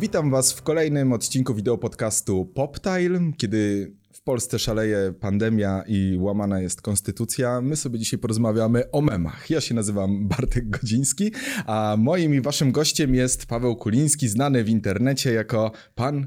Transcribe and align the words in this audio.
Witam 0.00 0.30
Was 0.30 0.52
w 0.52 0.62
kolejnym 0.62 1.12
odcinku 1.12 1.54
wideo 1.54 1.78
podcastu 1.78 2.46
PopTile, 2.46 3.32
kiedy 3.36 3.92
w 4.12 4.22
Polsce 4.22 4.58
szaleje 4.58 5.12
pandemia 5.20 5.82
i 5.86 6.16
łamana 6.20 6.60
jest 6.60 6.82
konstytucja. 6.82 7.60
My 7.60 7.76
sobie 7.76 7.98
dzisiaj 7.98 8.20
porozmawiamy 8.20 8.90
o 8.90 9.00
memach. 9.00 9.50
Ja 9.50 9.60
się 9.60 9.74
nazywam 9.74 10.28
Bartek 10.28 10.70
Godziński, 10.70 11.32
a 11.66 11.96
moim 11.98 12.34
i 12.34 12.40
Waszym 12.40 12.72
gościem 12.72 13.14
jest 13.14 13.46
Paweł 13.46 13.76
Kuliński, 13.76 14.28
znany 14.28 14.64
w 14.64 14.68
internecie 14.68 15.32
jako 15.32 15.72
pan 15.94 16.26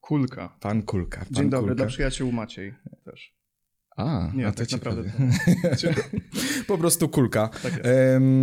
Kulka. 0.00 0.56
Pan 0.60 0.82
Kulka. 0.82 1.18
Pan 1.18 1.28
Dzień 1.30 1.50
dobry, 1.50 1.68
Kulka. 1.68 1.84
dla 1.84 1.86
przyjaciół 1.86 2.32
Maciej 2.32 2.74
też. 3.04 3.34
A, 3.96 4.30
Nie, 4.34 4.46
a 4.46 4.52
to 4.52 4.58
tak 4.58 4.72
naprawdę. 4.72 5.10
po 6.66 6.78
prostu 6.78 7.08
Kulka. 7.08 7.48
Tak 7.62 7.72
jest. 7.72 7.88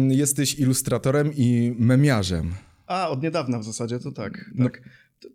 Jesteś 0.09 0.59
ilustratorem 0.59 1.31
i 1.35 1.76
memiarzem. 1.80 2.53
A, 2.88 3.09
od 3.09 3.23
niedawna 3.23 3.59
w 3.59 3.63
zasadzie 3.63 3.99
to 3.99 4.12
tak. 4.12 4.52
No. 4.55 4.66
tak. 4.66 4.77
To, 4.77 4.89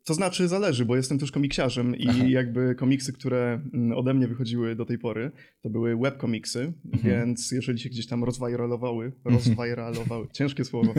to 0.05 0.15
znaczy 0.15 0.49
zależy, 0.49 0.85
bo 0.85 0.97
jestem 0.97 1.19
też 1.19 1.33
komiksiarzem 1.33 1.97
i 1.97 2.09
Aha. 2.09 2.25
jakby 2.29 2.75
komiksy, 2.75 3.13
które 3.13 3.61
mm, 3.75 3.99
ode 3.99 4.15
mnie 4.15 4.29
wychodziły 4.29 4.77
do 4.77 4.85
tej 4.85 4.99
pory, 4.99 5.31
to 5.63 5.71
były 5.71 5.97
webkomiksy, 5.97 6.73
Mhm. 6.95 7.03
więc 7.05 7.53
jeżeli 7.53 7.79
się 7.79 7.89
gdzieś 7.89 8.07
tam 8.07 8.25
rozwajralowały, 8.25 9.13
rozwajralowały, 9.25 10.27
ciężkie 10.39 10.65
słowo, 10.65 10.95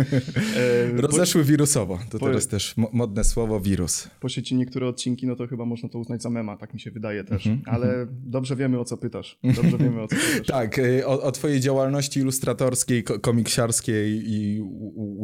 e, 0.57 0.89
po, 0.95 1.01
Rozeszły 1.01 1.43
wirusowo. 1.43 1.99
To 2.09 2.19
po- 2.19 2.25
teraz 2.25 2.47
też 2.47 2.77
mo- 2.77 2.89
modne 2.93 3.23
słowo 3.23 3.59
wirus. 3.59 4.07
po 4.19 4.29
sieci 4.29 4.55
niektóre 4.55 4.87
odcinki, 4.87 5.27
no 5.27 5.35
to 5.35 5.47
chyba 5.47 5.65
można 5.65 5.89
to 5.89 5.99
uznać 5.99 6.21
za 6.21 6.29
mema, 6.29 6.57
tak 6.57 6.73
mi 6.73 6.79
się 6.79 6.91
wydaje 6.91 7.23
też. 7.23 7.47
Mhm, 7.47 7.75
Ale 7.75 8.07
dobrze 8.09 8.55
wiemy 8.55 8.79
o 8.79 8.85
co 8.85 8.97
pytasz. 8.97 9.39
Dobrze 9.43 9.77
wiemy 9.77 10.01
o 10.01 10.07
co 10.07 10.15
pytasz. 10.33 10.47
Tak, 10.47 10.79
y, 10.79 11.07
o, 11.07 11.21
o 11.23 11.31
twojej 11.31 11.59
działalności 11.59 12.19
ilustratorskiej, 12.19 13.03
ko- 13.03 13.19
komiksiarskiej 13.19 14.23
i 14.25 14.61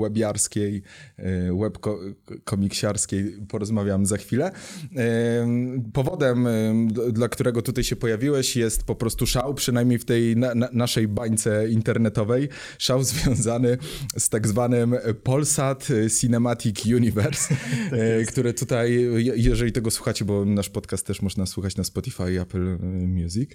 webiarskiej, 0.03 0.81
y, 1.19 1.23
webkomiksiarskiej 1.59 3.23
porozmawiam 3.57 4.05
za 4.05 4.17
chwilę. 4.17 4.51
Powodem, 5.93 6.47
dla 7.11 7.29
którego 7.29 7.61
tutaj 7.61 7.83
się 7.83 7.95
pojawiłeś 7.95 8.55
jest 8.55 8.83
po 8.83 8.95
prostu 8.95 9.27
szał, 9.27 9.53
przynajmniej 9.53 9.99
w 9.99 10.05
tej 10.05 10.37
na, 10.37 10.55
na, 10.55 10.69
naszej 10.73 11.07
bańce 11.07 11.69
internetowej, 11.69 12.49
szał 12.77 13.03
związany 13.03 13.77
z 14.17 14.29
tak 14.29 14.47
zwanym 14.47 14.95
Polsat 15.23 15.87
Cinematic 16.21 16.85
Universe, 16.85 17.53
y, 18.21 18.25
które 18.25 18.53
tutaj, 18.53 18.91
je- 19.15 19.33
jeżeli 19.35 19.71
tego 19.71 19.91
słuchacie, 19.91 20.25
bo 20.25 20.45
nasz 20.45 20.69
podcast 20.69 21.05
też 21.05 21.21
można 21.21 21.45
słuchać 21.45 21.75
na 21.75 21.83
Spotify 21.83 22.33
i 22.33 22.37
Apple 22.37 22.67
y, 22.67 22.77
Music, 23.07 23.49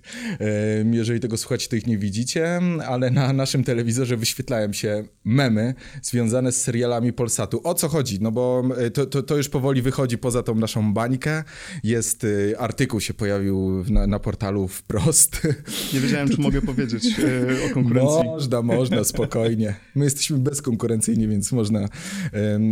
Jeżeli 0.92 1.20
tego 1.20 1.36
słuchacie, 1.36 1.68
to 1.68 1.76
ich 1.76 1.86
nie 1.86 1.98
widzicie, 1.98 2.60
ale 2.86 3.10
na 3.10 3.32
naszym 3.32 3.64
telewizorze 3.64 4.16
wyświetlają 4.16 4.72
się 4.72 5.04
memy 5.24 5.74
związane 6.02 6.52
z 6.52 6.62
serialami 6.62 7.12
Polsatu. 7.12 7.60
O 7.64 7.74
co 7.74 7.88
chodzi? 7.88 8.18
No 8.20 8.32
bo 8.32 8.62
e, 8.78 8.90
to, 8.90 9.06
to, 9.06 9.22
to 9.22 9.36
już 9.36 9.48
powoli 9.48 9.82
wychodzi 9.82 9.91
poza 10.20 10.42
tą 10.42 10.54
naszą 10.54 10.94
bańkę. 10.94 11.44
Jest 11.84 12.24
e, 12.24 12.58
artykuł 12.58 13.00
się 13.00 13.14
pojawił 13.14 13.84
na, 13.90 14.06
na 14.06 14.18
portalu 14.18 14.68
wprost. 14.68 15.48
Nie 15.94 16.00
wiedziałem, 16.00 16.28
czy 16.28 16.40
mogę 16.40 16.62
powiedzieć 16.62 17.04
e, 17.18 17.70
o 17.70 17.74
konkurencji. 17.74 18.24
Można, 18.24 18.62
można, 18.62 19.04
spokojnie. 19.04 19.74
My 19.94 20.04
jesteśmy 20.04 20.38
bezkonkurencyjni, 20.38 21.28
więc 21.28 21.52
można 21.52 21.88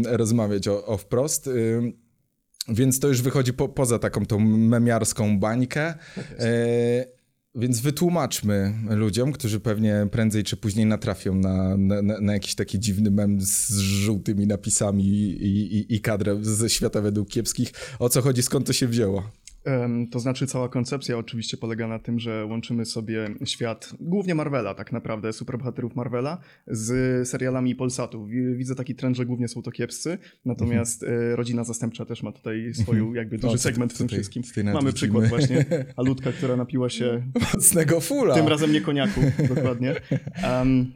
rozmawiać 0.05 0.69
o, 0.69 0.87
o 0.87 0.97
wprost. 0.97 1.51
Więc 2.69 3.01
to 3.01 3.09
już 3.09 3.23
wychodzi 3.23 3.53
po, 3.53 3.69
poza 3.69 3.99
taką 3.99 4.27
tą 4.27 4.39
memiarską 4.41 5.39
bańkę. 5.39 5.95
E, 6.39 7.20
więc 7.55 7.81
wytłumaczmy 7.81 8.75
ludziom, 8.91 9.33
którzy 9.33 9.61
pewnie 9.61 10.06
prędzej 10.11 10.45
czy 10.45 10.56
później 10.56 10.87
natrafią 10.87 11.34
na, 11.34 11.77
na, 11.77 12.20
na 12.20 12.33
jakiś 12.33 12.55
taki 12.55 12.79
dziwny 12.79 13.11
mem 13.11 13.41
z 13.41 13.79
żółtymi 13.79 14.47
napisami 14.47 15.05
i, 15.05 15.77
i, 15.77 15.95
i 15.95 16.01
kadrem 16.01 16.45
ze 16.45 16.71
świata 16.71 17.01
według 17.01 17.28
kiepskich, 17.28 17.73
o 17.98 18.09
co 18.09 18.23
chodzi, 18.23 18.43
skąd 18.43 18.66
to 18.66 18.72
się 18.72 18.88
wzięło. 18.88 19.31
To 20.10 20.21
znaczy, 20.21 20.47
cała 20.47 20.69
koncepcja 20.69 21.19
oczywiście 21.19 21.56
polega 21.56 21.88
na 21.88 21.98
tym, 21.98 22.19
że 22.19 22.44
łączymy 22.47 22.84
sobie 22.84 23.28
świat, 23.44 23.93
głównie 24.00 24.34
Marvela, 24.34 24.75
tak 24.75 24.93
naprawdę, 24.93 25.32
superbohaterów 25.32 25.97
Marvela, 25.97 26.38
z 26.66 27.28
serialami 27.28 27.75
Polsatu. 27.75 28.26
Wi- 28.26 28.56
Widzę 28.56 28.75
taki 28.75 28.94
trend, 28.94 29.16
że 29.16 29.26
głównie 29.26 29.49
są 29.49 29.62
to 29.62 29.70
kiepscy, 29.70 30.19
natomiast 30.44 31.03
e, 31.03 31.37
rodzina 31.37 31.65
zastępcza 31.65 32.04
też 32.04 32.22
ma 32.22 32.32
tutaj 32.32 32.75
swoją, 32.75 33.15
jakby 33.15 33.37
duży 33.38 33.49
O, 33.49 33.56
to- 33.56 33.59
segment 33.59 33.93
w 33.93 33.99
tym 33.99 34.09
wszystkim. 34.09 34.43
Mamy 34.72 34.93
przykład 34.93 35.28
właśnie, 35.28 35.65
Alutka, 35.97 36.32
która 36.32 36.56
napiła 36.56 36.88
się 36.88 37.22
Mocnego 37.54 38.00
fula. 38.00 38.34
tym 38.34 38.49
razem 38.49 38.72
nie 38.72 38.81
koniaku, 38.81 39.20
dokładnie. 39.54 39.94
Em, 40.43 40.93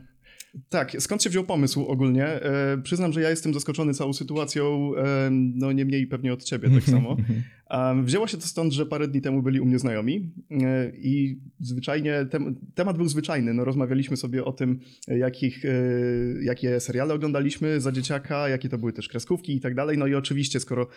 tak, 0.69 0.97
skąd 0.99 1.23
się 1.23 1.31
wziął 1.31 1.45
pomysł 1.45 1.85
ogólnie? 1.85 2.27
E, 2.27 2.79
przyznam, 2.83 3.13
że 3.13 3.21
ja 3.21 3.31
jestem 3.31 3.55
zaskoczony 3.55 3.95
całą 3.95 4.13
sytuacją, 4.13 4.93
e, 4.97 5.29
no 5.31 5.73
nie 5.73 5.85
mniej 5.85 6.07
pewnie 6.07 6.33
od 6.33 6.45
ciebie 6.45 6.71
tak 6.71 6.83
samo. 6.83 7.17
Um, 7.71 8.05
wzięło 8.05 8.27
się 8.27 8.37
to 8.37 8.47
stąd, 8.47 8.73
że 8.73 8.87
parę 8.87 9.09
dni 9.09 9.21
temu 9.21 9.43
byli 9.43 9.61
u 9.61 9.65
mnie 9.65 9.79
znajomi 9.79 10.33
e, 10.51 10.93
i 10.97 11.41
zwyczajnie, 11.61 12.27
tem, 12.31 12.57
temat 12.75 12.97
był 12.97 13.09
zwyczajny, 13.09 13.55
no 13.55 13.65
rozmawialiśmy 13.65 14.17
sobie 14.17 14.45
o 14.45 14.53
tym, 14.53 14.81
e, 15.09 15.19
jakich, 15.19 15.65
e, 15.65 15.69
jakie 16.43 16.81
seriale 16.81 17.15
oglądaliśmy 17.15 17.81
za 17.81 17.93
dzieciaka, 17.93 18.49
jakie 18.49 18.69
to 18.69 18.79
były 18.79 18.93
też 18.93 19.09
kreskówki 19.09 19.57
i 19.57 19.61
tak 19.61 19.75
dalej, 19.75 19.99
no 19.99 20.07
i 20.07 20.15
oczywiście, 20.15 20.61
skoro 20.61 20.89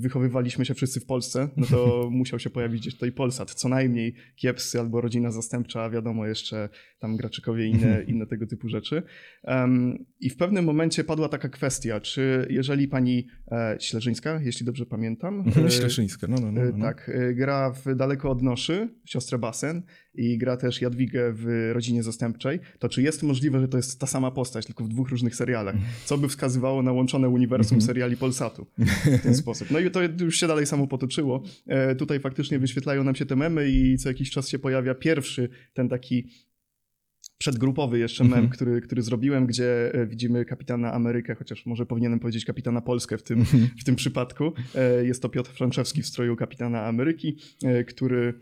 wychowywaliśmy 0.00 0.64
się 0.64 0.74
wszyscy 0.74 1.00
w 1.00 1.06
Polsce, 1.06 1.48
no 1.56 1.66
to 1.66 2.08
musiał 2.10 2.38
się 2.38 2.50
pojawić 2.50 2.80
gdzieś 2.80 2.94
tutaj 2.94 3.12
Polsat, 3.12 3.54
co 3.54 3.68
najmniej 3.68 4.14
Kiepsy 4.36 4.80
albo 4.80 5.00
Rodzina 5.00 5.30
Zastępcza, 5.30 5.90
wiadomo 5.90 6.26
jeszcze 6.26 6.68
tam 6.98 7.16
Graczykowie 7.16 7.66
i 7.66 7.70
inne, 7.70 8.02
inne 8.12 8.26
tego 8.26 8.46
typu 8.46 8.68
rzeczy. 8.68 9.02
Um, 9.44 10.04
I 10.20 10.30
w 10.30 10.36
pewnym 10.36 10.64
momencie 10.64 11.04
padła 11.04 11.28
taka 11.28 11.48
kwestia, 11.48 12.00
czy 12.00 12.46
jeżeli 12.50 12.88
pani 12.88 13.26
e, 13.52 13.76
Śleżyńska, 13.80 14.40
jeśli 14.42 14.66
dobrze 14.66 14.86
pamiętam, 14.86 15.46
Mhm, 15.46 15.66
e, 15.66 15.70
Śleszyńska, 15.70 16.26
no, 16.26 16.36
no, 16.40 16.52
no. 16.52 16.60
e, 16.60 16.72
no. 16.76 16.84
tak, 16.84 17.10
e, 17.14 17.34
gra 17.34 17.72
w 17.72 17.94
Daleko 17.94 18.30
od 18.30 18.42
Noszy, 18.42 18.88
siostrę 19.04 19.38
Basen 19.38 19.82
i 20.16 20.38
gra 20.38 20.56
też 20.56 20.80
Jadwigę 20.80 21.32
w 21.32 21.70
Rodzinie 21.72 22.02
Zastępczej, 22.02 22.60
to 22.78 22.88
czy 22.88 23.02
jest 23.02 23.22
możliwe, 23.22 23.60
że 23.60 23.68
to 23.68 23.76
jest 23.76 24.00
ta 24.00 24.06
sama 24.06 24.30
postać, 24.30 24.66
tylko 24.66 24.84
w 24.84 24.88
dwóch 24.88 25.08
różnych 25.08 25.36
serialach? 25.36 25.74
Co 26.04 26.18
by 26.18 26.28
wskazywało 26.28 26.82
na 26.82 26.92
łączone 26.92 27.28
uniwersum 27.28 27.80
seriali 27.80 28.16
Polsatu 28.16 28.66
w 29.18 29.22
ten 29.22 29.34
sposób? 29.34 29.70
No 29.70 29.78
i 29.80 29.90
to 29.90 30.00
już 30.20 30.40
się 30.40 30.46
dalej 30.46 30.66
samo 30.66 30.86
potoczyło. 30.86 31.42
E, 31.66 31.94
tutaj 31.94 32.20
faktycznie 32.20 32.58
wyświetlają 32.58 33.04
nam 33.04 33.14
się 33.14 33.26
te 33.26 33.36
memy 33.36 33.68
i 33.70 33.98
co 33.98 34.08
jakiś 34.08 34.30
czas 34.30 34.48
się 34.48 34.58
pojawia 34.58 34.94
pierwszy, 34.94 35.48
ten 35.74 35.88
taki 35.88 36.28
przedgrupowy 37.38 37.98
jeszcze 37.98 38.24
mem, 38.24 38.32
Mhm. 38.32 38.48
który, 38.48 38.80
który 38.80 39.02
zrobiłem, 39.02 39.46
gdzie 39.46 39.94
e, 39.94 40.06
widzimy 40.06 40.44
kapitana 40.44 40.92
Amerykę, 40.92 41.34
chociaż 41.34 41.66
może 41.66 41.86
powinienem 41.86 42.18
powiedzieć 42.20 42.44
kapitana 42.44 42.80
Polskę 42.80 43.18
w 43.18 43.22
tym, 43.22 43.38
Mhm. 43.38 43.68
w 43.80 43.84
tym 43.84 43.96
przypadku. 43.96 44.52
E, 44.74 45.04
Jest 45.06 45.22
to 45.22 45.28
Piotr 45.28 45.50
Franczewski 45.50 46.02
w 46.02 46.06
stroju 46.06 46.36
kapitana 46.36 46.84
Ameryki, 46.86 47.36
który 47.86 48.34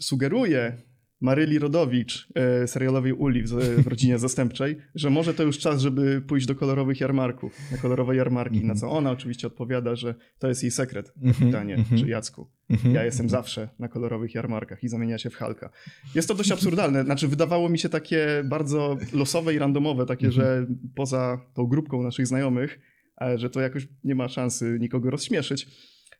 sugeruje 0.00 0.88
Maryli 1.20 1.58
Rodowicz, 1.58 2.28
e, 2.34 2.68
serialowej 2.68 3.12
Uli 3.12 3.42
w, 3.42 3.48
w 3.82 3.86
rodzinie 3.86 4.18
zastępczej, 4.28 4.76
że 4.94 5.10
może 5.10 5.34
to 5.34 5.42
już 5.42 5.58
czas, 5.58 5.80
żeby 5.80 6.22
pójść 6.28 6.46
do 6.46 6.54
kolorowych 6.54 7.00
jarmarków, 7.00 7.58
na 7.72 7.78
kolorowe 7.78 8.16
jarmarki, 8.16 8.64
na 8.64 8.74
co 8.74 8.90
ona 8.90 9.10
oczywiście 9.10 9.46
odpowiada, 9.46 9.96
że 9.96 10.14
to 10.38 10.48
jest 10.48 10.62
jej 10.62 10.70
sekret, 10.70 11.12
kapitanie, 11.26 11.74
mhm. 11.74 12.00
czy 12.00 12.08
Jacku. 12.08 12.50
Mhm. 12.70 12.94
Ja 12.94 13.04
jestem 13.04 13.28
zawsze 13.28 13.68
na 13.78 13.88
kolorowych 13.88 14.34
jarmarkach 14.34 14.84
i 14.84 14.88
zamienia 14.88 15.18
się 15.18 15.30
w 15.30 15.34
Halka. 15.34 15.70
Jest 16.14 16.28
to 16.28 16.34
dość 16.34 16.52
absurdalne. 16.52 17.04
Znaczy, 17.04 17.28
wydawało 17.28 17.68
mi 17.68 17.78
się 17.78 17.88
takie 17.88 18.26
bardzo 18.44 18.96
losowe 19.12 19.54
i 19.54 19.58
randomowe, 19.58 20.06
takie, 20.06 20.32
że 20.32 20.66
poza 20.94 21.40
tą 21.54 21.66
grupką 21.66 22.02
naszych 22.02 22.26
znajomych, 22.26 22.80
e, 23.20 23.38
że 23.38 23.50
to 23.50 23.60
jakoś 23.60 23.88
nie 24.04 24.14
ma 24.14 24.28
szansy 24.28 24.78
nikogo 24.80 25.10
rozśmieszyć. 25.10 25.66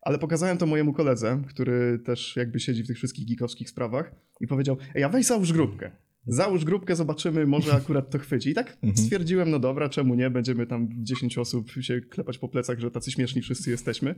Ale 0.01 0.19
pokazałem 0.19 0.59
to 0.59 0.67
mojemu 0.67 0.93
koledze, 0.93 1.43
który 1.49 1.99
też 1.99 2.37
jakby 2.37 2.61
siedzi 2.61 2.83
w 2.83 2.87
tych 2.87 2.97
wszystkich 2.97 3.29
geekowskich 3.29 3.71
sprawach 3.71 4.15
i 4.41 4.47
powiedział, 4.47 4.77
ej, 4.95 5.03
a 5.05 5.09
weź 5.09 5.27
załóż 5.27 5.53
grupkę. 5.53 5.91
Załóż 6.27 6.65
grupkę, 6.65 6.97
zobaczymy, 6.97 7.47
może 7.47 7.73
akurat 7.75 8.11
to 8.11 8.19
chwyci. 8.19 8.51
I 8.51 8.55
tak 8.55 8.79
Mhm. 8.83 8.97
stwierdziłem, 8.97 9.51
no 9.51 9.59
dobra, 9.59 9.89
czemu 9.89 10.15
nie? 10.15 10.31
Będziemy 10.31 10.67
tam 10.67 10.89
10 10.93 11.39
osób 11.39 11.71
się 11.71 12.01
klepać 12.01 12.39
po 12.39 12.49
plecach, 12.49 12.79
że 12.79 12.91
tacy 12.91 13.11
śmieszni 13.11 13.43
wszyscy 13.43 13.71
jesteśmy. 13.71 14.15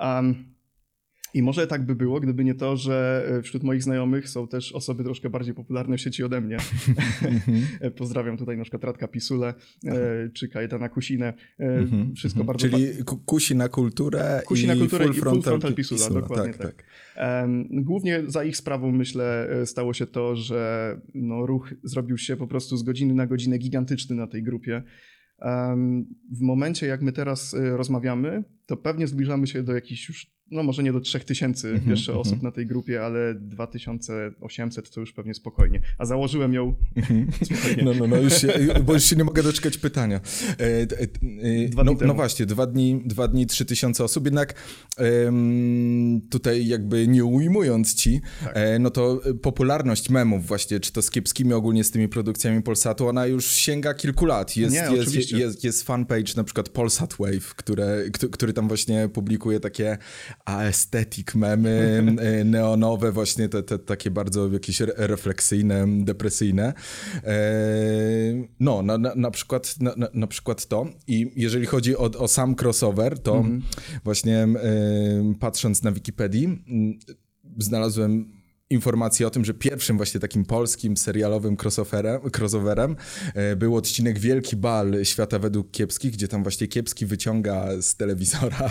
Um, 0.00 0.54
I 1.34 1.42
może 1.42 1.66
tak 1.66 1.86
by 1.86 1.94
było, 1.94 2.20
gdyby 2.20 2.44
nie 2.44 2.54
to, 2.54 2.76
że 2.76 3.26
e, 3.38 3.42
wśród 3.42 3.62
moich 3.62 3.82
znajomych 3.82 4.28
są 4.28 4.48
też 4.48 4.72
osoby 4.72 5.04
troszkę 5.04 5.30
bardziej 5.30 5.54
popularne 5.54 5.96
w 5.96 6.00
sieci 6.00 6.24
ode 6.24 6.40
mnie. 6.40 6.56
Mhm. 7.22 7.62
Pozdrawiam 7.98 8.36
tutaj 8.36 8.56
na 8.56 8.62
przykład 8.62 8.84
Radka 8.84 9.08
Pisule, 9.08 9.54
e, 9.86 10.28
czy 10.34 10.48
Kajetana 10.48 10.88
Kusinę. 10.88 11.34
E, 11.60 11.86
Wszystko 12.16 12.44
bardzo... 12.44 12.66
Mhm. 12.66 12.82
Czyli 12.84 13.04
ku- 13.04 13.16
kusi 13.18 13.56
na 13.56 13.68
kulturę 13.68 14.42
Kusi 14.46 14.64
i 14.64 14.66
na 14.66 14.76
kulturę 14.76 15.04
full 15.04 15.12
i 15.12 15.14
full 15.14 15.22
frontal, 15.22 15.42
frontal 15.42 15.74
pisula. 15.74 15.98
pisula, 16.00 16.20
dokładnie 16.20 16.54
tak. 16.54 16.84
Em, 17.16 17.68
Głównie 17.70 18.22
za 18.26 18.44
ich 18.44 18.56
sprawą, 18.56 18.92
myślę, 18.92 19.48
stało 19.64 19.94
się 19.94 20.06
to, 20.06 20.36
że 20.36 21.00
no, 21.14 21.46
ruch 21.46 21.74
zrobił 21.82 22.18
się 22.18 22.36
po 22.36 22.46
prostu 22.46 22.76
z 22.76 22.82
godziny 22.82 23.14
na 23.14 23.26
godzinę 23.26 23.58
gigantyczny 23.58 24.16
na 24.16 24.26
tej 24.26 24.42
grupie. 24.42 24.82
W 26.32 26.40
momencie, 26.40 26.86
jak 26.86 27.02
my 27.02 27.12
teraz 27.12 27.56
rozmawiamy, 27.58 28.44
to 28.66 28.76
pewnie 28.76 29.06
zbliżamy 29.06 29.46
się 29.46 29.62
do 29.62 29.74
jakichś 29.74 30.08
już 30.08 30.37
no 30.50 30.62
może 30.62 30.82
nie 30.82 30.92
do 30.92 31.00
3000 31.00 31.68
Mhm, 31.68 31.90
jeszcze 31.90 32.12
mhm. 32.12 32.26
osób 32.28 32.42
na 32.42 32.50
tej 32.52 32.66
grupie, 32.66 33.04
ale 33.04 33.34
2800 33.34 34.90
to 34.90 35.00
już 35.00 35.12
pewnie 35.12 35.34
spokojnie. 35.34 35.80
A 35.98 36.04
założyłem 36.06 36.54
ją 36.54 36.74
spokojnie. 37.44 37.82
No, 37.84 37.92
no, 37.98 38.06
no, 38.06 38.16
już 38.16 38.40
się, 38.40 38.48
bo 38.86 38.92
już 38.94 39.04
się 39.04 39.16
nie 39.16 39.24
mogę 39.24 39.42
doczekać 39.42 39.78
pytania. 39.78 40.20
E, 40.60 40.64
e, 40.64 40.86
e, 41.78 41.84
no, 41.84 41.94
no 42.06 42.14
właśnie, 42.14 42.46
dwa 42.46 42.66
dni, 42.66 43.02
dwa 43.04 43.28
dni, 43.28 43.46
trzy 43.46 43.64
tysiące 43.64 44.04
osób, 44.04 44.24
jednak 44.24 44.54
em, 44.96 46.20
tutaj 46.30 46.66
jakby 46.66 47.08
nie 47.08 47.24
ujmując 47.24 47.94
ci, 47.94 48.20
Tak. 48.44 48.56
e, 48.56 48.78
no 48.78 48.90
to 48.90 49.20
popularność 49.42 50.10
memów 50.10 50.46
właśnie, 50.46 50.80
czy 50.80 50.92
to 50.92 51.02
z 51.02 51.10
kiepskimi 51.10 51.52
ogólnie 51.52 51.84
z 51.84 51.90
tymi 51.90 52.08
produkcjami 52.08 52.62
Polsatu, 52.62 53.08
ona 53.08 53.26
już 53.26 53.46
sięga 53.46 53.94
kilku 53.94 54.26
lat. 54.26 54.56
Jest, 54.56 54.74
Nie, 54.74 54.80
jest, 54.96 55.08
oczywiście. 55.08 55.38
jest, 55.38 55.64
jest 55.64 55.82
fanpage 55.82 56.32
na 56.36 56.44
przykład 56.44 56.68
Polsat 56.68 57.14
Wave, 57.18 57.54
które, 57.56 58.04
któ- 58.12 58.30
który 58.30 58.52
tam 58.52 58.68
właśnie 58.68 59.08
publikuje 59.08 59.60
takie 59.60 59.98
aesthetic 60.48 61.34
memy, 61.34 62.02
e, 62.20 62.44
neonowe 62.44 63.12
właśnie, 63.12 63.48
te, 63.48 63.62
te 63.62 63.78
takie 63.78 64.10
bardzo 64.10 64.48
jakieś 64.48 64.80
re- 64.80 64.94
refleksyjne, 64.96 65.86
depresyjne. 66.04 66.74
E, 67.24 67.38
no, 68.60 68.82
na, 68.82 68.98
na, 68.98 69.14
na, 69.14 69.30
przykład, 69.30 69.80
na, 69.80 69.94
na, 70.14 70.26
przykład 70.26 70.66
to. 70.66 70.86
I 71.06 71.32
jeżeli 71.36 71.66
chodzi 71.66 71.96
o, 71.96 72.10
o 72.18 72.28
sam 72.28 72.54
crossover, 72.62 73.18
to 73.18 73.44
właśnie 74.04 74.36
e, 74.36 74.48
patrząc 75.40 75.82
na 75.82 75.92
Wikipedii, 75.92 76.64
znalazłem 77.58 78.37
informację 78.70 79.26
o 79.26 79.30
tym, 79.30 79.44
że 79.44 79.54
pierwszym 79.54 79.96
właśnie 79.96 80.20
takim 80.20 80.44
polskim 80.44 80.96
serialowym 80.96 81.56
crossoverem, 81.62 82.20
crossoverem 82.36 82.96
e, 83.34 83.56
był 83.56 83.76
odcinek 83.76 84.18
Wielki 84.18 84.56
Bal 84.56 85.04
Świata 85.04 85.38
według 85.38 85.70
Kiepskich, 85.70 86.12
gdzie 86.12 86.28
tam 86.28 86.42
właśnie 86.42 86.68
Kiepski 86.68 87.06
wyciąga 87.06 87.82
z 87.82 87.96
telewizora 87.96 88.70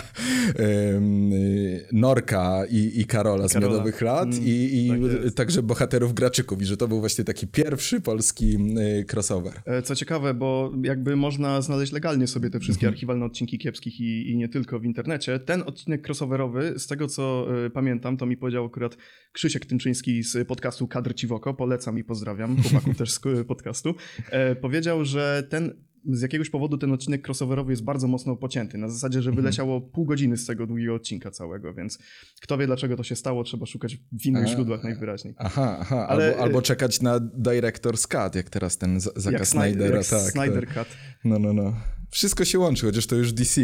y, 0.60 1.88
Norka 1.92 2.66
i, 2.70 3.00
i 3.00 3.04
Karola 3.04 3.48
z. 3.48 3.54
Miodowych 3.54 4.00
Lat 4.00 4.28
Mm, 4.28 4.44
i, 4.44 4.86
i 4.86 4.90
tak 5.24 5.34
także 5.34 5.62
bohaterów 5.62 6.14
Graczyków 6.14 6.62
i 6.62 6.64
że 6.64 6.76
to 6.76 6.88
był 6.88 7.00
właśnie 7.00 7.24
taki 7.24 7.46
pierwszy 7.46 8.00
polski 8.00 8.58
y, 9.00 9.04
crossover. 9.12 9.52
E, 9.66 9.82
Co 9.82 9.94
ciekawe, 9.94 10.34
bo 10.34 10.72
jakby 10.82 11.16
można 11.16 11.60
znaleźć 11.62 11.92
legalnie 11.92 12.26
sobie 12.26 12.50
te 12.50 12.60
wszystkie 12.60 12.88
archiwalne 12.88 13.24
odcinki 13.24 13.58
kiepskich 13.58 14.00
i, 14.00 14.30
i 14.30 14.36
nie 14.36 14.48
tylko 14.48 14.78
w 14.78 14.84
internecie. 14.84 15.38
Ten 15.38 15.62
odcinek 15.66 16.08
crossoverowy, 16.08 16.74
z 16.76 16.86
tego 16.86 17.06
co 17.06 17.46
e, 17.66 17.70
pamiętam, 17.70 18.16
to 18.16 18.26
mi 18.26 18.36
powiedział 18.36 18.64
akurat 18.64 18.96
Krzysiek 19.32 19.66
Tymczyński 19.66 19.87
z 19.94 20.48
podcastu 20.48 20.88
Kadr 20.88 21.14
Ci 21.14 21.26
w 21.26 21.32
oko, 21.32 21.54
polecam 21.54 21.98
i 21.98 22.04
pozdrawiam, 22.04 22.62
chłopaków 22.62 22.96
też 22.96 23.12
z 23.12 23.20
e, 23.26 23.44
podcastu, 23.44 23.94
e, 24.30 24.56
powiedział, 24.56 25.04
że 25.04 25.42
ten 25.50 25.88
z 26.04 26.22
jakiegoś 26.22 26.50
powodu 26.50 26.78
ten 26.78 26.92
odcinek 26.92 27.28
crossoverowy 27.28 27.72
jest 27.72 27.84
bardzo 27.84 28.08
mocno 28.08 28.36
pocięty. 28.36 28.78
Na 28.78 28.88
zasadzie, 28.88 29.22
że 29.22 29.32
wyleciało 29.32 29.80
pół 29.80 30.04
godziny 30.04 30.36
z 30.36 30.46
tego 30.46 30.66
długiego 30.66 30.94
odcinka 30.94 31.30
całego, 31.30 31.74
więc 31.74 31.98
kto 32.42 32.58
wie 32.58 32.66
dlaczego 32.66 32.96
to 32.96 33.02
się 33.02 33.16
stało, 33.16 33.44
trzeba 33.44 33.66
szukać 33.66 33.96
w 34.12 34.26
innych 34.26 34.44
A, 34.44 34.46
źródłach 34.46 34.84
najwyraźniej. 34.84 35.34
Aha, 35.38 35.76
aha, 35.80 36.06
Ale, 36.08 36.28
albo, 36.28 36.42
albo 36.42 36.62
czekać 36.62 37.02
na 37.02 37.20
Director's 37.20 38.08
Cut, 38.08 38.34
jak 38.34 38.50
teraz 38.50 38.78
ten 38.78 39.00
Z- 39.00 39.12
Zaka 39.16 39.38
Jak, 39.38 39.46
Snyder, 39.46 39.72
Snydera. 39.72 39.96
jak 39.96 40.06
tak, 40.06 40.32
Snyder 40.32 40.66
tak. 40.66 40.74
Cut. 40.74 40.96
No, 41.24 41.38
no, 41.38 41.52
no. 41.52 41.74
Wszystko 42.10 42.44
się 42.44 42.58
łączy, 42.58 42.86
chociaż 42.86 43.06
to 43.06 43.16
już 43.16 43.32
DC. 43.32 43.60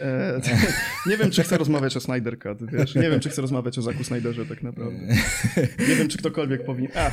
E, 0.00 0.40
nie 1.10 1.16
wiem, 1.16 1.30
czy 1.30 1.42
chcę 1.42 1.58
rozmawiać 1.58 1.96
o 1.96 2.00
Snyder 2.00 2.38
Cut, 2.38 2.70
wiesz? 2.70 2.94
Nie 2.94 3.10
wiem, 3.10 3.20
czy 3.20 3.28
chcę 3.28 3.42
rozmawiać 3.42 3.78
o 3.78 3.82
Zaku 3.82 4.04
Snyderze 4.04 4.46
tak 4.46 4.62
naprawdę. 4.62 4.98
Nie 5.88 5.94
wiem, 5.94 6.08
czy 6.08 6.18
ktokolwiek 6.18 6.64
powinien... 6.64 6.92
A, 6.94 7.10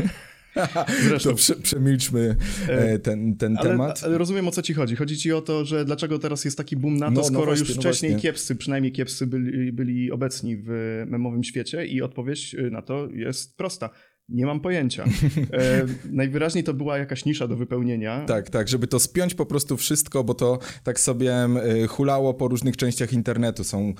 Zresztą. 1.03 1.29
To 1.29 1.35
prze, 1.35 1.55
przemilczmy 1.55 2.35
e, 2.67 2.99
ten, 2.99 3.37
ten 3.37 3.57
ale, 3.57 3.69
temat. 3.69 4.01
ale 4.03 4.17
rozumiem, 4.17 4.47
o 4.47 4.51
co 4.51 4.61
ci 4.61 4.73
chodzi. 4.73 4.95
Chodzi 4.95 5.17
ci 5.17 5.31
o 5.33 5.41
to, 5.41 5.65
że 5.65 5.85
dlaczego 5.85 6.19
teraz 6.19 6.45
jest 6.45 6.57
taki 6.57 6.77
boom 6.77 6.97
na 6.97 7.05
to, 7.05 7.11
No, 7.11 7.21
no 7.21 7.27
skoro 7.27 7.45
właśnie, 7.45 7.65
już 7.67 7.75
no 7.75 7.81
wcześniej 7.81 8.11
właśnie. 8.11 8.29
kiepscy, 8.29 8.55
przynajmniej 8.55 8.91
kiepscy 8.91 9.27
byli, 9.27 9.71
byli 9.71 10.11
obecni 10.11 10.57
w 10.57 11.03
memowym 11.07 11.43
świecie 11.43 11.85
i 11.85 12.01
odpowiedź 12.01 12.55
na 12.71 12.81
to 12.81 13.07
jest 13.13 13.57
prosta. 13.57 13.89
Nie 14.29 14.45
mam 14.45 14.59
pojęcia. 14.59 15.03
E, 15.53 15.85
najwyraźniej 16.11 16.63
to 16.63 16.73
była 16.73 16.97
jakaś 16.97 17.25
nisza 17.25 17.47
do 17.47 17.55
wypełnienia. 17.55 18.25
Tak, 18.25 18.49
tak, 18.49 18.67
żeby 18.67 18.87
to 18.87 18.99
spiąć 18.99 19.33
po 19.35 19.45
prostu 19.45 19.77
wszystko, 19.77 20.23
bo 20.23 20.33
to 20.33 20.59
tak 20.83 20.99
sobie 20.99 21.33
e, 21.33 21.87
hulało 21.87 22.33
po 22.33 22.47
różnych 22.47 22.77
częściach 22.77 23.13
internetu. 23.13 23.63
Są 23.63 23.93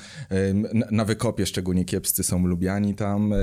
na- 0.92 1.06
wykopie 1.06 1.46
szczególnie 1.46 1.86
kiepscy, 1.86 2.24
są 2.24 2.48
lubiani 2.48 2.96
tam. 2.96 3.34
e, 3.34 3.38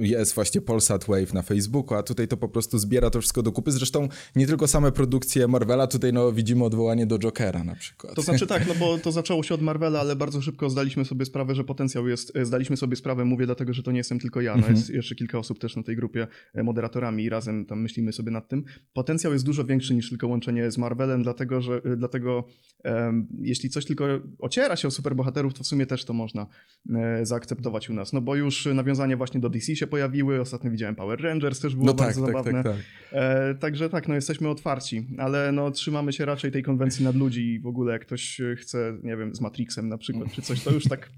Jest 0.00 0.34
właśnie 0.34 0.60
Polsat 0.60 1.04
Wave 1.04 1.34
na 1.34 1.42
Facebooku, 1.42 1.98
a 1.98 2.02
tutaj 2.02 2.28
to 2.28 2.36
po 2.36 2.48
prostu 2.48 2.78
zbiera 2.78 3.10
to 3.10 3.20
wszystko 3.20 3.42
do 3.42 3.52
kupy. 3.52 3.72
Zresztą 3.72 4.08
nie 4.36 4.46
tylko 4.46 4.66
same 4.68 4.92
produkcje 4.92 5.48
Marvela, 5.48 5.86
tutaj 5.86 6.12
no, 6.12 6.32
widzimy 6.32 6.64
odwołanie 6.64 7.06
do 7.06 7.18
Jokera 7.18 7.64
na 7.64 7.74
przykład. 7.74 8.14
To 8.14 8.22
znaczy 8.22 8.46
tak, 8.46 8.68
no 8.68 8.74
bo 8.74 8.98
to 9.04 9.12
zaczęło 9.12 9.42
się 9.42 9.54
od 9.54 9.62
Marvela, 9.62 10.00
ale 10.00 10.16
bardzo 10.16 10.42
szybko 10.42 10.70
zdaliśmy 10.70 11.04
sobie 11.04 11.24
sprawę, 11.24 11.54
że 11.54 11.64
potencjał 11.64 12.08
jest, 12.08 12.36
e, 12.36 12.44
zdaliśmy 12.44 12.76
sobie 12.76 12.96
sprawę, 12.96 13.24
mówię 13.24 13.46
dlatego, 13.46 13.72
że 13.72 13.82
to 13.82 13.92
nie 13.92 13.98
jestem 13.98 14.18
tylko 14.20 14.40
ja, 14.40 14.56
no 14.56 14.68
jest 14.68 14.90
jeszcze 14.90 15.14
kilka 15.14 15.38
osób 15.38 15.58
też 15.58 15.76
na 15.76 15.82
tej 15.82 15.96
grupie 15.96 16.11
e, 16.54 16.62
moderatorami 16.62 17.24
i 17.24 17.28
razem 17.28 17.66
tam 17.66 17.82
myślimy 17.82 18.12
sobie 18.12 18.30
nad 18.30 18.48
tym. 18.48 18.64
Potencjał 18.92 19.32
jest 19.32 19.44
dużo 19.44 19.64
większy 19.64 19.94
niż 19.94 20.08
tylko 20.08 20.28
łączenie 20.28 20.70
z 20.70 20.78
Marvelem, 20.78 21.22
dlatego, 21.22 21.62
że 21.62 21.80
e, 21.84 21.96
dlatego 21.96 22.44
em, 22.84 23.26
jeśli 23.40 23.70
coś 23.70 23.84
tylko 23.84 24.04
ociera 24.38 24.76
się 24.76 24.88
o 24.88 24.90
superbohaterów, 24.90 25.54
to 25.54 25.64
w 25.64 25.66
sumie 25.66 25.86
też 25.86 26.04
to 26.04 26.12
można 26.12 26.46
e, 26.94 27.26
zaakceptować 27.26 27.90
u 27.90 27.94
nas, 27.94 28.12
no 28.12 28.20
bo 28.20 28.36
już 28.36 28.66
nawiązania 28.66 29.16
właśnie 29.16 29.40
do 29.40 29.50
DC 29.50 29.76
się 29.76 29.86
pojawiły, 29.86 30.40
ostatnio 30.40 30.70
widziałem 30.70 30.94
Power 30.94 31.22
Rangers, 31.22 31.60
też 31.60 31.74
było 31.74 31.86
No 31.86 31.94
tak, 31.94 32.06
bardzo 32.06 32.20
tak, 32.20 32.30
zabawne. 32.30 32.62
tak, 32.62 32.72
tak. 32.72 32.82
E, 33.12 33.54
także 33.54 33.88
tak, 33.90 34.08
no 34.08 34.14
jesteśmy 34.14 34.48
otwarci, 34.48 35.06
ale 35.18 35.52
no 35.52 35.70
trzymamy 35.70 36.12
się 36.12 36.24
raczej 36.24 36.52
tej 36.52 36.62
konwencji 36.62 37.04
nad 37.04 37.16
ludzi 37.16 37.54
i 37.54 37.60
w 37.60 37.66
ogóle 37.66 37.92
jak 37.92 38.02
ktoś 38.02 38.40
chce, 38.56 38.98
nie 39.02 39.16
wiem, 39.16 39.34
z 39.34 39.40
Matrixem 39.40 39.88
na 39.88 39.98
przykład, 39.98 40.32
czy 40.32 40.42
coś, 40.42 40.64
to 40.64 40.70
już 40.70 40.84
tak 40.84 41.10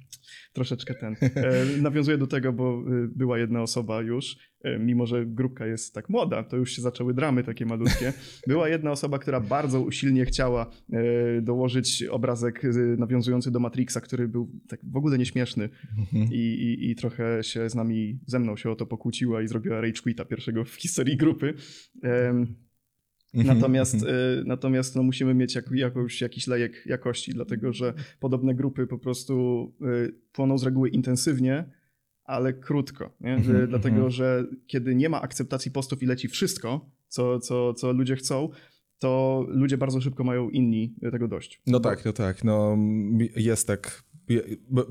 troszeczkę 0.54 0.94
ten. 0.94 1.16
E, 1.34 1.82
nawiązuję 1.82 2.18
do 2.18 2.26
tego, 2.26 2.52
bo 2.52 2.84
e, 2.86 3.08
była 3.16 3.38
jedna 3.38 3.62
osoba 3.62 4.02
już, 4.02 4.36
e, 4.62 4.78
mimo 4.78 5.06
że 5.06 5.26
grupka 5.26 5.66
jest 5.66 5.94
tak 5.94 6.08
młoda, 6.08 6.42
to 6.42 6.56
już 6.56 6.72
się 6.72 6.82
zaczęły 6.82 7.14
dramy 7.14 7.44
takie 7.44 7.66
malutkie. 7.66 8.12
Była 8.46 8.68
jedna 8.68 8.90
osoba, 8.90 9.18
która 9.18 9.40
bardzo 9.40 9.80
usilnie 9.80 10.24
chciała 10.24 10.70
dołożyć 11.42 12.02
obrazek 12.02 12.62
nawiązujący 12.98 13.50
do 13.50 13.60
Matrixa, 13.60 14.00
który 14.00 14.28
był 14.28 14.50
tak 14.68 14.80
w 14.82 14.96
ogóle 14.96 15.18
nieśmieszny 15.18 15.68
i, 16.30 16.38
i, 16.38 16.90
i 16.90 16.94
trochę 16.94 17.42
się 17.42 17.70
z 17.70 17.74
nami, 17.74 18.18
ze 18.26 18.38
mną 18.38 18.56
się 18.56 18.70
o 18.70 18.76
to 18.76 18.86
pokłóciła 18.86 19.42
i 19.42 19.48
zrobiła 19.48 19.80
rage 19.80 20.02
quita 20.02 20.24
pierwszego 20.24 20.64
w 20.64 20.74
historii 20.74 21.16
grupy. 21.16 21.54
Em, 23.34 23.46
Natomiast, 23.46 23.94
y, 23.94 24.06
natomiast 24.46 24.96
no, 24.96 25.02
musimy 25.02 25.34
mieć 25.34 25.54
jak, 25.54 25.70
jakąś, 25.70 26.20
jakiś 26.20 26.46
lejek 26.46 26.86
jakości, 26.86 27.32
dlatego 27.34 27.72
że 27.72 27.94
podobne 28.20 28.54
grupy 28.54 28.86
po 28.86 28.98
prostu 28.98 29.72
y, 30.06 30.14
płoną 30.32 30.58
z 30.58 30.62
reguły 30.62 30.88
intensywnie, 30.88 31.64
ale 32.24 32.52
krótko. 32.52 33.16
Nie? 33.20 33.34
Mhm, 33.34 33.56
Y, 33.56 33.66
dlatego, 33.66 33.96
mhm. 33.96 34.10
że 34.10 34.44
kiedy 34.66 34.94
nie 34.94 35.08
ma 35.08 35.22
akceptacji 35.22 35.70
postów 35.70 36.02
i 36.02 36.06
leci 36.06 36.28
wszystko, 36.28 36.90
co, 37.08 37.38
co, 37.38 37.74
co 37.74 37.92
ludzie 37.92 38.16
chcą, 38.16 38.48
to 38.98 39.44
ludzie 39.48 39.78
bardzo 39.78 40.00
szybko 40.00 40.24
mają 40.24 40.50
inni 40.50 40.94
tego 41.12 41.28
dość. 41.28 41.62
No 41.66 41.80
tak, 41.80 42.04
no 42.04 42.12
tak. 42.12 42.44
No, 42.44 42.78
jest 43.36 43.66
tak. 43.66 44.04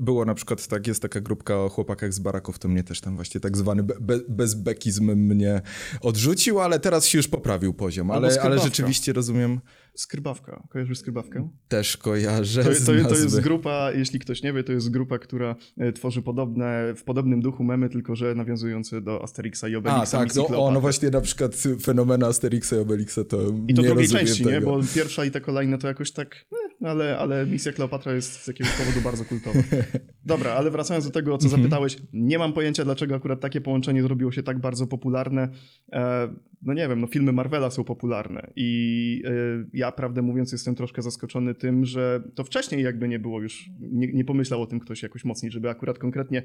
Było 0.00 0.24
na 0.24 0.34
przykład 0.34 0.66
tak, 0.66 0.86
jest 0.86 1.02
taka 1.02 1.20
grupka 1.20 1.56
o 1.56 1.68
chłopakach 1.68 2.12
z 2.12 2.18
baraków, 2.18 2.58
to 2.58 2.68
mnie 2.68 2.84
też 2.84 3.00
tam 3.00 3.16
właśnie 3.16 3.40
tak 3.40 3.56
zwany 3.56 3.82
be, 3.82 3.94
be, 4.00 4.20
bezbekizm 4.28 5.04
mnie 5.04 5.62
odrzucił, 6.00 6.60
ale 6.60 6.80
teraz 6.80 7.06
się 7.06 7.18
już 7.18 7.28
poprawił 7.28 7.74
poziom. 7.74 8.10
Albo 8.10 8.26
Ale, 8.26 8.42
ale 8.42 8.58
rzeczywiście 8.58 9.12
rozumiem, 9.12 9.60
Skrbawka. 9.96 10.66
Kojarzysz 10.68 10.98
skrbawkę? 10.98 11.48
też 11.68 11.96
kojarzę 11.96 12.64
To, 12.64 12.70
to, 12.70 13.08
to 13.08 13.14
jest 13.14 13.40
grupa, 13.40 13.92
jeśli 13.92 14.18
ktoś 14.18 14.42
nie 14.42 14.52
wie, 14.52 14.64
to 14.64 14.72
jest 14.72 14.90
grupa, 14.90 15.18
która 15.18 15.56
e, 15.78 15.92
tworzy 15.92 16.22
podobne, 16.22 16.94
w 16.96 17.04
podobnym 17.04 17.40
duchu 17.40 17.64
memy, 17.64 17.88
tylko 17.88 18.16
że 18.16 18.34
nawiązujące 18.34 19.00
do 19.00 19.22
Asterixa 19.22 19.64
i 19.70 19.76
Obelixa. 19.76 20.18
A, 20.18 20.26
tak, 20.26 20.34
no, 20.34 20.64
o, 20.64 20.70
no 20.70 20.80
właśnie 20.80 21.10
na 21.10 21.20
przykład 21.20 21.56
fenomena 21.82 22.26
Asterixa 22.26 22.72
i 22.76 22.78
Obelixa 22.78 23.24
to 23.28 23.38
I 23.68 23.74
to 23.74 23.82
nie 23.82 23.88
drugiej 23.88 24.08
części, 24.08 24.44
tego. 24.44 24.50
nie? 24.50 24.60
Bo 24.60 24.80
pierwsza 24.94 25.24
i 25.24 25.30
te 25.30 25.40
kolejne 25.40 25.78
to 25.78 25.88
jakoś 25.88 26.12
tak, 26.12 26.44
eh, 26.52 26.86
ale, 26.88 27.18
ale 27.18 27.46
misja 27.46 27.72
Kleopatra 27.72 28.14
jest 28.14 28.42
z 28.42 28.46
jakiegoś 28.46 28.72
powodu 28.72 29.00
bardzo 29.00 29.24
kultowa. 29.24 29.60
Dobra, 30.26 30.52
ale 30.52 30.70
wracając 30.70 31.04
do 31.06 31.10
tego, 31.10 31.34
o 31.34 31.38
co 31.38 31.44
Mhm. 31.46 31.62
zapytałeś, 31.62 31.96
nie 32.12 32.38
mam 32.38 32.52
pojęcia, 32.52 32.84
dlaczego 32.84 33.14
akurat 33.14 33.40
takie 33.40 33.60
połączenie 33.60 34.02
zrobiło 34.02 34.32
się 34.32 34.42
tak 34.42 34.58
bardzo 34.60 34.86
popularne. 34.86 35.48
E, 35.92 36.28
no 36.62 36.74
nie 36.74 36.88
wiem, 36.88 37.00
no 37.00 37.06
filmy 37.06 37.32
Marvela 37.32 37.70
są 37.70 37.84
popularne 37.84 38.50
i 38.56 39.22
e, 39.26 39.30
ja 39.72 39.92
prawdę 39.92 40.22
mówiąc 40.22 40.52
jestem 40.52 40.74
troszkę 40.74 41.02
zaskoczony 41.02 41.54
tym, 41.54 41.84
że 41.84 42.22
to 42.34 42.44
wcześniej 42.44 42.82
jakby 42.82 43.08
nie 43.08 43.18
było 43.18 43.42
już, 43.42 43.70
nie, 43.80 44.12
nie 44.12 44.24
pomyślał 44.24 44.62
o 44.62 44.66
tym 44.66 44.80
ktoś 44.80 45.02
jakoś 45.02 45.24
mocniej, 45.24 45.52
żeby 45.52 45.70
akurat 45.70 45.98
konkretnie 45.98 46.42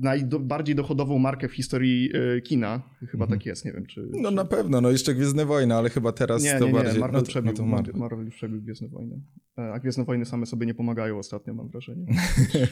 najbardziej 0.00 0.74
dochodową 0.74 1.18
markę 1.18 1.48
w 1.48 1.52
historii 1.52 2.10
e, 2.36 2.40
kina, 2.40 2.82
chyba 3.10 3.24
Mhm. 3.24 3.38
tak 3.40 3.46
jest, 3.46 3.64
nie 3.64 3.72
wiem 3.72 3.86
czy... 3.86 4.08
No 4.12 4.30
na 4.30 4.44
pewno, 4.44 4.80
no 4.80 4.90
jeszcze 4.90 5.14
Gwiezdne 5.14 5.46
Wojny, 5.46 5.74
ale 5.74 5.90
chyba 5.90 6.12
teraz 6.12 6.42
Nie, 6.44 6.58
to 6.58 6.64
nie, 6.64 6.72
nie, 6.72 6.78
bardziej... 6.78 7.00
Marvel 7.00 7.20
no, 7.20 7.22
to, 7.22 7.28
przebił, 7.28 7.52
no 7.58 7.66
Marvel. 7.66 7.94
Marvel. 7.96 8.30
Przebił 8.30 8.62
Gwiezdne 8.62 8.88
Wojny. 8.88 9.20
E, 9.58 9.72
A 9.72 9.78
Gwiezdne 9.78 10.04
Wojny 10.04 10.24
same 10.24 10.46
sobie 10.46 10.66
nie 10.66 10.74
pomagają 10.74 11.18
ostatnio, 11.18 11.54
mam 11.54 11.68
wrażenie. 11.68 12.06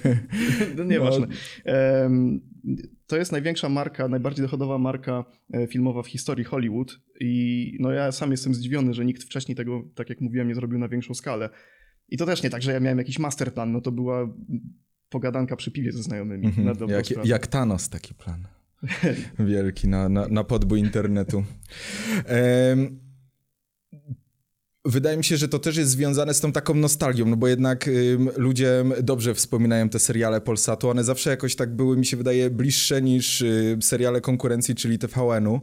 no 0.77 0.85
nieważne. 0.85 1.27
Em, 1.65 2.41
To 3.07 3.17
jest 3.17 3.33
największa 3.33 3.69
marka, 3.69 4.09
najbardziej 4.09 4.43
dochodowa 4.43 4.79
marka 4.79 5.25
e, 5.53 5.67
filmowa 5.67 6.03
w 6.03 6.07
historii 6.07 6.45
Hollywood 6.45 7.01
i 7.21 7.73
no 7.81 7.91
ja 7.91 8.13
sam 8.13 8.31
jestem 8.31 8.55
zdziwiony, 8.55 8.95
że 8.95 9.05
nikt 9.05 9.23
wcześniej 9.23 9.57
tego, 9.57 9.83
tak 9.95 10.09
jak 10.09 10.21
mówiłem, 10.21 10.49
nie 10.49 10.55
zrobił 10.55 10.79
na 10.79 10.89
większą 10.89 11.15
skalę. 11.15 11.51
I 12.09 12.17
to 12.17 12.27
też 12.27 12.43
nie 12.43 12.51
tak, 12.51 12.63
że 12.63 12.73
ja 12.73 12.81
miałem 12.81 12.99
jakiś 12.99 13.19
masterplan, 13.19 13.73
no 13.73 13.81
to 13.81 13.93
była 13.93 14.29
pogadanka 15.09 15.57
przy 15.57 15.71
piwie 15.71 15.93
ze 15.93 16.03
znajomymi. 16.03 16.47
Mm 16.47 16.75
-hmm. 16.75 16.91
jak, 16.91 17.27
jak 17.27 17.47
Thanos 17.47 17.89
taki 17.89 18.15
plan. 18.15 18.47
Wielki 19.39 19.89
na, 19.89 20.09
na, 20.09 20.29
na 20.29 20.45
podbój 20.45 20.81
internetu. 20.81 21.45
Wydaje 24.87 25.17
mi 25.17 25.25
się, 25.25 25.37
że 25.37 25.49
to 25.49 25.59
też 25.59 25.77
jest 25.77 25.91
związane 25.91 26.35
z 26.35 26.41
tą 26.41 26.53
taką 26.53 26.75
nostalgią, 26.75 27.27
no 27.27 27.37
bo 27.37 27.49
jednak 27.49 27.89
y, 27.89 28.19
ludzie 28.37 28.85
dobrze 29.03 29.35
wspominają 29.35 29.89
te 29.89 29.99
seriale 29.99 30.41
Polsatu, 30.41 30.89
one 30.89 31.05
zawsze 31.05 31.31
jakoś 31.31 31.57
tak 31.57 31.77
były, 31.77 31.97
mi 31.97 32.07
się 32.07 32.17
wydaje, 32.17 32.51
bliższe 32.51 33.03
niż 33.03 33.41
y, 33.41 33.79
seriale 33.81 34.21
konkurencji, 34.21 34.75
czyli 34.75 34.99
TVN-u. 34.99 35.61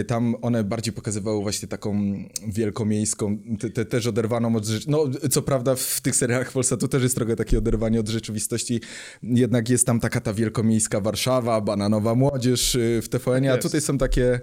Y, 0.00 0.04
tam 0.04 0.34
one 0.42 0.64
bardziej 0.64 0.94
pokazywały 0.94 1.42
właśnie 1.42 1.68
taką 1.68 2.14
wielkomiejską, 2.48 3.38
te, 3.60 3.70
te, 3.70 3.84
też 3.84 4.06
oderwaną 4.06 4.56
od 4.56 4.66
rzeczywistości. 4.66 5.20
No, 5.22 5.28
co 5.28 5.42
prawda 5.42 5.74
w 5.74 6.00
tych 6.00 6.16
serialach 6.16 6.52
Polsatu 6.52 6.88
też 6.88 7.02
jest 7.02 7.14
trochę 7.14 7.36
takie 7.36 7.58
oderwanie 7.58 8.00
od 8.00 8.08
rzeczywistości, 8.08 8.80
jednak 9.22 9.68
jest 9.68 9.86
tam 9.86 10.00
taka 10.00 10.20
ta 10.20 10.32
wielkomiejska 10.32 11.00
Warszawa, 11.00 11.60
bananowa 11.60 12.14
młodzież 12.14 12.74
y, 12.74 13.00
w 13.02 13.08
TVN-ie, 13.08 13.52
a 13.52 13.58
tutaj 13.58 13.80
są 13.80 13.98
takie 13.98 14.40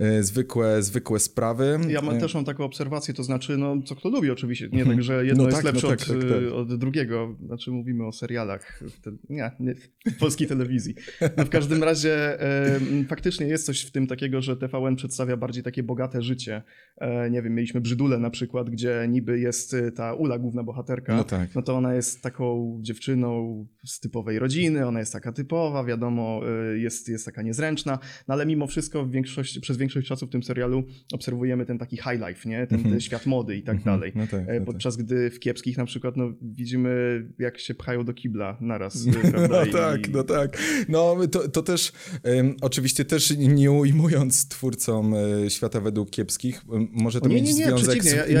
y, 0.00 0.22
zwykłe, 0.22 0.82
zwykłe 0.82 1.18
sprawy. 1.18 1.78
Ja 1.88 2.02
mam, 2.02 2.16
y, 2.16 2.20
też 2.20 2.34
mam 2.34 2.44
taką 2.44 2.64
obserwację, 2.64 3.14
to 3.14 3.24
znaczy 3.24 3.57
no, 3.58 3.82
co 3.82 3.96
kto 3.96 4.08
lubi 4.08 4.30
oczywiście. 4.30 4.68
Nie 4.72 4.86
tak, 4.86 5.02
że 5.02 5.26
jedno 5.26 5.42
no 5.42 5.48
jest 5.48 5.62
tak, 5.62 5.64
lepsze 5.64 5.86
no 5.86 5.96
tak, 5.96 6.00
od, 6.00 6.20
tak, 6.20 6.28
tak. 6.28 6.52
od, 6.52 6.78
drugiego. 6.78 7.36
Znaczy 7.46 7.70
mówimy 7.70 8.06
o 8.06 8.12
serialach. 8.12 8.82
Nie, 9.30 9.50
nie 9.60 9.74
w 10.06 10.18
polskiej 10.18 10.48
telewizji. 10.48 10.94
No 11.36 11.44
w 11.44 11.48
każdym 11.48 11.82
razie 11.82 12.42
e, 12.42 12.80
faktycznie 13.08 13.46
jest 13.46 13.66
coś 13.66 13.82
w 13.82 13.90
tym 13.90 14.06
takiego, 14.06 14.42
że 14.42 14.56
TVN 14.56 14.96
przedstawia 14.96 15.36
bardziej 15.36 15.62
takie 15.62 15.82
bogate 15.82 16.22
życie. 16.22 16.62
E, 16.96 17.30
nie 17.30 17.42
wiem, 17.42 17.54
mieliśmy 17.54 17.80
Brzydule 17.80 18.18
na 18.18 18.30
przykład, 18.30 18.70
gdzie 18.70 19.06
niby 19.08 19.40
jest 19.40 19.74
e, 19.74 19.92
ta 19.92 20.14
Ula, 20.14 20.38
główna 20.38 20.62
bohaterka. 20.62 21.16
No, 21.16 21.24
tak. 21.24 21.54
no 21.54 21.62
to 21.62 21.74
ona 21.74 21.94
jest 21.94 22.22
taką 22.22 22.78
dziewczyną 22.82 23.66
z 23.84 24.00
typowej 24.00 24.38
rodziny, 24.38 24.86
ona 24.86 25.00
jest 25.00 25.12
taka 25.12 25.32
typowa, 25.32 25.84
wiadomo, 25.84 26.40
e, 26.72 26.78
jest, 26.78 27.08
jest 27.08 27.24
taka 27.24 27.42
niezręczna, 27.42 27.98
no 28.28 28.34
ale 28.34 28.46
mimo 28.46 28.66
wszystko 28.66 29.04
w 29.04 29.10
większości, 29.10 29.60
przez 29.60 29.76
większość 29.76 30.08
czasu 30.08 30.26
w 30.26 30.30
tym 30.30 30.42
serialu 30.42 30.84
obserwujemy 31.12 31.66
ten 31.66 31.78
taki 31.78 31.96
high 31.96 32.20
life, 32.28 32.48
nie? 32.48 32.58
Ten, 32.58 32.78
ten 32.78 32.78
mhm. 32.78 33.00
świat 33.00 33.26
mody 33.26 33.47
i 33.56 33.62
tak 33.62 33.76
mhm. 33.76 33.96
dalej. 33.96 34.12
No 34.14 34.26
tak, 34.26 34.40
no 34.60 34.66
Podczas 34.66 34.96
tak. 34.96 35.04
gdy 35.04 35.30
w 35.30 35.40
kiepskich 35.40 35.76
na 35.76 35.84
przykład 35.84 36.16
no, 36.16 36.32
widzimy, 36.42 37.24
jak 37.38 37.58
się 37.58 37.74
pchają 37.74 38.04
do 38.04 38.14
kibla 38.14 38.56
naraz. 38.60 39.06
No 39.48 39.66
tak, 39.72 40.08
no 40.08 40.22
tak. 40.22 40.58
No 40.88 41.16
to, 41.32 41.48
to 41.48 41.62
też 41.62 41.92
um, 42.24 42.56
oczywiście 42.60 43.04
też 43.04 43.36
nie 43.38 43.70
ujmując 43.70 44.48
twórcom 44.48 45.14
e, 45.14 45.50
świata 45.50 45.80
według 45.80 46.10
kiepskich, 46.10 46.62
może 46.92 47.20
to 47.20 47.28
nie, 47.28 47.34
mieć 47.34 47.44
nie, 47.44 47.54
nie, 47.54 47.66
związek 47.66 48.02
z... 48.02 48.06
Nie, 48.06 48.34
ja, 48.34 48.40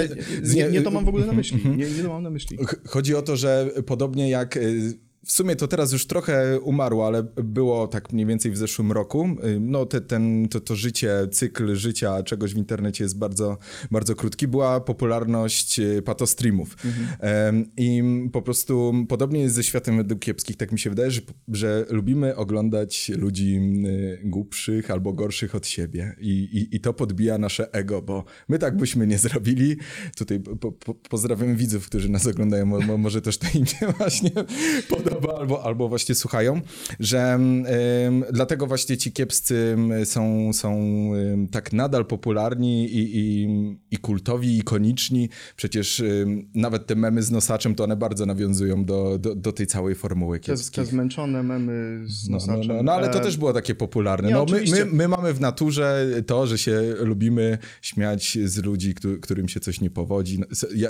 nie, 0.54 0.72
nie 0.72 0.82
to 0.82 0.90
mam 0.90 1.04
w 1.04 1.08
ogóle 1.08 1.26
na 1.26 1.32
myśli. 1.32 1.56
Mhm. 1.56 1.76
Nie, 1.76 1.90
nie 1.90 2.02
to 2.02 2.08
mam 2.08 2.22
na 2.22 2.30
myśli. 2.30 2.58
Chodzi 2.86 3.14
o 3.14 3.22
to, 3.22 3.36
że 3.36 3.70
podobnie 3.86 4.30
jak 4.30 4.56
e, 4.56 4.60
w 5.28 5.32
sumie 5.32 5.56
to 5.56 5.68
teraz 5.68 5.92
już 5.92 6.06
trochę 6.06 6.60
umarło, 6.60 7.06
ale 7.06 7.22
było 7.36 7.88
tak 7.88 8.12
mniej 8.12 8.26
więcej 8.26 8.52
w 8.52 8.56
zeszłym 8.56 8.92
roku. 8.92 9.28
No 9.60 9.86
te, 9.86 10.00
ten, 10.00 10.48
to, 10.48 10.60
to 10.60 10.76
życie, 10.76 11.28
cykl 11.32 11.74
życia 11.74 12.22
czegoś 12.22 12.54
w 12.54 12.56
internecie 12.56 13.04
jest 13.04 13.18
bardzo, 13.18 13.58
bardzo 13.90 14.14
krótki. 14.14 14.48
Była 14.48 14.80
popularność 14.80 15.80
y, 15.80 16.02
patostreamów. 16.02 16.76
Mhm. 16.84 17.66
I 17.76 18.02
po 18.32 18.42
prostu 18.42 18.94
podobnie 19.08 19.40
jest 19.40 19.54
ze 19.54 19.64
światem 19.64 19.96
według 19.96 20.20
kiepskich, 20.20 20.56
tak 20.56 20.72
mi 20.72 20.78
się 20.78 20.90
wydaje, 20.90 21.10
że, 21.10 21.20
że 21.48 21.86
lubimy 21.90 22.36
oglądać 22.36 23.08
ludzi 23.08 23.60
y, 23.86 24.20
głupszych 24.24 24.90
albo 24.90 25.12
gorszych 25.12 25.54
od 25.54 25.66
siebie 25.66 26.16
I, 26.20 26.30
i, 26.30 26.76
i 26.76 26.80
to 26.80 26.94
podbija 26.94 27.38
nasze 27.38 27.72
ego, 27.72 28.02
bo 28.02 28.24
my 28.48 28.58
tak 28.58 28.76
byśmy 28.76 29.06
nie 29.06 29.18
zrobili. 29.18 29.76
Tutaj 30.16 30.40
po, 30.40 30.72
po, 30.72 30.94
pozdrawiam 30.94 31.56
widzów, 31.56 31.86
którzy 31.86 32.08
nas 32.08 32.26
oglądają, 32.26 32.66
może 32.98 33.22
też 33.22 33.38
to 33.38 33.46
im 33.54 33.66
się 33.66 33.86
właśnie 33.98 34.30
podoba 34.90 35.17
podoba 35.20 35.40
albo, 35.40 35.64
albo 35.64 35.88
właśnie 35.88 36.14
słuchają, 36.14 36.60
że 37.00 37.38
dlatego 38.32 38.66
właśnie 38.66 38.96
ci 38.96 39.12
kiepscy 39.12 39.76
są, 40.04 40.52
są 40.52 41.10
tak 41.50 41.72
nadal 41.72 42.06
popularni 42.06 42.84
i, 42.84 43.18
i, 43.18 43.48
i 43.90 43.96
kultowi, 43.96 44.58
ikoniczni. 44.58 45.28
Przecież 45.56 46.02
nawet 46.54 46.86
te 46.86 46.94
memy 46.94 47.22
z 47.22 47.30
nosaczem, 47.30 47.74
to 47.74 47.84
one 47.84 47.96
bardzo 47.96 48.26
nawiązują 48.26 48.84
do, 48.84 49.18
do, 49.18 49.34
do 49.34 49.52
tej 49.52 49.66
całej 49.66 49.94
formuły 49.94 50.40
kiepskich. 50.40 50.74
Te, 50.74 50.82
te 50.82 50.90
zmęczone 50.90 51.42
memy 51.42 52.02
z 52.06 52.28
nosaczem. 52.28 52.60
No, 52.60 52.66
no, 52.66 52.74
no, 52.74 52.82
no 52.82 52.92
ale 52.92 53.08
to 53.08 53.18
e, 53.18 53.22
też 53.22 53.36
było 53.36 53.52
takie 53.52 53.74
popularne. 53.74 54.28
Nie, 54.28 54.34
no, 54.34 54.46
my, 54.50 54.62
my, 54.70 54.84
my, 54.92 55.08
mamy 55.08 55.32
w 55.32 55.40
naturze 55.40 56.06
to, 56.26 56.46
że 56.46 56.58
się 56.58 56.82
lubimy 56.98 57.58
śmiać 57.82 58.38
z 58.44 58.64
ludzi, 58.64 58.94
którym 59.22 59.48
się 59.48 59.60
coś 59.60 59.80
nie 59.80 59.90
powodzi. 59.90 60.40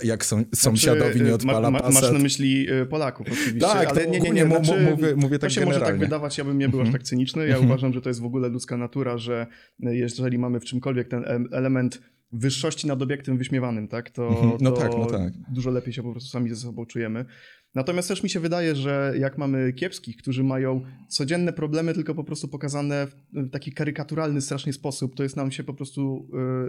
Jak 0.03 0.25
są, 0.25 0.45
sąsiadowi 0.55 1.21
nie 1.21 1.27
znaczy, 1.27 1.35
odpala 1.35 1.71
ma, 1.71 1.79
ma, 1.79 1.91
Masz 1.91 2.13
na 2.13 2.19
myśli 2.19 2.67
e, 2.71 2.87
Polaków 2.87 3.27
oczywiście, 3.33 3.61
tak, 3.61 3.89
ale 3.89 4.07
nie, 4.11 4.21
nie, 4.21 4.31
nie, 4.31 4.45
nie, 4.45 4.47
znaczy, 4.47 4.91
mówię, 4.91 5.17
mówię 5.17 5.39
tak 5.39 5.51
To 5.51 5.55
się 5.55 5.61
generalnie. 5.61 5.85
może 5.85 5.93
tak 5.93 6.01
wydawać, 6.01 6.39
ja 6.39 6.45
bym 6.45 6.59
nie 6.59 6.69
był 6.69 6.81
aż 6.81 6.87
mhm. 6.87 6.93
tak 6.93 7.09
cyniczny. 7.09 7.43
Ja 7.43 7.55
mhm. 7.55 7.67
uważam, 7.67 7.93
że 7.93 8.01
to 8.01 8.11
jest 8.11 8.21
w 8.21 8.25
ogóle 8.25 8.49
ludzka 8.49 8.77
natura, 8.77 9.19
że 9.19 9.47
jeżeli 9.81 10.39
mamy 10.39 10.61
w 10.61 10.65
czymkolwiek 10.65 11.09
ten 11.09 11.25
element 11.53 12.01
wyższości 12.33 12.87
nad 12.87 13.03
obiektem 13.03 13.39
wyśmiewanym, 13.39 13.89
tak, 13.89 14.11
to, 14.11 14.29
mhm. 14.29 14.53
no 14.61 14.71
to 14.71 14.77
tak, 14.77 14.93
no 14.99 15.07
tak. 15.07 15.33
dużo 15.53 15.71
lepiej 15.71 15.93
się 15.93 16.03
po 16.03 16.13
prostu 16.13 16.31
sami 16.31 16.51
ze 16.51 16.57
sobą 16.57 16.87
czujemy. 16.87 17.25
Natomiast 17.75 18.09
też 18.09 18.23
mi 18.23 18.31
się 18.31 18.41
wydaje, 18.41 18.75
że 18.75 19.15
jak 19.19 19.39
mamy 19.39 19.73
kiepskich, 19.73 20.17
którzy 20.17 20.45
mają 20.45 20.81
codzienne 21.09 21.53
problemy, 21.53 21.95
tylko 21.95 22.15
po 22.15 22.25
prostu 22.25 22.49
pokazane 22.49 23.07
w 23.07 23.51
taki 23.51 23.73
karykaturalny 23.73 24.41
strasznie 24.41 24.73
sposób, 24.73 25.15
to 25.15 25.23
jest 25.23 25.37
nam 25.37 25.51
się 25.51 25.65
po 25.65 25.75
prostu 25.75 26.29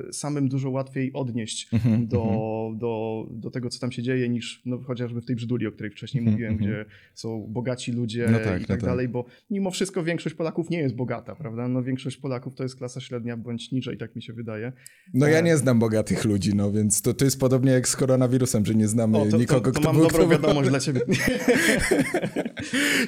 y, 0.09 0.13
samym 0.13 0.49
dużo 0.49 0.69
łatwiej 0.69 1.13
odnieść 1.13 1.69
mm-hmm, 1.73 2.07
do, 2.07 2.17
mm-hmm. 2.17 2.77
do, 2.77 3.25
do 3.31 3.51
tego, 3.51 3.69
co 3.69 3.79
tam 3.79 3.91
się 3.91 4.03
dzieje, 4.03 4.29
niż 4.29 4.61
no, 4.65 4.77
chociażby 4.77 5.21
w 5.21 5.25
tej 5.25 5.35
brzyduli, 5.35 5.67
o 5.67 5.71
której 5.71 5.91
wcześniej 5.91 6.23
mm-hmm, 6.23 6.31
mówiłem, 6.31 6.57
gdzie 6.57 6.85
są 7.13 7.47
bogaci 7.49 7.91
ludzie 7.91 8.27
no 8.31 8.39
tak, 8.39 8.61
i 8.61 8.65
tak 8.65 8.81
no 8.81 8.87
dalej, 8.87 9.05
tak. 9.05 9.13
bo 9.13 9.25
mimo 9.49 9.71
wszystko 9.71 10.03
większość 10.03 10.35
Polaków 10.35 10.69
nie 10.69 10.79
jest 10.79 10.95
bogata, 10.95 11.35
prawda? 11.35 11.67
No 11.67 11.83
większość 11.83 12.17
Polaków 12.17 12.55
to 12.55 12.63
jest 12.63 12.75
klasa 12.75 13.01
średnia 13.01 13.37
bądź 13.37 13.71
niżej, 13.71 13.97
tak 13.97 14.15
mi 14.15 14.21
się 14.21 14.33
wydaje. 14.33 14.71
No 15.13 15.27
ja 15.27 15.41
nie 15.41 15.57
znam 15.57 15.79
bogatych 15.79 16.25
ludzi, 16.25 16.55
no 16.55 16.71
więc 16.71 17.01
to, 17.01 17.13
to 17.13 17.25
jest 17.25 17.39
podobnie 17.39 17.71
jak 17.71 17.87
z 17.87 17.95
koronawirusem, 17.95 18.65
że 18.65 18.75
nie 18.75 18.87
znamy 18.87 19.17
o, 19.17 19.25
to, 19.25 19.37
nikogo, 19.37 19.71
to, 19.71 19.71
to 19.71 19.79
kto 19.79 19.89
mam 19.89 19.95
był, 19.95 20.07
dobrą 20.07 20.27
wiadomość 20.27 20.69
dla 20.69 20.79
ciebie 20.79 20.88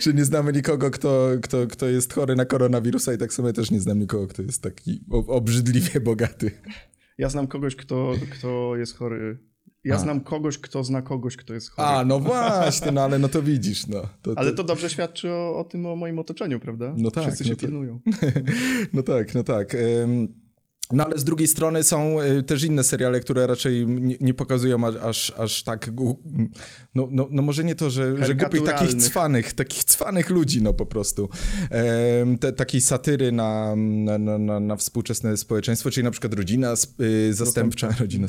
że 0.01 0.13
nie 0.13 0.25
znamy 0.25 0.53
nikogo, 0.53 0.91
kto, 0.91 1.29
kto, 1.41 1.67
kto 1.67 1.89
jest 1.89 2.13
chory 2.13 2.35
na 2.35 2.45
koronawirusa 2.45 3.13
i 3.13 3.17
tak 3.17 3.33
samo 3.33 3.53
też 3.53 3.71
nie 3.71 3.79
znam 3.79 3.99
nikogo, 3.99 4.27
kto 4.27 4.41
jest 4.41 4.63
taki 4.63 5.03
obrzydliwie 5.27 5.99
bogaty. 5.99 6.51
Ja 7.17 7.29
znam 7.29 7.47
kogoś, 7.47 7.75
kto, 7.75 8.13
kto 8.31 8.75
jest 8.75 8.97
chory 8.97 9.51
ja 9.83 9.95
A. 9.95 9.97
znam 9.97 10.21
kogoś, 10.21 10.57
kto 10.57 10.83
zna 10.83 11.01
kogoś, 11.01 11.37
kto 11.37 11.53
jest 11.53 11.69
chory. 11.69 11.87
A, 11.87 12.05
no 12.05 12.19
właśnie, 12.19 12.91
no 12.91 13.01
ale 13.01 13.19
no 13.19 13.29
to 13.29 13.43
widzisz, 13.43 13.87
no. 13.87 14.01
To, 14.01 14.33
to... 14.33 14.39
Ale 14.39 14.53
to 14.53 14.63
dobrze 14.63 14.89
świadczy 14.89 15.31
o, 15.31 15.57
o, 15.57 15.63
tym, 15.63 15.85
o 15.85 15.95
moim 15.95 16.19
otoczeniu, 16.19 16.59
prawda? 16.59 16.93
No 16.97 17.11
tak. 17.11 17.23
Wszyscy 17.23 17.43
się 17.43 17.49
no 17.49 17.55
pilnują. 17.55 17.99
no 18.93 19.03
tak, 19.03 19.35
no 19.35 19.43
tak. 19.43 19.77
Um... 20.03 20.40
No 20.93 21.05
ale 21.05 21.17
z 21.17 21.23
drugiej 21.23 21.47
strony 21.47 21.83
są 21.83 22.21
y, 22.21 22.43
też 22.43 22.63
inne 22.63 22.83
seriale, 22.83 23.19
które 23.19 23.47
raczej 23.47 23.87
nie, 23.87 24.15
nie 24.21 24.33
pokazują 24.33 24.87
aż, 24.87 25.33
aż 25.37 25.63
tak, 25.63 25.91
no, 26.95 27.07
no, 27.11 27.27
no 27.31 27.41
może 27.41 27.63
nie 27.63 27.75
to, 27.75 27.89
że, 27.89 28.25
że 28.25 28.35
głupich, 28.35 28.63
takich 28.63 28.95
cwanych, 28.95 29.53
takich 29.53 29.83
cwanych 29.83 30.29
ludzi, 30.29 30.61
no 30.61 30.73
po 30.73 30.85
prostu. 30.85 31.29
E, 31.71 32.37
te, 32.39 32.53
takiej 32.53 32.81
satyry 32.81 33.31
na, 33.31 33.75
na, 33.75 34.17
na, 34.17 34.59
na, 34.59 34.75
współczesne 34.75 35.37
społeczeństwo, 35.37 35.91
czyli 35.91 36.03
na 36.03 36.11
przykład 36.11 36.33
rodzina 36.33 36.73
y, 37.01 37.33
zastępcza, 37.33 37.89
rodzina, 37.99 38.27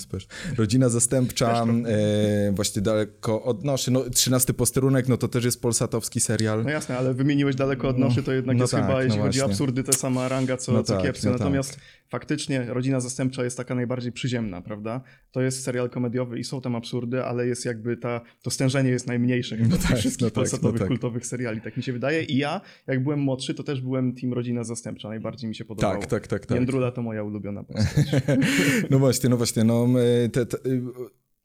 rodzina 0.56 0.88
zastępcza, 0.88 1.64
e, 1.86 2.52
właśnie 2.52 2.82
daleko 2.82 3.42
od 3.42 3.64
noszy, 3.64 3.90
no 3.90 4.10
13 4.10 4.54
posterunek, 4.54 5.08
no 5.08 5.16
to 5.16 5.28
też 5.28 5.44
jest 5.44 5.62
polsatowski 5.62 6.20
serial. 6.20 6.64
No 6.64 6.70
jasne, 6.70 6.98
ale 6.98 7.14
wymieniłeś 7.14 7.56
daleko 7.56 7.88
od 7.88 7.98
noszy, 7.98 8.22
to 8.22 8.32
jednak 8.32 8.56
no 8.56 8.62
jest 8.62 8.72
tak, 8.72 8.86
chyba, 8.86 9.02
jeśli 9.02 9.18
no 9.18 9.24
chodzi 9.24 9.42
o 9.42 9.44
absurdy, 9.44 9.84
to 9.84 9.92
sama 9.92 10.28
ranga, 10.28 10.56
co, 10.56 10.72
no 10.72 10.82
co 10.82 10.92
tak, 10.92 11.02
kiepskie, 11.02 11.26
no 11.26 11.32
natomiast 11.32 11.70
tak 11.70 11.80
faktycznie 12.12 12.51
rodzina 12.58 13.00
zastępcza 13.00 13.44
jest 13.44 13.56
taka 13.56 13.74
najbardziej 13.74 14.12
przyziemna, 14.12 14.62
prawda? 14.62 15.00
To 15.30 15.42
jest 15.42 15.64
serial 15.64 15.90
komediowy 15.90 16.38
i 16.38 16.44
są 16.44 16.60
tam 16.60 16.76
absurdy, 16.76 17.24
ale 17.24 17.46
jest 17.46 17.64
jakby 17.64 17.96
ta, 17.96 18.20
to 18.42 18.50
stężenie 18.50 18.90
jest 18.90 19.06
najmniejsze 19.06 19.56
no 19.56 19.76
tak, 19.76 19.98
wszystkich 19.98 20.34
no 20.36 20.44
tak, 20.44 20.62
no 20.62 20.72
tak. 20.72 20.88
kultowych 20.88 21.26
seriali, 21.26 21.60
tak 21.60 21.76
mi 21.76 21.82
się 21.82 21.92
wydaje. 21.92 22.22
I 22.22 22.36
ja, 22.36 22.60
jak 22.86 23.02
byłem 23.02 23.20
młodszy, 23.20 23.54
to 23.54 23.62
też 23.62 23.80
byłem 23.80 24.14
team 24.14 24.32
rodzina 24.32 24.64
zastępcza, 24.64 25.08
najbardziej 25.08 25.48
mi 25.48 25.54
się 25.54 25.64
podobało. 25.64 26.00
Tak, 26.00 26.10
tak, 26.10 26.26
tak. 26.26 26.46
tak. 26.46 26.58
Jędrula 26.58 26.90
to 26.92 27.02
moja 27.02 27.22
ulubiona 27.22 27.64
postać. 27.64 28.06
no 28.90 28.98
właśnie, 28.98 29.30
no 29.30 29.36
właśnie, 29.36 29.64
no 29.64 29.88
te, 30.32 30.46
te 30.46 30.58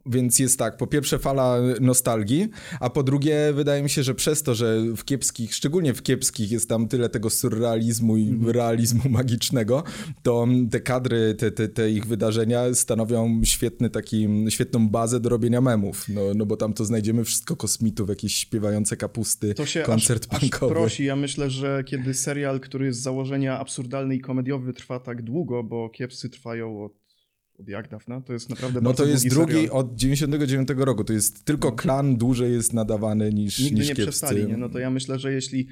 więc 0.09 0.39
jest 0.39 0.59
tak, 0.59 0.77
po 0.77 0.87
pierwsze 0.87 1.19
fala 1.19 1.57
nostalgii, 1.81 2.49
a 2.79 2.89
po 2.89 3.03
drugie 3.03 3.53
wydaje 3.53 3.83
mi 3.83 3.89
się, 3.89 4.03
że 4.03 4.15
przez 4.15 4.43
to, 4.43 4.55
że 4.55 4.81
w 4.97 5.05
kiepskich, 5.05 5.55
szczególnie 5.55 5.93
w 5.93 6.03
kiepskich 6.03 6.51
jest 6.51 6.69
tam 6.69 6.87
tyle 6.87 7.09
tego 7.09 7.29
surrealizmu 7.29 8.17
i 8.17 8.29
mhm. 8.29 8.49
realizmu 8.49 9.09
magicznego, 9.19 9.83
to 10.23 10.47
te 10.71 10.79
kadry, 10.79 11.35
te, 11.35 11.51
te, 11.51 11.67
te 11.67 11.91
ich 11.91 12.05
wydarzenia 12.05 12.73
stanowią 12.73 13.41
świetny 13.43 13.89
taki, 13.89 14.27
świetną 14.49 14.89
bazę 14.89 15.19
do 15.19 15.29
robienia 15.29 15.61
memów, 15.61 16.05
no, 16.09 16.21
no 16.35 16.45
bo 16.45 16.57
tam 16.57 16.73
to 16.73 16.85
znajdziemy 16.85 17.23
wszystko 17.23 17.55
kosmitów, 17.55 18.09
jakieś 18.09 18.35
śpiewające 18.35 18.97
kapusty, 18.97 19.53
to 19.53 19.65
się 19.65 19.81
koncert 19.81 20.27
aż, 20.29 20.39
punkowy. 20.39 20.73
Aż 20.73 20.77
prosi, 20.77 21.05
ja 21.05 21.15
myślę, 21.15 21.49
że 21.49 21.83
kiedy 21.83 22.13
serial, 22.13 22.59
który 22.59 22.93
z 22.93 22.97
założenia 22.97 23.59
absurdalny 23.59 24.15
i 24.15 24.19
komediowy 24.19 24.73
trwa 24.73 24.99
tak 24.99 25.21
długo, 25.21 25.63
bo 25.63 25.89
kiepscy 25.89 26.29
trwają 26.29 26.83
od 26.83 27.06
od 27.59 27.67
jak 27.67 27.89
dawna? 27.89 28.21
To 28.21 28.33
jest 28.33 28.49
naprawdę 28.49 28.81
No 28.81 28.93
to 28.93 29.05
jest 29.05 29.27
drugi 29.29 29.53
serial. 29.53 29.71
od 29.77 29.95
99 29.95 30.69
roku. 30.77 31.03
To 31.03 31.13
jest 31.13 31.45
tylko 31.45 31.71
klan 31.71 32.17
dłużej 32.17 32.53
jest 32.53 32.73
nadawany 32.73 33.33
niż, 33.33 33.59
Nigdy 33.59 33.75
niż 33.79 33.89
nie 33.89 33.95
kiepscy. 33.95 34.11
przestali, 34.11 34.45
nie? 34.47 34.57
No 34.57 34.69
to 34.69 34.79
ja 34.79 34.89
myślę, 34.89 35.19
że 35.19 35.33
jeśli 35.33 35.67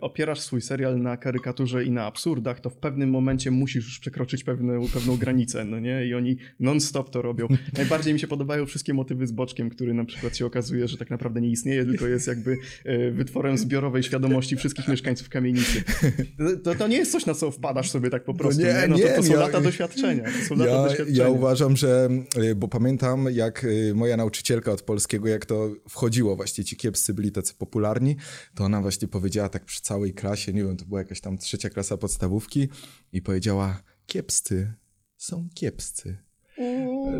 opierasz 0.00 0.40
swój 0.40 0.60
serial 0.60 1.00
na 1.02 1.16
karykaturze 1.16 1.84
i 1.84 1.90
na 1.90 2.06
absurdach, 2.06 2.60
to 2.60 2.70
w 2.70 2.76
pewnym 2.76 3.10
momencie 3.10 3.50
musisz 3.50 3.84
już 3.84 3.98
przekroczyć 3.98 4.44
pewną, 4.44 4.88
pewną 4.94 5.16
granicę, 5.16 5.64
no 5.64 5.80
nie? 5.80 6.06
I 6.06 6.14
oni 6.14 6.36
non-stop 6.60 7.10
to 7.10 7.22
robią. 7.22 7.48
Najbardziej 7.76 8.14
mi 8.14 8.20
się 8.20 8.26
podobają 8.28 8.66
wszystkie 8.66 8.94
motywy 8.94 9.26
z 9.26 9.32
Boczkiem, 9.32 9.70
który 9.70 9.94
na 9.94 10.04
przykład 10.04 10.36
się 10.36 10.46
okazuje, 10.46 10.88
że 10.88 10.96
tak 10.96 11.10
naprawdę 11.10 11.40
nie 11.40 11.48
istnieje, 11.50 11.84
tylko 11.84 12.06
jest 12.06 12.26
jakby 12.26 12.56
e, 12.84 13.10
wytworem 13.10 13.58
zbiorowej 13.58 14.02
świadomości 14.02 14.56
wszystkich 14.56 14.88
mieszkańców 14.88 15.28
kamienicy. 15.28 15.82
To, 16.64 16.74
to 16.74 16.88
nie 16.88 16.96
jest 16.96 17.12
coś, 17.12 17.26
na 17.26 17.34
co 17.34 17.50
wpadasz 17.50 17.90
sobie 17.90 18.10
tak 18.10 18.24
po 18.24 18.34
prostu, 18.34 18.62
nie, 18.62 18.66
nie? 18.68 18.88
No 18.88 18.98
to, 18.98 19.04
nie, 19.04 19.10
to 19.10 19.22
są 19.22 19.32
ja- 19.32 19.38
lata 19.38 19.60
doświadczenia. 19.60 20.24
To 20.24 20.48
są 20.48 20.56
lata 20.56 20.70
Ja, 20.70 20.82
doświadczenia. 20.82 21.22
ja 21.22 21.28
uważam, 21.30 21.76
że, 21.76 22.08
y, 22.50 22.54
bo 22.54 22.68
pamiętam 22.68 23.26
jak 23.32 23.66
moja 23.94 24.16
nauczycielka 24.16 24.72
od 24.72 24.82
polskiego, 24.82 25.28
jak 25.28 25.46
to 25.46 25.70
wchodziło, 25.88 26.36
właśnie 26.36 26.64
ci 26.64 26.76
kiepscy 26.76 27.14
byli 27.14 27.32
tacy 27.32 27.54
popularni, 27.54 28.16
to 28.54 28.64
ona 28.64 28.80
właśnie 28.80 29.08
powiedziała 29.08 29.48
tak 29.48 29.57
przy 29.64 29.80
całej 29.80 30.14
klasie, 30.14 30.52
nie 30.52 30.64
wiem, 30.64 30.76
to 30.76 30.84
była 30.84 31.00
jakaś 31.00 31.20
tam 31.20 31.38
trzecia 31.38 31.70
klasa 31.70 31.96
podstawówki 31.96 32.68
i 33.12 33.22
powiedziała, 33.22 33.82
kiepscy 34.06 34.72
są 35.16 35.48
kiepscy. 35.54 36.16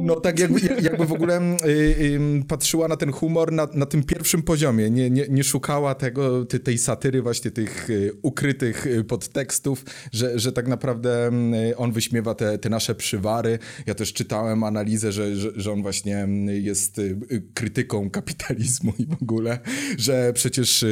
No 0.01 0.21
tak 0.21 0.39
jakby, 0.39 0.61
jakby 0.83 1.07
w 1.07 1.13
ogóle 1.13 1.57
y, 1.65 1.69
y, 1.69 2.21
patrzyła 2.49 2.89
na 2.89 2.97
ten 2.97 3.13
humor 3.13 3.53
na, 3.53 3.69
na 3.75 3.87
tym 3.87 4.03
pierwszym 4.03 4.43
poziomie, 4.43 4.91
nie, 4.91 5.11
nie, 5.11 5.27
nie 5.29 5.45
szukała 5.45 5.95
tego, 5.95 6.45
ty, 6.45 6.61
tej 6.61 6.79
satyry 6.79 7.23
właśnie 7.23 7.51
tych 7.51 7.91
y, 7.91 8.13
ukrytych 8.23 8.87
y, 8.87 9.05
podtekstów, 9.05 9.85
że, 10.13 10.39
że 10.39 10.53
tak 10.53 10.69
naprawdę 10.69 11.31
y, 11.71 11.77
on 11.77 11.93
wyśmiewa 11.93 12.35
te, 12.35 12.59
te 12.59 12.69
nasze 12.69 12.95
przywary. 12.95 13.59
Ja 13.87 13.95
też 13.95 14.13
czytałem 14.13 14.65
analizę, 14.65 15.13
że, 15.13 15.37
że, 15.37 15.51
że 15.57 15.73
on 15.73 15.83
właśnie 15.83 16.29
y, 16.49 16.61
jest 16.61 16.99
y, 16.99 17.19
krytyką 17.55 18.11
kapitalizmu 18.11 18.93
i 18.99 19.07
w 19.07 19.23
ogóle, 19.23 19.59
że 19.99 20.33
przecież 20.33 20.85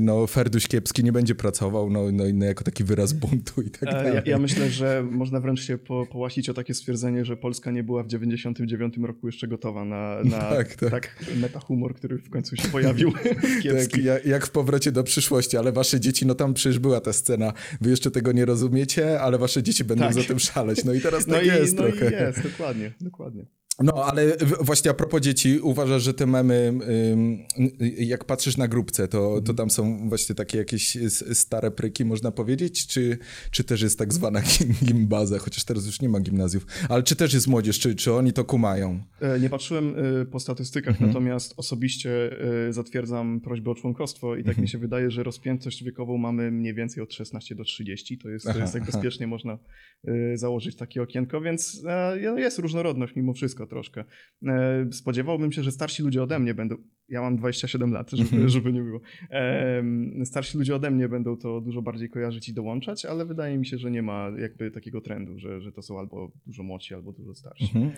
no, 0.00 0.26
Ferduś 0.26 0.68
Kiepski 0.68 1.04
nie 1.04 1.12
będzie 1.12 1.34
pracował 1.34 1.90
no, 1.90 2.12
no, 2.12 2.24
no, 2.34 2.44
jako 2.44 2.64
taki 2.64 2.84
wyraz 2.84 3.12
buntu 3.12 3.62
i 3.62 3.70
tak 3.70 3.88
E, 3.88 3.92
dalej. 3.92 4.14
Ja, 4.14 4.22
ja 4.26 4.38
myślę, 4.38 4.70
że 4.70 5.04
można 5.10 5.40
wręcz 5.40 5.60
się 5.60 5.78
po, 5.78 6.06
połasić 6.06 6.48
o 6.48 6.54
takie 6.54 6.74
stwierdzenie, 6.74 7.24
że 7.24 7.36
Polska 7.36 7.70
nie 7.70 7.82
była 7.82 8.02
w 8.02 8.08
99 8.20 8.94
roku 9.02 9.26
jeszcze 9.26 9.48
gotowa 9.48 9.84
na, 9.84 10.18
na 10.24 10.38
Tak, 10.38 10.74
tak. 10.76 10.90
tak 10.90 11.24
metahumor, 11.36 11.94
który 11.94 12.18
w 12.18 12.30
końcu 12.30 12.56
się 12.56 12.68
pojawił 12.68 13.12
Tak, 13.62 14.24
jak 14.24 14.46
w 14.46 14.50
powrocie 14.50 14.92
do 14.92 15.04
przyszłości, 15.04 15.56
ale 15.56 15.72
wasze 15.72 16.00
dzieci, 16.00 16.26
no 16.26 16.34
tam 16.34 16.54
przecież 16.54 16.78
była 16.78 17.00
ta 17.00 17.12
scena, 17.12 17.52
wy 17.80 17.90
jeszcze 17.90 18.10
tego 18.10 18.32
nie 18.32 18.44
rozumiecie, 18.44 19.20
ale 19.20 19.38
wasze 19.38 19.62
dzieci 19.62 19.84
będą 19.84 20.04
Tak. 20.04 20.14
za 20.14 20.22
tym 20.22 20.38
szaleć. 20.38 20.84
No 20.84 20.92
i 20.92 21.00
teraz 21.00 21.26
No, 21.28 21.34
tak 21.34 21.44
i, 21.44 21.48
jest 21.48 21.76
no 21.76 21.82
trochę. 21.82 22.10
i 22.10 22.12
jest, 22.12 22.42
dokładnie, 22.42 22.92
dokładnie. 23.00 23.57
No, 23.82 23.92
ale 24.04 24.36
właśnie 24.60 24.90
a 24.90 24.94
propos 24.94 25.20
dzieci, 25.20 25.58
uważasz, 25.62 26.02
że 26.02 26.14
te 26.14 26.26
memy, 26.26 26.72
jak 27.98 28.24
patrzysz 28.24 28.56
na 28.56 28.68
grupce, 28.68 29.08
to, 29.08 29.40
to 29.40 29.54
tam 29.54 29.70
są 29.70 30.08
właśnie 30.08 30.34
takie 30.34 30.58
jakieś 30.58 30.96
stare 31.32 31.70
pryki, 31.70 32.04
można 32.04 32.30
powiedzieć, 32.32 32.86
czy, 32.86 33.18
czy 33.50 33.64
też 33.64 33.82
jest 33.82 33.98
tak 33.98 34.12
zwana 34.14 34.40
gim- 34.40 34.84
gimbaza, 34.84 35.38
chociaż 35.38 35.64
teraz 35.64 35.86
już 35.86 36.00
nie 36.00 36.08
ma 36.08 36.20
gimnazjów, 36.20 36.66
ale 36.88 37.02
czy 37.02 37.16
też 37.16 37.34
jest 37.34 37.46
młodzież, 37.46 37.78
czy, 37.78 37.94
czy 37.94 38.12
oni 38.14 38.32
to 38.32 38.44
kumają? 38.44 39.00
E, 39.20 39.40
Nie 39.40 39.50
patrzyłem 39.50 39.94
e, 40.22 40.24
po 40.26 40.40
statystykach, 40.40 40.90
Mhm. 40.94 41.10
natomiast 41.10 41.54
osobiście 41.56 42.10
e, 42.68 42.72
zatwierdzam 42.72 43.40
prośbę 43.40 43.70
o 43.70 43.74
członkostwo 43.74 44.36
i 44.36 44.40
tak 44.42 44.48
Mhm. 44.48 44.62
mi 44.62 44.68
się 44.68 44.78
wydaje, 44.78 45.10
że 45.10 45.22
rozpiętość 45.22 45.84
wiekową 45.84 46.18
mamy 46.18 46.50
mniej 46.50 46.74
więcej 46.74 47.02
od 47.02 47.14
16 47.14 47.54
do 47.54 47.64
30. 47.64 48.18
To 48.18 48.28
jest, 48.28 48.46
to 48.46 48.58
jest 48.58 48.72
tak 48.72 48.84
bezpiecznie 48.86 49.26
można 49.26 49.58
e, 50.04 50.36
założyć 50.36 50.76
takie 50.76 51.02
okienko, 51.02 51.40
więc 51.40 51.82
e, 51.88 52.40
jest 52.40 52.58
różnorodność 52.58 53.16
mimo 53.16 53.32
wszystko 53.32 53.67
troszkę. 53.68 54.04
E, 54.46 54.86
Spodziewałbym 54.92 55.52
się, 55.52 55.62
że 55.62 55.72
starsi 55.72 56.02
ludzie 56.02 56.22
ode 56.22 56.38
mnie 56.38 56.54
będą. 56.54 56.76
Ja 57.08 57.20
mam 57.22 57.36
27 57.36 57.92
lat, 57.92 58.10
żeby, 58.10 58.22
Mhm. 58.30 58.48
żeby 58.48 58.72
nie 58.72 58.82
było. 58.82 59.00
Em, 59.30 60.22
Starsi 60.24 60.58
ludzie 60.58 60.74
ode 60.76 60.90
mnie 60.90 61.08
będą 61.08 61.36
to 61.36 61.60
dużo 61.60 61.82
bardziej 61.82 62.10
kojarzyć 62.10 62.48
i 62.48 62.54
dołączać, 62.54 63.04
ale 63.04 63.26
wydaje 63.26 63.58
mi 63.58 63.66
się, 63.66 63.78
że 63.78 63.90
nie 63.90 64.02
ma 64.02 64.30
jakby 64.38 64.70
takiego 64.70 65.00
trendu, 65.00 65.38
że, 65.38 65.60
że 65.60 65.72
to 65.72 65.82
są 65.82 65.98
albo 65.98 66.32
dużo 66.46 66.62
młodsi, 66.62 66.94
albo 66.94 67.12
dużo 67.12 67.34
starsi. 67.34 67.64
Mhm. 67.64 67.92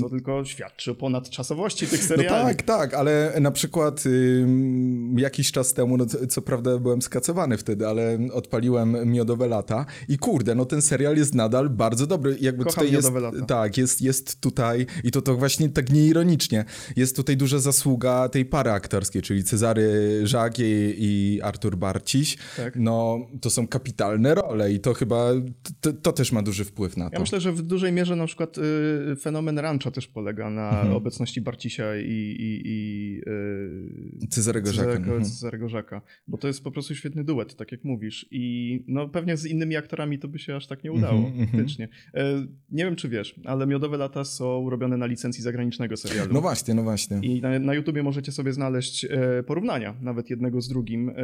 Co 0.00 0.08
tylko 0.08 0.44
świadczy 0.44 0.90
o 0.90 0.94
ponadczasowości 0.94 1.86
tych 1.86 2.00
No 2.02 2.06
seriali. 2.08 2.56
tak, 2.56 2.62
tak, 2.62 2.94
ale 2.94 3.34
na 3.40 3.50
przykład 3.50 4.04
ym, 4.06 5.18
jakiś 5.18 5.52
czas 5.52 5.74
temu, 5.74 5.96
no 5.96 6.06
co, 6.28 6.42
prawda 6.42 6.78
byłem 6.78 7.02
skacowany 7.02 7.58
wtedy, 7.58 7.86
ale 7.86 8.18
odpaliłem 8.32 9.10
Miodowe 9.12 9.48
Lata 9.48 9.86
i 10.08 10.18
kurde, 10.18 10.54
no 10.54 10.64
ten 10.64 10.82
serial 10.82 11.16
jest 11.16 11.34
nadal 11.34 11.70
bardzo 11.70 12.06
dobry. 12.06 12.36
Jakby 12.40 12.64
Kocham 12.64 12.74
tutaj 12.84 12.92
jest, 12.94 13.08
Miodowe 13.08 13.20
Lata. 13.20 13.46
Tak, 13.46 13.76
jest, 13.76 14.02
jest 14.02 14.40
tutaj 14.40 14.86
i 15.04 15.10
to, 15.10 15.22
to 15.22 15.36
właśnie 15.36 15.68
tak 15.68 15.90
nieironicznie, 15.90 16.64
jest 16.96 17.16
tutaj 17.16 17.36
duża 17.36 17.58
zasługa 17.58 18.28
tej 18.28 18.44
pary 18.44 18.70
aktorskiej, 18.70 19.22
czyli 19.22 19.44
Cezary 19.44 20.20
Żak 20.24 20.58
i, 20.58 20.94
i 20.98 21.40
Artur 21.42 21.76
Barciś. 21.76 22.36
Tak. 22.56 22.76
No, 22.76 23.18
to 23.40 23.50
są 23.50 23.68
kapitalne 23.68 24.34
role 24.34 24.72
i 24.72 24.80
to 24.80 24.94
chyba, 24.94 25.30
to, 25.80 25.92
to 25.92 26.12
też 26.12 26.32
ma 26.32 26.42
duży 26.42 26.64
wpływ 26.64 26.96
na 26.96 27.10
to. 27.10 27.14
Ja 27.14 27.20
myślę, 27.20 27.40
że 27.40 27.52
w 27.52 27.62
dużej 27.62 27.92
mierze 27.92 28.16
na 28.16 28.26
przykład 28.26 28.58
y, 28.58 29.16
fenomen 29.20 29.58
Rancha 29.68 29.90
też 29.90 30.08
polega 30.08 30.50
na 30.50 30.68
Mhm. 30.70 30.92
obecności 30.96 31.40
Barcisia 31.40 31.96
i, 31.96 32.02
i, 32.04 32.62
i 32.64 33.20
y, 34.24 34.26
Cezarego 34.28 34.72
Żaka. 34.72 34.86
Cezarego, 34.88 35.06
mhm. 35.10 35.24
Cezarego 35.24 35.68
Żaka, 35.68 36.02
bo 36.28 36.38
to 36.38 36.46
jest 36.48 36.64
po 36.64 36.70
prostu 36.70 36.94
świetny 36.94 37.24
duet, 37.24 37.56
tak 37.56 37.72
jak 37.72 37.84
mówisz. 37.84 38.26
I 38.30 38.84
no 38.88 39.08
pewnie 39.08 39.36
z 39.36 39.46
innymi 39.46 39.76
aktorami 39.76 40.18
to 40.18 40.28
by 40.28 40.38
się 40.38 40.56
aż 40.56 40.66
tak 40.66 40.84
nie 40.84 40.92
udało, 40.92 41.18
Mhm, 41.18 41.32
mhm. 41.40 41.48
faktycznie. 41.48 41.88
E, 42.14 42.46
nie 42.70 42.84
wiem, 42.84 42.96
czy 42.96 43.08
wiesz, 43.08 43.40
ale 43.44 43.66
Miodowe 43.66 43.96
Lata 43.96 44.24
są 44.24 44.70
robione 44.70 44.96
na 44.96 45.06
licencji 45.06 45.42
zagranicznego 45.42 45.96
serialu. 45.96 46.34
No 46.34 46.40
właśnie, 46.40 46.74
no 46.74 46.82
właśnie. 46.82 47.18
I 47.22 47.40
na, 47.40 47.58
na 47.58 47.74
YouTubie 47.74 48.02
możecie 48.02 48.32
sobie 48.32 48.52
znaleźć 48.52 49.04
e, 49.04 49.42
porównania, 49.46 49.94
nawet 50.00 50.30
jednego 50.30 50.60
z 50.60 50.68
drugim, 50.68 51.08
e, 51.08 51.14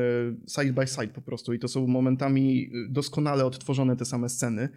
side 0.48 0.72
by 0.72 0.86
side 0.86 1.08
po 1.08 1.22
prostu. 1.22 1.52
I 1.52 1.58
to 1.58 1.68
są 1.68 1.86
momentami 1.86 2.70
doskonale 2.88 3.44
odtworzone 3.44 3.96
te 3.96 4.04
same 4.04 4.28
sceny. 4.28 4.68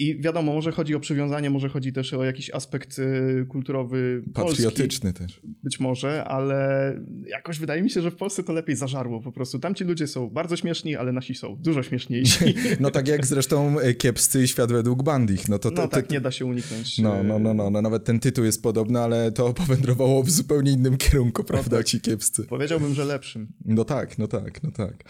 I 0.00 0.20
wiadomo, 0.20 0.52
może 0.52 0.72
chodzi 0.72 0.94
o 0.94 1.00
przywiązanie, 1.00 1.50
może 1.50 1.68
chodzi 1.68 1.92
też 1.92 2.14
o 2.14 2.24
jakiś 2.24 2.50
aspekt 2.50 2.98
e, 2.98 3.44
kulturowy 3.44 4.22
polski, 4.34 4.62
Patriotyczny 4.64 5.12
też. 5.12 5.40
być 5.62 5.80
może, 5.80 6.24
ale 6.24 6.94
jakoś 7.26 7.58
wydaje 7.58 7.82
mi 7.82 7.90
się, 7.90 8.02
że 8.02 8.10
w 8.10 8.16
Polsce 8.16 8.42
to 8.42 8.52
lepiej 8.52 8.76
zażarło 8.76 9.20
po 9.20 9.32
prostu. 9.32 9.58
Tamci 9.58 9.84
ludzie 9.84 10.06
są 10.06 10.30
bardzo 10.30 10.56
śmieszni, 10.56 10.96
ale 10.96 11.12
nasi 11.12 11.34
są 11.34 11.56
dużo 11.56 11.82
śmieszniejsi. 11.82 12.44
No 12.80 12.90
tak 12.90 13.08
jak 13.08 13.26
zresztą 13.26 13.78
e, 13.78 13.94
kiepscy 13.94 14.48
świat 14.48 14.72
według 14.72 15.02
Bandich. 15.02 15.48
No 15.48 15.58
to, 15.58 15.70
to, 15.70 15.82
No 15.82 15.88
tak, 15.88 16.10
nie 16.10 16.20
da 16.20 16.30
się 16.30 16.46
uniknąć. 16.46 16.98
No, 16.98 17.16
e, 17.16 17.22
no, 17.24 17.38
no, 17.38 17.54
no, 17.54 17.70
no, 17.70 17.82
nawet 17.82 18.04
ten 18.04 18.20
tytuł 18.20 18.44
jest 18.44 18.62
podobny, 18.62 19.00
ale 19.00 19.32
to 19.32 19.54
powędrowało 19.54 20.22
w 20.22 20.30
zupełnie 20.30 20.72
innym 20.72 20.96
kierunku, 20.96 21.44
prawda, 21.44 21.76
tak. 21.76 21.86
ci 21.86 22.00
kiepscy. 22.00 22.44
Powiedziałbym, 22.44 22.94
że 22.94 23.04
lepszym. 23.04 23.48
No 23.64 23.84
tak, 23.84 24.18
no 24.18 24.28
tak, 24.28 24.62
no 24.62 24.70
tak. 24.70 25.04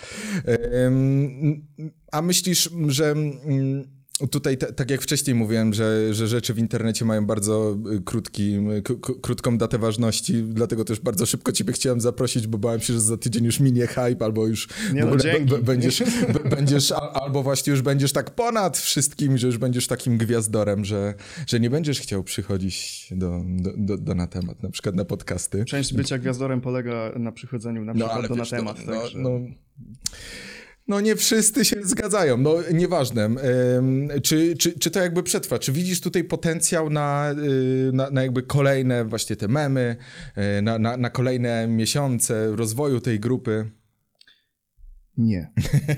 A 2.13 2.23
myślisz, 2.23 2.71
że 2.89 3.11
mm, 3.11 3.98
tutaj, 4.27 4.59
tak 4.59 4.91
jak 4.91 5.03
wcześniej 5.03 5.35
mówiłem, 5.35 5.75
że, 5.75 6.15
że 6.15 6.29
rzeczy 6.29 6.55
w 6.55 6.59
internecie 6.59 7.05
mają 7.05 7.27
bardzo 7.27 7.77
y, 7.97 8.01
krótki, 8.01 8.59
krótką 9.23 9.59
datę 9.59 9.79
ważności, 9.79 10.43
dlatego 10.43 10.85
też 10.85 11.01
bardzo 11.01 11.27
szybko 11.27 11.53
ciebie 11.53 11.73
chciałem 11.73 12.01
zaprosić, 12.01 12.47
bo 12.47 12.59
bałem 12.59 12.81
się, 12.81 12.93
że 12.93 13.01
za 13.01 13.17
tydzień 13.17 13.45
już 13.45 13.61
minie 13.61 13.87
hype, 13.87 14.25
albo 14.25 14.47
już 14.47 14.69
Nie 14.93 15.05
no, 15.05 15.17
będziesz, 15.63 16.03
będziesz, 16.57 16.93
albo 16.93 17.43
właśnie 17.43 17.71
już 17.71 17.83
będziesz 17.83 18.13
tak 18.13 18.31
ponad 18.31 18.79
wszystkim, 18.79 19.39
że 19.39 19.47
już 19.47 19.59
będziesz 19.59 19.87
takim 19.87 20.19
gwiazdorem, 20.19 20.85
że, 20.85 21.15
że 21.47 21.61
nie 21.61 21.71
będziesz 21.71 22.01
chciał 22.01 22.25
przychodzić 22.25 23.07
do, 23.11 23.43
do, 23.47 23.73
do, 23.77 23.99
do 23.99 24.15
na 24.15 24.27
temat, 24.27 24.63
na 24.63 24.71
przykład 24.71 24.95
na 24.95 25.05
podcasty. 25.05 25.65
Część 25.65 25.95
bycia 25.95 26.19
gwiazdorem 26.19 26.61
polega 26.61 27.13
na 27.17 27.33
przychodzeniu 27.33 27.85
na 27.85 27.95
przykład 27.95 28.29
do 28.29 28.37
na 28.37 28.47
temat. 28.47 28.87
No, 28.87 29.01
także... 29.01 29.19
no, 29.19 29.41
no 30.89 31.01
nie 31.01 31.17
wszyscy 31.17 31.65
się 31.65 31.77
zgadzają, 31.83 32.37
no 32.37 32.55
nieważne. 32.73 33.31
Czy, 34.23 34.57
czy, 34.57 34.79
czy 34.79 34.91
to 34.91 35.01
jakby 35.01 35.23
przetrwa? 35.23 35.59
Czy 35.59 35.73
widzisz 35.73 36.01
tutaj 36.01 36.25
potencjał 36.25 36.91
na, 36.91 37.35
y, 37.89 37.91
na, 37.93 38.11
na 38.11 38.23
jakby 38.23 38.43
kolejne 38.43 39.05
właśnie 39.05 39.37
te 39.37 39.49
memy, 39.49 39.97
y, 40.59 40.63
na, 40.63 40.79
na, 40.79 40.97
na 40.97 41.11
kolejne 41.11 41.69
miesiące 41.69 42.57
rozwoju 42.57 43.01
tej 43.01 43.21
grupy? 43.21 43.71
Nie. 45.17 45.53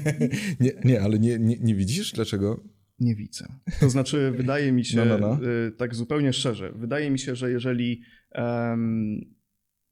Nie, 0.60 0.72
nie 0.84 1.00
ale 1.02 1.18
nie, 1.18 1.38
nie, 1.38 1.56
nie 1.60 1.74
widzisz? 1.74 2.12
Dlaczego? 2.12 2.64
Nie 2.98 3.14
widzę. 3.14 3.46
To 3.80 3.90
znaczy, 3.90 4.32
wydaje 4.36 4.72
mi 4.72 4.84
się, 4.84 4.96
No, 4.96 5.04
no, 5.04 5.18
no. 5.18 5.48
y, 5.48 5.72
tak 5.72 5.94
zupełnie 5.94 6.32
szczerze, 6.32 6.72
wydaje 6.76 7.10
mi 7.10 7.18
się, 7.18 7.36
że 7.36 7.50
jeżeli 7.50 8.02
em, 8.32 9.20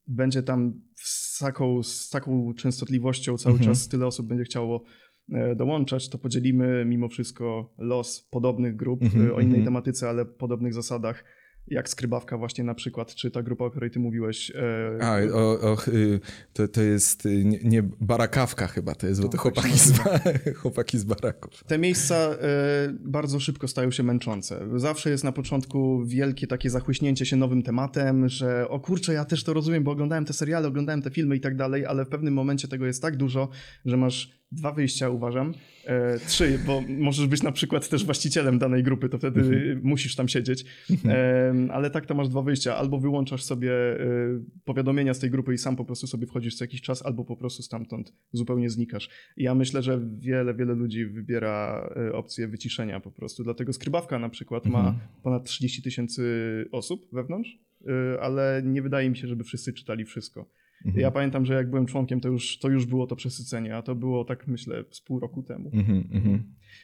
będzie 0.09 0.43
tam 0.43 0.81
z 0.95 1.39
taką, 1.39 1.83
z 1.83 2.09
taką 2.09 2.53
częstotliwością 2.53 3.37
cały 3.37 3.53
Mhm. 3.55 3.69
czas 3.71 3.87
tyle 3.87 4.07
osób 4.07 4.27
będzie 4.27 4.43
chciało 4.43 4.83
e, 5.31 5.55
dołączać, 5.55 6.09
to 6.09 6.17
podzielimy 6.17 6.85
mimo 6.85 7.07
wszystko 7.07 7.73
los 7.77 8.27
podobnych 8.31 8.75
grup 8.75 9.01
Mhm, 9.03 9.25
o 9.25 9.39
innej 9.39 9.45
mhm. 9.59 9.65
tematyce, 9.65 10.09
ale 10.09 10.25
podobnych 10.25 10.73
zasadach 10.73 11.23
jak 11.71 11.89
skrybawka 11.89 12.37
właśnie 12.37 12.63
na 12.63 12.73
przykład, 12.73 13.15
czy 13.15 13.31
ta 13.31 13.43
grupa, 13.43 13.65
o 13.65 13.69
której 13.69 13.91
ty 13.91 13.99
mówiłeś. 13.99 14.51
E... 14.51 15.03
A, 15.03 15.33
o, 15.33 15.61
o, 15.61 15.77
y, 15.87 16.19
to, 16.53 16.67
to 16.67 16.81
jest 16.81 17.25
y, 17.25 17.45
nie, 17.45 17.59
nie 17.63 17.83
barakawka 18.01 18.67
chyba, 18.67 18.95
to 18.95 19.07
jest, 19.07 19.21
bo 19.21 19.27
to 19.27 19.31
tak 19.31 19.41
chłopaki 19.41 19.79
z, 19.79 19.93
chłopaki 20.61 20.99
z 20.99 21.03
baraków. 21.03 21.63
Te 21.63 21.77
miejsca 21.77 22.15
e, 22.15 22.37
bardzo 22.99 23.39
szybko 23.39 23.67
stają 23.67 23.91
się 23.91 24.03
męczące. 24.03 24.65
Zawsze 24.75 25.09
jest 25.09 25.23
na 25.23 25.31
początku 25.31 26.05
wielkie 26.05 26.47
takie 26.47 26.69
zachłyśnięcie 26.69 27.25
się 27.25 27.35
nowym 27.35 27.63
tematem, 27.63 28.29
że 28.29 28.69
o 28.69 28.79
kurczę, 28.79 29.13
ja 29.13 29.25
też 29.25 29.43
to 29.43 29.53
rozumiem, 29.53 29.83
bo 29.83 29.91
oglądałem 29.91 30.25
te 30.25 30.33
seriale, 30.33 30.67
oglądałem 30.67 31.01
te 31.01 31.09
filmy 31.09 31.35
i 31.35 31.39
tak 31.39 31.55
dalej, 31.55 31.85
ale 31.85 32.05
w 32.05 32.09
pewnym 32.09 32.33
momencie 32.33 32.67
tego 32.67 32.85
jest 32.85 33.01
tak 33.01 33.17
dużo, 33.17 33.49
że 33.85 33.97
masz 33.97 34.38
dwa 34.51 34.71
wyjścia, 34.71 35.09
uważam. 35.09 35.53
E, 35.85 36.19
trzy, 36.19 36.59
bo 36.67 36.83
możesz 36.89 37.27
być 37.27 37.43
na 37.43 37.51
przykład 37.51 37.89
też 37.89 38.05
właścicielem 38.05 38.59
danej 38.59 38.83
grupy, 38.83 39.09
to 39.09 39.17
wtedy 39.17 39.39
mhm. 39.39 39.81
musisz 39.83 40.15
tam 40.15 40.27
siedzieć. 40.27 40.65
E, 41.05 41.53
ale 41.71 41.89
tak 41.89 42.05
to 42.05 42.15
masz 42.15 42.29
dwa 42.29 42.41
wyjścia. 42.41 42.75
Albo 42.77 42.99
wyłączasz 42.99 43.43
sobie 43.43 43.71
e, 43.71 43.97
powiadomienia 44.65 45.13
z 45.13 45.19
tej 45.19 45.29
grupy 45.29 45.53
i 45.53 45.57
sam 45.57 45.75
po 45.75 45.85
prostu 45.85 46.07
sobie 46.07 46.27
wchodzisz 46.27 46.55
co 46.55 46.63
jakiś 46.63 46.81
czas, 46.81 47.05
albo 47.05 47.25
po 47.25 47.35
prostu 47.35 47.63
stamtąd 47.63 48.13
zupełnie 48.31 48.69
znikasz. 48.69 49.09
I 49.37 49.43
ja 49.43 49.55
myślę, 49.55 49.81
że 49.81 49.99
wiele, 50.17 50.53
wiele 50.53 50.73
ludzi 50.73 51.05
wybiera 51.05 51.89
e, 51.95 52.13
opcję 52.13 52.47
wyciszenia 52.47 52.99
po 52.99 53.11
prostu. 53.11 53.43
Dlatego 53.43 53.73
skrybawka 53.73 54.19
na 54.19 54.29
przykład 54.29 54.65
ma 54.65 54.79
mhm. 54.79 54.97
ponad 55.23 55.43
30 55.43 55.81
tysięcy 55.81 56.23
osób 56.71 57.07
wewnątrz, 57.13 57.59
e, 57.87 58.21
ale 58.21 58.61
nie 58.65 58.81
wydaje 58.81 59.09
mi 59.09 59.17
się, 59.17 59.27
żeby 59.27 59.43
wszyscy 59.43 59.73
czytali 59.73 60.05
wszystko. 60.05 60.45
Mhm. 60.85 61.01
Ja 61.01 61.11
pamiętam, 61.11 61.45
że 61.45 61.53
jak 61.53 61.69
byłem 61.69 61.85
członkiem, 61.85 62.21
to 62.21 62.29
już, 62.29 62.59
to 62.59 62.69
już 62.69 62.85
było 62.85 63.07
to 63.07 63.15
przesycenie, 63.15 63.75
a 63.75 63.81
to 63.81 63.95
było 63.95 64.25
tak 64.25 64.47
myślę 64.47 64.83
z 64.91 65.01
pół 65.01 65.19
roku 65.19 65.43
temu. 65.43 65.71
Mhm, 65.73 66.09
mhm. 66.11 66.43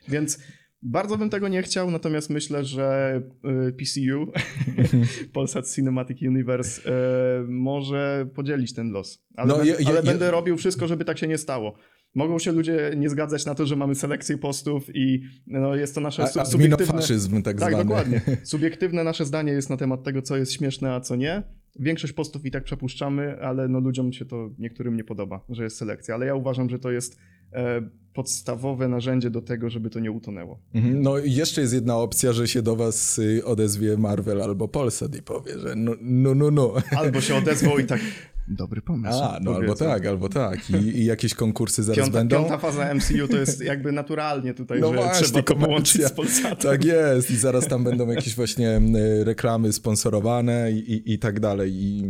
Więc 0.10 0.40
bardzo 0.82 1.18
bym 1.18 1.30
tego 1.30 1.48
nie 1.48 1.62
chciał, 1.62 1.92
natomiast 1.92 2.30
myślę, 2.30 2.66
że 2.66 3.22
y, 3.68 3.74
PCU, 3.74 4.32
Polsat 5.34 5.74
Cinematic 5.76 6.22
Universe, 6.22 6.82
y, 6.82 7.48
może 7.48 8.28
podzielić 8.36 8.74
ten 8.74 8.92
los. 8.92 9.26
Ale, 9.36 9.48
no, 9.48 9.64
ja, 9.64 9.76
ja, 9.80 9.88
ale 9.88 9.96
ja, 9.96 10.04
będę 10.04 10.32
robił 10.32 10.58
wszystko, 10.58 10.88
żeby 10.88 11.06
tak 11.06 11.18
się 11.18 11.28
nie 11.28 11.38
stało. 11.38 11.76
Mogą 12.16 12.40
się 12.40 12.52
ludzie 12.52 12.92
nie 12.98 13.10
zgadzać 13.10 13.46
na 13.46 13.56
to, 13.56 13.66
że 13.66 13.76
mamy 13.76 13.96
selekcję 13.96 14.38
postów 14.38 14.96
i 14.96 15.22
no, 15.48 15.76
jest 15.76 15.96
to 15.96 16.02
nasze 16.02 16.24
a, 16.24 16.46
subiektywne... 16.46 17.02
tak, 17.44 17.44
tak 17.44 17.58
zwany. 17.58 17.78
dokładnie. 17.78 18.22
Subiektywne 18.44 19.04
nasze 19.04 19.26
zdanie 19.26 19.52
jest 19.52 19.70
na 19.70 19.78
temat 19.78 20.04
tego, 20.04 20.22
co 20.22 20.38
jest 20.38 20.54
śmieszne, 20.54 20.94
a 20.94 21.02
co 21.02 21.16
nie. 21.16 21.44
Większość 21.80 22.14
postów 22.14 22.46
i 22.46 22.52
tak 22.52 22.64
przepuszczamy, 22.64 23.42
ale 23.42 23.68
no 23.68 23.80
ludziom 23.80 24.14
się 24.14 24.26
to 24.26 24.50
niektórym 24.60 24.98
nie 24.98 25.04
podoba, 25.04 25.46
że 25.50 25.64
jest 25.64 25.78
selekcja. 25.78 26.16
Ale 26.16 26.26
ja 26.26 26.36
uważam, 26.36 26.70
że 26.70 26.80
to 26.80 26.92
jest 26.92 27.18
e, 27.54 27.82
podstawowe 28.14 28.88
narzędzie 28.88 29.30
do 29.30 29.42
tego, 29.42 29.70
żeby 29.70 29.90
to 29.90 30.00
nie 30.00 30.12
utonęło. 30.12 30.60
Mhm. 30.74 31.02
No 31.02 31.18
i 31.18 31.34
jeszcze 31.34 31.62
jest 31.62 31.74
jedna 31.74 31.98
opcja, 31.98 32.34
że 32.34 32.48
się 32.48 32.62
do 32.62 32.76
was 32.76 33.20
y, 33.20 33.46
odezwie 33.46 33.98
Marvel 33.98 34.42
albo 34.42 34.68
Polsat 34.68 35.16
i 35.16 35.22
powie, 35.22 35.60
że 35.60 35.76
no, 35.76 35.92
no, 36.02 36.36
no. 36.36 36.52
no. 36.52 36.74
Albo 36.98 37.22
się 37.22 37.36
odezwał 37.36 37.80
i 37.80 37.86
tak, 37.86 38.00
Dobry 38.48 38.82
pomysł. 38.82 39.24
A, 39.24 39.40
no 39.42 39.56
albo 39.56 39.76
tak, 39.76 40.06
albo 40.06 40.30
tak. 40.30 40.70
I, 40.70 40.76
I, 40.76 41.06
jakieś 41.06 41.34
konkursy 41.34 41.84
zaraz 41.84 41.98
piąta, 41.98 42.20
będą. 42.20 42.36
Piąta 42.36 42.58
faza 42.58 42.94
MCU 42.94 43.28
to 43.28 43.38
jest 43.38 43.62
jakby 43.64 43.92
naturalnie 43.92 44.54
tutaj, 44.54 44.80
no 44.80 44.88
że 44.88 44.96
właśnie, 44.96 45.26
trzeba 45.26 45.42
to 45.42 45.56
połączyć 45.56 46.06
z 46.06 46.12
Polsatem. 46.12 46.72
Tak 46.72 46.86
jest 46.86 47.32
i 47.32 47.36
zaraz 47.36 47.68
tam 47.68 47.84
będą 47.84 48.08
jakieś 48.08 48.36
właśnie 48.36 48.82
reklamy 49.24 49.74
sponsorowane 49.74 50.72
i, 50.72 50.94
i, 50.94 51.14
i 51.14 51.20
tak 51.20 51.40
dalej 51.40 51.72
i 51.76 52.04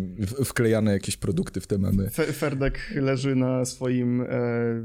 wklejane 0.46 0.94
jakieś 0.94 1.18
produkty 1.18 1.62
w 1.62 1.68
te 1.68 1.78
memy. 1.78 2.10
Ferdek 2.10 2.94
leży 2.96 3.36
na 3.36 3.66
swoim 3.66 4.22
e, 4.22 4.28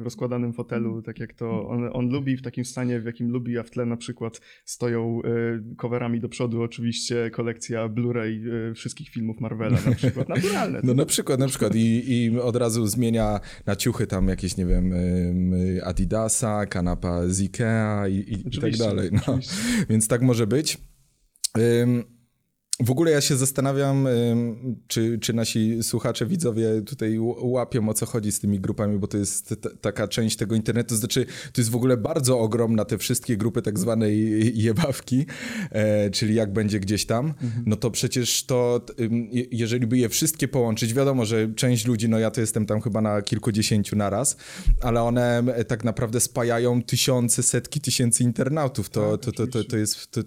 rozkładanym 0.05 0.53
fotelu, 0.53 1.03
tak 1.03 1.19
jak 1.19 1.33
to 1.33 1.69
on, 1.69 1.91
on, 1.93 2.09
lubi, 2.09 2.37
w 2.37 2.43
takim 2.43 2.65
stanie, 2.65 3.01
w 3.01 3.05
jakim 3.05 3.31
lubi, 3.31 3.59
a 3.59 3.63
w 3.63 3.71
tle 3.71 3.87
na 3.87 3.97
przykład 3.97 4.41
stoją 4.65 5.23
e, 5.25 5.31
coverami 5.77 6.21
do 6.21 6.29
przodu 6.29 6.63
oczywiście 6.63 7.31
kolekcja 7.31 7.89
Blu-ray 7.89 8.41
e, 8.71 8.75
wszystkich 8.75 9.09
filmów 9.09 9.41
Marvela 9.41 9.79
na 9.87 9.95
przykład. 9.95 10.29
Naturalne. 10.37 10.81
No 10.83 10.95
na 10.95 11.07
przykład 11.07 11.40
na 11.41 11.49
przykład 11.49 11.75
i, 11.75 12.13
i 12.13 12.39
od 12.39 12.57
razu 12.57 12.87
zmienia 12.87 13.41
na 13.67 13.77
ciuchy 13.77 14.07
tam 14.07 14.29
jakieś, 14.29 14.57
nie 14.57 14.67
wiem, 14.67 14.95
Adidasa, 15.85 16.67
kanapa 16.67 17.29
z 17.29 17.41
Ikea 17.41 18.09
i, 18.09 18.15
i, 18.15 18.57
i 18.57 18.61
tak 18.61 18.77
dalej. 18.77 19.11
No. 19.13 19.39
Więc 19.91 20.09
tak 20.09 20.23
może 20.23 20.47
być. 20.47 20.79
W 22.81 22.91
ogóle 22.91 23.11
ja 23.11 23.21
się 23.21 23.37
zastanawiam, 23.37 24.09
czy, 24.87 25.19
czy 25.19 25.33
nasi 25.33 25.83
słuchacze, 25.83 26.27
widzowie 26.27 26.83
tutaj 26.83 27.19
łapią 27.43 27.89
o 27.89 27.95
co 27.95 28.07
chodzi 28.07 28.33
z 28.33 28.41
tymi 28.41 28.61
grupami, 28.61 28.99
bo 28.99 29.07
to 29.07 29.19
jest 29.19 29.55
taka 29.81 30.09
część 30.09 30.37
tego 30.37 30.55
internetu. 30.55 30.97
Znaczy, 30.97 31.27
to 31.53 31.61
jest 31.61 31.71
w 31.71 31.77
ogóle 31.77 31.97
bardzo 31.97 32.39
ogromna 32.41 32.85
te 32.85 32.99
wszystkie 32.99 33.37
grupy 33.37 33.63
tak 33.63 33.79
zwanej 33.79 34.41
jebawki, 34.65 35.27
e, 35.71 36.11
czyli 36.11 36.35
jak 36.35 36.53
będzie 36.53 36.81
gdzieś 36.81 37.07
tam, 37.07 37.27
mhm. 37.27 37.65
no 37.67 37.77
to 37.77 37.91
przecież 37.91 38.45
to, 38.45 38.87
jeżeli 39.51 39.87
by 39.87 39.99
je 39.99 40.09
wszystkie 40.09 40.49
połączyć, 40.49 40.95
wiadomo, 40.95 41.25
że 41.25 41.55
część 41.55 41.87
ludzi, 41.87 42.09
no 42.09 42.19
ja 42.19 42.31
to 42.31 42.41
jestem 42.41 42.67
tam 42.67 42.81
chyba 42.81 43.01
na 43.01 43.23
kilkudziesięciu 43.23 43.97
naraz, 43.97 44.37
ale 44.83 45.03
one 45.03 45.43
tak 45.69 45.85
naprawdę 45.85 46.21
spajają 46.21 46.83
tysiące, 46.83 47.43
setki 47.43 47.81
tysięcy 47.81 48.23
internautów. 48.23 48.91
To, 48.91 49.19
tak, 49.19 49.21
to, 49.21 49.33
to, 49.33 49.47
to, 49.47 49.65
to 49.65 49.77
jest... 49.77 50.11
To, 50.11 50.21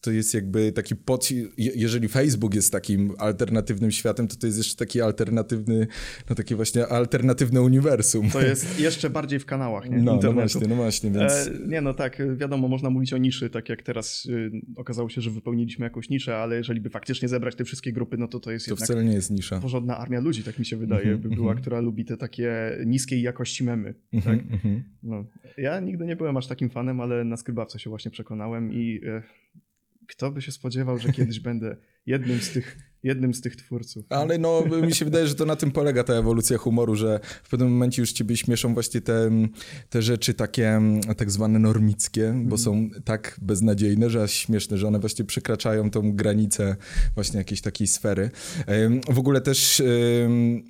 to 0.00 0.10
jest 0.10 0.34
jakby 0.34 0.72
taki 0.72 0.96
pod... 0.96 1.28
Jeżeli 1.56 2.08
Facebook 2.08 2.54
jest 2.54 2.72
takim 2.72 3.12
alternatywnym 3.18 3.90
światem, 3.90 4.28
to 4.28 4.36
to 4.36 4.46
jest 4.46 4.58
jeszcze 4.58 4.76
taki 4.76 5.00
alternatywny, 5.00 5.86
no 6.30 6.36
takie 6.36 6.56
właśnie 6.56 6.86
alternatywne 6.86 7.62
uniwersum. 7.62 8.30
To 8.30 8.42
jest 8.42 8.80
jeszcze 8.80 9.10
bardziej 9.10 9.38
w 9.38 9.46
kanałach, 9.46 9.90
nie? 9.90 9.96
No, 9.96 10.20
no 10.22 10.32
właśnie, 10.32 10.68
no 10.68 10.74
właśnie, 10.74 11.10
więc... 11.10 11.32
E, 11.32 11.50
nie, 11.66 11.80
no 11.80 11.94
tak, 11.94 12.22
wiadomo, 12.36 12.68
można 12.68 12.90
mówić 12.90 13.12
o 13.12 13.18
niszy, 13.18 13.50
tak 13.50 13.68
jak 13.68 13.82
teraz 13.82 14.26
y, 14.26 14.50
okazało 14.76 15.08
się, 15.08 15.20
że 15.20 15.30
wypełniliśmy 15.30 15.84
jakąś 15.84 16.08
niszę, 16.08 16.36
ale 16.36 16.56
jeżeli 16.56 16.80
by 16.80 16.90
faktycznie 16.90 17.28
zebrać 17.28 17.54
te 17.54 17.64
wszystkie 17.64 17.92
grupy, 17.92 18.16
no 18.18 18.28
to 18.28 18.40
to 18.40 18.50
jest 18.50 18.66
to 18.66 18.72
jednak... 18.72 18.86
wcale 18.86 19.04
nie 19.04 19.14
jest 19.14 19.30
nisza. 19.30 19.60
Porządna 19.60 19.98
armia 19.98 20.20
ludzi, 20.20 20.42
tak 20.42 20.58
mi 20.58 20.66
się 20.66 20.76
wydaje, 20.76 21.06
mm 21.06 21.18
-hmm, 21.18 21.22
by 21.22 21.28
była, 21.28 21.46
mm 21.46 21.58
-hmm. 21.58 21.60
która 21.60 21.80
lubi 21.80 22.04
te 22.04 22.16
takie 22.16 22.78
niskiej 22.86 23.22
jakości 23.22 23.64
memy, 23.64 23.94
mm 24.12 24.24
-hmm, 24.24 24.24
tak? 24.24 24.52
Mhm. 24.52 24.84
No. 25.02 25.24
Ja 25.56 25.80
nigdy 25.80 26.06
nie 26.06 26.16
byłem 26.16 26.36
aż 26.36 26.46
takim 26.46 26.70
fanem, 26.70 27.00
ale 27.00 27.24
na 27.24 27.36
skrybawce 27.36 27.78
się 27.78 27.90
właśnie 27.90 28.10
przekonałem 28.10 28.72
i... 28.72 29.00
E, 29.06 29.22
kto 30.10 30.30
by 30.30 30.42
się 30.42 30.52
spodziewał, 30.52 30.98
że 30.98 31.12
kiedyś 31.12 31.40
będę 31.40 31.76
jednym 32.06 32.40
z 32.40 32.50
tych 32.50 32.90
jednym 33.02 33.34
z 33.34 33.40
tych 33.40 33.56
twórców. 33.56 34.04
Ale 34.08 34.38
no, 34.38 34.62
mi 34.82 34.94
się 34.94 35.04
wydaje, 35.04 35.26
że 35.26 35.34
to 35.34 35.44
na 35.44 35.56
tym 35.56 35.70
polega 35.70 36.04
ta 36.04 36.14
ewolucja 36.14 36.58
humoru, 36.58 36.96
że 36.96 37.20
w 37.42 37.48
pewnym 37.48 37.72
momencie 37.72 38.02
już 38.02 38.12
ciebie 38.12 38.36
śmieszą 38.36 38.74
właśnie 38.74 39.00
te, 39.00 39.30
te 39.90 40.02
rzeczy 40.02 40.34
takie 40.34 40.80
tak 41.16 41.30
zwane 41.30 41.58
normickie, 41.58 42.28
bo 42.28 42.56
mm. 42.56 42.58
są 42.58 42.90
tak 43.04 43.38
beznadziejne, 43.42 44.10
że 44.10 44.22
aż 44.22 44.32
śmieszne, 44.32 44.78
że 44.78 44.88
one 44.88 44.98
właśnie 44.98 45.24
przekraczają 45.24 45.90
tą 45.90 46.12
granicę 46.12 46.76
właśnie 47.14 47.38
jakiejś 47.38 47.60
takiej 47.60 47.86
sfery. 47.86 48.30
W 49.08 49.18
ogóle 49.18 49.40
też 49.40 49.82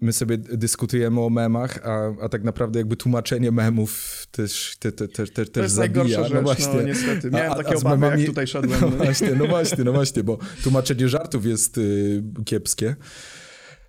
my 0.01 0.12
sobie 0.12 0.38
dyskutujemy 0.38 1.21
o 1.21 1.31
memach, 1.31 1.87
a, 1.87 2.25
a 2.25 2.29
tak 2.29 2.45
naprawdę 2.45 2.79
jakby 2.79 2.97
tłumaczenie 2.97 3.53
memów 3.53 4.27
też, 4.31 4.77
te, 4.79 4.93
te, 4.93 5.09
te, 5.09 5.27
te, 5.27 5.47
też 5.47 5.71
zabija. 5.71 6.05
Rzecz, 6.05 6.31
no, 6.31 6.35
no 6.35 6.43
właśnie. 6.43 6.75
No, 6.75 6.83
niestety. 6.83 7.31
Miałem 7.31 7.53
a, 7.53 7.55
takie 7.55 7.75
a 7.75 7.77
obawy, 7.77 7.99
memami... 7.99 8.21
jak 8.21 8.31
tutaj 8.31 8.47
szedłem. 8.47 8.81
No 8.90 9.05
właśnie, 9.05 9.31
no 9.35 9.47
właśnie, 9.47 9.85
no 9.85 9.93
właśnie, 9.93 10.25
bo 10.25 10.38
tłumaczenie 10.62 11.09
żartów 11.31 11.47
jest 11.47 11.79
y, 11.79 12.23
kiepskie. 12.45 12.97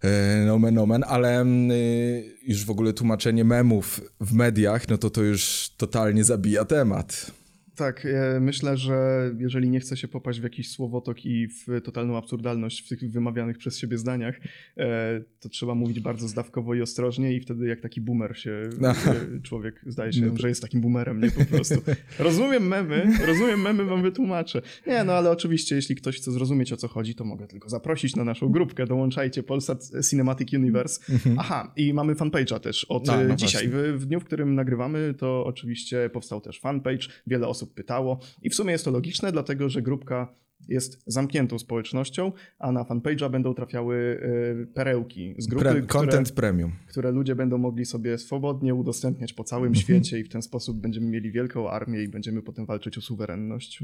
E, 0.01 0.45
nomen, 0.45 0.73
nomen, 0.73 1.03
ale 1.07 1.45
y, 1.45 2.37
już 2.43 2.65
w 2.65 2.69
ogóle 2.69 2.93
tłumaczenie 2.93 3.43
memów 3.43 4.01
w 4.19 4.33
mediach, 4.33 4.87
no 4.89 4.97
to 4.97 5.09
to 5.09 5.21
już 5.21 5.69
totalnie 5.77 6.23
zabija 6.23 6.65
temat. 6.65 7.31
Tak, 7.75 8.05
e, 8.05 8.39
myślę, 8.39 8.77
że 8.77 9.29
jeżeli 9.37 9.69
nie 9.69 9.79
chce 9.79 9.97
się 9.97 10.07
popaść 10.07 10.39
w 10.39 10.43
jakiś 10.43 10.71
słowotok 10.71 11.25
i 11.25 11.47
w 11.47 11.81
totalną 11.83 12.17
absurdalność 12.17 12.85
w 12.85 12.89
tych 12.89 13.11
wymawianych 13.11 13.57
przez 13.57 13.79
siebie 13.79 13.97
zdaniach, 13.97 14.39
e, 14.77 15.21
to 15.39 15.49
trzeba 15.49 15.75
mówić 15.75 15.99
bardzo 15.99 16.27
zdawkowo 16.27 16.75
i 16.75 16.81
ostrożnie 16.81 17.35
i 17.35 17.39
wtedy 17.39 17.67
jak 17.67 17.81
taki 17.81 18.01
boomer 18.01 18.37
się 18.37 18.69
Aha. 18.85 19.13
E, 19.37 19.41
człowiek 19.41 19.81
zdaje 19.87 20.13
się, 20.13 20.25
no 20.25 20.37
że 20.37 20.49
jest 20.49 20.61
takim 20.61 20.81
boomerem, 20.81 21.21
nie 21.21 21.31
po 21.31 21.45
prostu. 21.45 21.75
Rozumiem 22.19 22.67
memy, 22.67 23.17
rozumiem 23.27 23.61
memy, 23.61 23.85
wam 23.85 24.01
wytłumaczę. 24.01 24.61
Nie, 24.87 25.03
no 25.03 25.13
ale 25.13 25.31
oczywiście, 25.31 25.75
jeśli 25.75 25.95
ktoś 25.95 26.17
chce 26.17 26.31
zrozumieć 26.31 26.73
o 26.73 26.77
co 26.77 26.87
chodzi, 26.87 27.15
to 27.15 27.25
mogę 27.25 27.47
tylko 27.47 27.69
zaprosić 27.69 28.15
na 28.15 28.23
naszą 28.23 28.49
grupkę, 28.49 28.85
dołączajcie 28.85 29.43
Polsat 29.43 29.91
Cinematic 30.09 30.53
Universe. 30.53 31.13
Mhm. 31.13 31.35
Aha, 31.39 31.73
i 31.75 31.93
mamy 31.93 32.15
fanpage'a 32.15 32.59
też 32.59 32.85
od 32.85 33.07
no, 33.07 33.23
no 33.27 33.35
dzisiaj. 33.35 33.67
W, 33.67 33.73
w 33.97 34.05
dniu, 34.05 34.19
w 34.19 34.23
którym 34.23 34.55
nagrywamy, 34.55 35.13
to 35.17 35.45
oczywiście 35.45 36.09
powstał 36.09 36.41
też 36.41 36.59
fanpage, 36.59 37.07
wiele 37.27 37.47
osób 37.47 37.60
pytało. 37.67 38.19
I 38.41 38.49
w 38.49 38.55
sumie 38.55 38.71
jest 38.71 38.85
to 38.85 38.91
logiczne, 38.91 39.31
dlatego 39.31 39.69
że 39.69 39.81
grupka 39.81 40.35
jest 40.67 41.03
zamkniętą 41.07 41.59
społecznością, 41.59 42.31
a 42.59 42.71
na 42.71 42.83
fanpage'a 42.83 43.31
będą 43.31 43.53
trafiały 43.53 43.95
y, 43.95 44.67
perełki 44.73 45.35
z 45.37 45.47
grupy, 45.47 45.65
Pre 45.65 45.81
content 45.81 46.31
które, 46.31 46.41
premium. 46.41 46.71
które 46.87 47.11
ludzie 47.11 47.35
będą 47.35 47.57
mogli 47.57 47.85
sobie 47.85 48.17
swobodnie 48.17 48.75
udostępniać 48.75 49.33
po 49.33 49.43
całym 49.43 49.67
mhm. 49.67 49.83
świecie 49.83 50.19
i 50.19 50.23
w 50.23 50.29
ten 50.29 50.41
sposób 50.41 50.77
będziemy 50.77 51.07
mieli 51.07 51.31
wielką 51.31 51.69
armię 51.69 52.03
i 52.03 52.07
będziemy 52.07 52.41
potem 52.41 52.65
walczyć 52.65 52.97
o 52.97 53.01
suwerenność. 53.01 53.83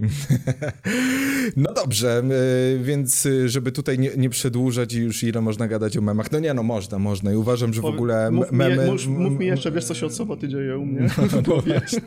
no 1.58 1.74
dobrze, 1.74 2.24
y, 2.76 2.84
więc 2.84 3.26
y, 3.26 3.50
żeby 3.50 3.72
tutaj 3.72 4.00
nie, 4.00 4.12
nie, 4.18 4.30
przedłużać 4.30 4.94
i 4.94 5.00
już 5.00 5.24
ile 5.24 5.42
można 5.42 5.68
gadać 5.68 5.98
o 5.98 6.02
memach, 6.02 6.32
no 6.32 6.40
nie, 6.40 6.54
no 6.54 6.64
można, 6.64 7.00
można 7.00 7.34
i 7.34 7.36
uważam, 7.36 7.74
że 7.74 7.82
w 7.82 7.86
ogóle 7.86 8.32
mów 8.32 8.52
memy... 8.52 8.86
Mi, 8.86 8.92
mów, 8.92 9.08
mów 9.08 9.40
mi 9.40 9.46
jeszcze, 9.46 9.72
wiesz 9.72 9.86
co 9.86 9.94
się 9.94 10.06
od 10.06 10.14
soboty 10.14 10.48
dzieje 10.48 10.78
u 10.78 10.86
mnie? 10.86 11.08
No, 11.18 11.42
no, 11.48 11.62
właśnie, 11.62 12.02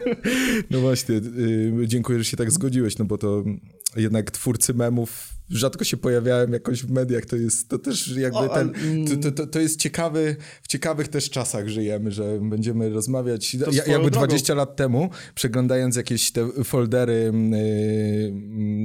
no 0.71 0.81
właśnie, 0.81 1.21
dziękuję, 1.87 2.19
że 2.19 2.25
się 2.25 2.37
tak 2.37 2.51
zgodziłeś, 2.51 2.99
no 2.99 3.05
bo 3.05 3.19
to 3.19 3.45
jednak 3.97 4.31
twórcy 4.31 4.75
memów 4.75 5.41
rzadko 5.51 5.85
się 5.85 5.97
pojawiałem 5.97 6.53
jakoś 6.53 6.83
w 6.83 6.91
mediach, 6.91 7.27
to 7.27 7.37
jest 7.37 7.69
to 7.69 7.79
też 7.79 8.09
jakby 8.09 8.39
o, 8.39 8.49
ten, 8.49 8.73
to, 9.23 9.33
to, 9.33 9.47
to, 9.47 9.61
jest 9.61 9.81
ciekawy, 9.81 10.37
w 10.63 10.69
ciekawych 10.69 11.09
też 11.09 11.31
czasach 11.31 11.69
żyjemy, 11.69 12.13
że 12.13 12.39
będziemy 12.43 12.91
rozmawiać. 12.91 13.55
Ja, 13.55 13.85
jakby 13.87 14.11
20 14.11 14.55
lat 14.55 14.77
temu, 14.77 15.11
przeglądając 15.35 15.97
jakieś 15.97 16.33
te 16.33 16.49
foldery 16.65 17.33
yy, 17.51 18.33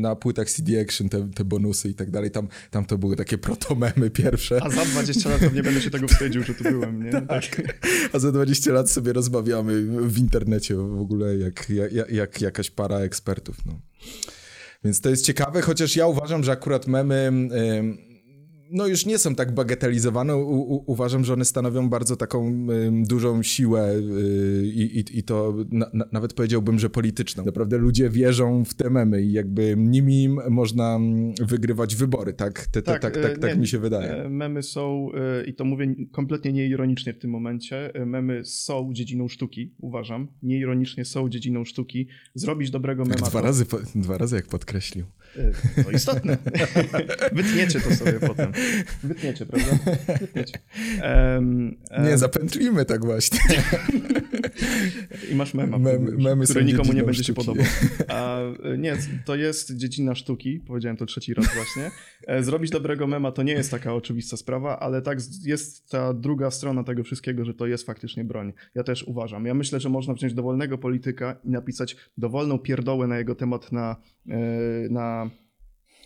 na 0.01 0.15
płytach 0.15 0.49
CD 0.49 0.81
Action, 0.81 1.09
te, 1.09 1.29
te 1.35 1.45
bonusy 1.45 1.89
i 1.89 1.93
tak 1.93 2.11
dalej, 2.11 2.31
tam, 2.31 2.47
tam 2.71 2.85
to 2.85 2.97
były 2.97 3.15
takie 3.15 3.37
protomemy 3.37 4.09
pierwsze. 4.09 4.63
A 4.63 4.69
za 4.69 4.85
20 4.85 5.29
lat 5.29 5.53
nie 5.53 5.63
będę 5.63 5.81
się 5.81 5.89
tego 5.89 6.07
wstydził, 6.07 6.43
że 6.43 6.53
tu 6.53 6.63
byłem, 6.63 7.03
nie? 7.03 7.11
Tak. 7.25 7.61
A 8.13 8.19
za 8.19 8.31
20 8.31 8.71
lat 8.71 8.91
sobie 8.91 9.13
rozmawiamy 9.13 9.81
w 10.07 10.17
internecie 10.17 10.75
w 10.75 10.99
ogóle 11.01 11.37
jak, 11.37 11.69
jak, 11.69 12.11
jak 12.11 12.41
jakaś 12.41 12.69
para 12.69 12.99
ekspertów, 12.99 13.57
no. 13.65 13.79
Więc 14.86 15.02
to 15.02 15.10
jest 15.10 15.26
ciekawe, 15.26 15.62
chociaż 15.62 15.95
ja 15.95 16.08
uważam, 16.08 16.43
że 16.43 16.52
akurat 16.52 16.88
memy 16.88 17.32
no 18.71 18.88
już 18.88 19.06
nie 19.06 19.17
są 19.17 19.36
tak 19.36 19.51
bagatelizowane. 19.51 20.36
U, 20.38 20.75
u, 20.75 20.84
uważam, 20.91 21.25
że 21.25 21.34
one 21.34 21.45
stanowią 21.45 21.89
bardzo 21.89 22.15
taką 22.15 22.67
y, 22.71 22.91
dużą 23.08 23.43
siłę 23.43 23.95
y, 23.95 24.67
i, 24.67 25.19
i, 25.19 25.23
to 25.23 25.56
na, 25.71 25.89
na, 25.93 26.06
nawet 26.12 26.34
powiedziałbym, 26.34 26.80
że 26.80 26.89
polityczną. 26.89 27.45
Naprawdę 27.45 27.78
ludzie 27.78 28.10
wierzą 28.10 28.65
w 28.65 28.73
te 28.73 28.89
memy 28.89 29.21
i 29.21 29.32
jakby 29.32 29.75
nimi 29.78 30.30
można 30.49 30.99
wygrywać 31.41 31.95
wybory, 31.95 32.34
tak? 32.34 32.67
Te, 32.67 32.82
te, 32.82 32.82
tak, 32.82 33.01
tak, 33.01 33.17
tak, 33.17 33.38
tak 33.38 33.58
mi 33.58 33.67
się 33.67 33.80
wydaje. 33.80 34.12
E, 34.12 34.30
memy 34.30 34.63
są, 34.63 35.10
e, 35.13 35.45
i 35.45 35.54
to 35.54 35.65
mówię 35.65 35.95
kompletnie 36.12 36.54
nieironicznie 36.54 37.13
w 37.13 37.19
tym 37.19 37.32
momencie, 37.32 37.91
memy 38.06 38.45
są 38.45 38.89
dziedziną 38.93 39.28
sztuki, 39.28 39.73
uważam. 39.80 40.28
Nieironicznie 40.43 41.06
są 41.06 41.30
dziedziną 41.30 41.65
sztuki. 41.65 42.08
Zrobić 42.36 42.71
dobrego 42.71 43.06
mema... 43.06 43.28
dwa, 43.28 43.41
razy, 43.41 43.65
dwa 43.95 44.17
razy 44.17 44.36
jak 44.36 44.47
podkreślił. 44.47 45.06
To 45.84 45.91
istotne. 45.91 46.38
Wytniecie 47.34 47.80
to 47.80 47.95
sobie 47.95 48.13
potem. 48.13 48.51
Wytniecie, 49.04 49.45
prawda? 49.45 49.93
Wytniecie. 50.19 50.60
Um, 51.04 51.78
um... 51.91 52.06
Nie, 52.06 52.17
zapętlimy 52.17 52.86
tak 52.86 53.06
właśnie. 53.06 53.39
I 55.32 55.36
masz 55.36 55.54
mema, 55.54 55.78
Mem, 55.78 56.21
memy 56.21 56.45
który 56.45 56.65
nikomu 56.65 56.93
nie 56.93 57.04
będzie 57.04 57.23
sztuki. 57.23 57.28
się 57.28 57.34
podobał. 57.34 57.65
A, 58.08 58.39
nie, 58.78 58.97
to 59.25 59.36
jest 59.36 59.75
dziedzina 59.75 60.15
sztuki, 60.15 60.60
powiedziałem 60.60 60.97
to 60.97 61.06
trzeci 61.06 61.34
raz 61.34 61.45
właśnie. 61.56 61.91
E, 62.28 62.43
zrobić 62.43 62.71
dobrego 62.71 63.08
mema 63.08 63.32
to 63.32 63.43
nie 63.43 63.54
jest 63.54 63.71
taka 63.71 63.93
oczywista 63.93 64.38
sprawa, 64.38 64.80
ale 64.80 65.01
tak 65.01 65.19
jest 65.43 65.89
ta 65.89 66.13
druga 66.13 66.51
strona 66.51 66.84
tego 66.84 67.04
wszystkiego, 67.04 67.45
że 67.45 67.54
to 67.54 67.67
jest 67.67 67.86
faktycznie 67.86 68.23
broń. 68.23 68.54
Ja 68.75 68.84
też 68.84 69.04
uważam. 69.04 69.45
Ja 69.45 69.54
myślę, 69.54 69.80
że 69.80 69.89
można 69.89 70.13
wziąć 70.13 70.34
dowolnego 70.34 70.78
polityka 70.78 71.36
i 71.43 71.49
napisać 71.49 71.95
dowolną 72.17 72.60
pierdołę 72.60 73.08
na 73.08 73.17
jego 73.17 73.36
temat 73.36 73.71
na, 73.71 73.95
e, 74.30 74.38
na 74.89 75.30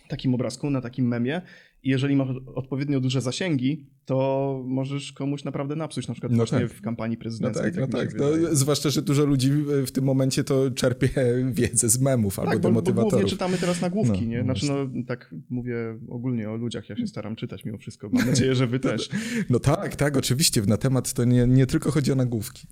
takim 0.08 0.34
obrazku, 0.34 0.70
na 0.70 0.80
takim 0.80 1.08
memie 1.08 1.42
i 1.82 1.90
jeżeli 1.90 2.16
masz 2.16 2.28
odpowiednio 2.54 3.00
duże 3.00 3.20
zasięgi, 3.20 3.86
to 4.04 4.62
możesz 4.66 5.12
komuś 5.12 5.44
naprawdę 5.44 5.76
napsuć, 5.76 6.08
na 6.08 6.14
przykład 6.14 6.32
no 6.32 6.36
właśnie 6.36 6.60
tak. 6.60 6.70
w 6.70 6.80
kampanii 6.80 7.16
prezydenckiej. 7.16 7.72
No 7.76 7.86
tak, 7.86 7.90
tak 7.92 8.14
no 8.18 8.30
tak. 8.30 8.40
No, 8.42 8.56
zwłaszcza, 8.56 8.90
że 8.90 9.02
dużo 9.02 9.24
ludzi 9.24 9.50
w 9.86 9.90
tym 9.90 10.04
momencie 10.04 10.44
to 10.44 10.70
czerpie 10.70 11.08
wiedzę 11.52 11.88
z 11.88 12.00
memów 12.00 12.36
tak, 12.36 12.48
albo 12.48 12.72
bo, 12.72 12.82
Bo 12.82 12.92
głównie 12.92 13.24
czytamy 13.24 13.58
teraz 13.58 13.80
nagłówki, 13.80 14.22
no, 14.22 14.30
nie? 14.30 14.42
Znaczy, 14.42 14.66
no, 14.66 15.04
tak 15.06 15.34
mówię 15.50 15.98
ogólnie 16.08 16.50
o 16.50 16.56
ludziach, 16.56 16.88
ja 16.88 16.96
się 16.96 17.06
staram 17.06 17.36
czytać 17.36 17.64
mimo 17.64 17.78
wszystko. 17.78 18.08
Mam 18.12 18.26
nadzieję, 18.26 18.54
że 18.54 18.66
wy 18.66 18.80
też. 18.90 19.08
No 19.50 19.58
tak, 19.58 19.96
tak, 19.96 20.16
oczywiście. 20.16 20.62
Na 20.62 20.76
temat 20.76 21.12
to 21.12 21.24
nie, 21.24 21.46
nie 21.46 21.66
tylko 21.66 21.90
chodzi 21.90 22.12
o 22.12 22.14
nagłówki, 22.14 22.66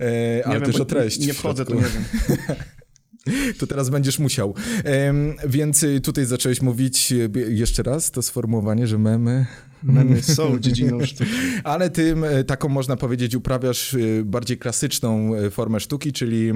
e, 0.00 0.42
ale 0.44 0.54
wiem, 0.54 0.66
też 0.66 0.80
o 0.80 0.84
treść. 0.84 1.20
Nie, 1.20 1.26
nie 1.26 1.34
wchodzę, 1.34 1.64
to 1.64 1.74
nie 1.74 1.80
wiem. 1.80 2.36
to 3.58 3.66
teraz 3.66 3.90
będziesz 3.90 4.18
musiał. 4.18 4.54
Więc 5.48 5.82
y, 5.82 6.00
tutaj 6.00 6.24
zacząłeś 6.24 6.62
mówić 6.62 7.12
y, 7.12 7.30
jeszcze 7.48 7.82
raz 7.82 8.10
to 8.10 8.22
sformułowanie, 8.22 8.86
że 8.86 8.98
memy... 8.98 9.46
Memy 9.82 10.22
są 10.22 10.58
dziedziną 10.58 11.00
sztuki. 11.06 11.30
Ale 11.64 11.90
ty 11.90 12.14
y, 12.40 12.44
taką, 12.44 12.68
można 12.68 12.96
powiedzieć, 12.96 13.34
uprawiasz 13.34 13.96
bardziej 14.24 14.58
klasyczną 14.58 15.32
formę 15.50 15.80
sztuki, 15.80 16.12
czyli 16.12 16.52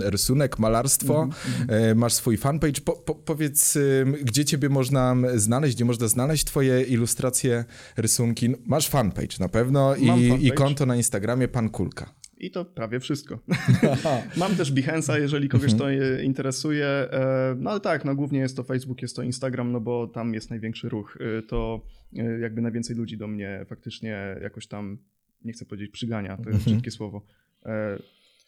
rysunek, 0.00 0.58
malarstwo. 0.58 1.22
Mm 1.22 1.30
-hmm. 1.30 1.96
Masz 1.96 2.12
swój 2.12 2.36
fanpage. 2.36 2.80
Po, 2.80 2.92
po, 2.92 3.14
powiedz, 3.14 3.78
gdzie 4.22 4.44
ciebie 4.44 4.68
można 4.68 5.16
znaleźć, 5.34 5.74
gdzie 5.76 5.84
można 5.84 6.08
znaleźć 6.08 6.44
twoje 6.44 6.82
ilustracje, 6.82 7.64
rysunki? 7.96 8.54
Masz 8.66 8.88
fanpage 8.88 9.36
na 9.40 9.48
pewno 9.48 9.96
i, 9.96 10.46
i 10.46 10.52
konto 10.52 10.86
na 10.86 10.96
Instagramie 10.96 11.48
Pan 11.48 11.70
Kulka. 11.70 12.17
I 12.40 12.50
to 12.50 12.64
prawie 12.64 13.00
wszystko. 13.00 13.38
Mam 14.36 14.56
też 14.56 14.72
Behance'a, 14.72 15.20
jeżeli 15.20 15.48
kogoś 15.48 15.74
to 15.74 15.90
mhm. 15.90 16.24
interesuje. 16.24 16.86
E, 16.86 17.56
no 17.58 17.70
ale 17.70 17.80
tak, 17.80 18.04
no 18.04 18.14
głównie 18.14 18.38
jest 18.38 18.56
to 18.56 18.62
Facebook, 18.62 19.02
jest 19.02 19.16
to 19.16 19.22
Instagram, 19.22 19.72
no 19.72 19.80
bo 19.80 20.06
tam 20.06 20.34
jest 20.34 20.50
największy 20.50 20.88
ruch. 20.88 21.18
E, 21.38 21.42
to 21.42 21.86
e, 22.16 22.38
jakby 22.38 22.62
najwięcej 22.62 22.96
ludzi 22.96 23.16
do 23.16 23.28
mnie 23.28 23.64
faktycznie 23.68 24.36
jakoś 24.42 24.66
tam, 24.66 24.98
nie 25.44 25.52
chcę 25.52 25.64
powiedzieć 25.64 25.90
przygania, 25.90 26.36
to 26.36 26.42
jest 26.42 26.58
mhm. 26.58 26.64
brzydkie 26.64 26.90
słowo 26.90 27.22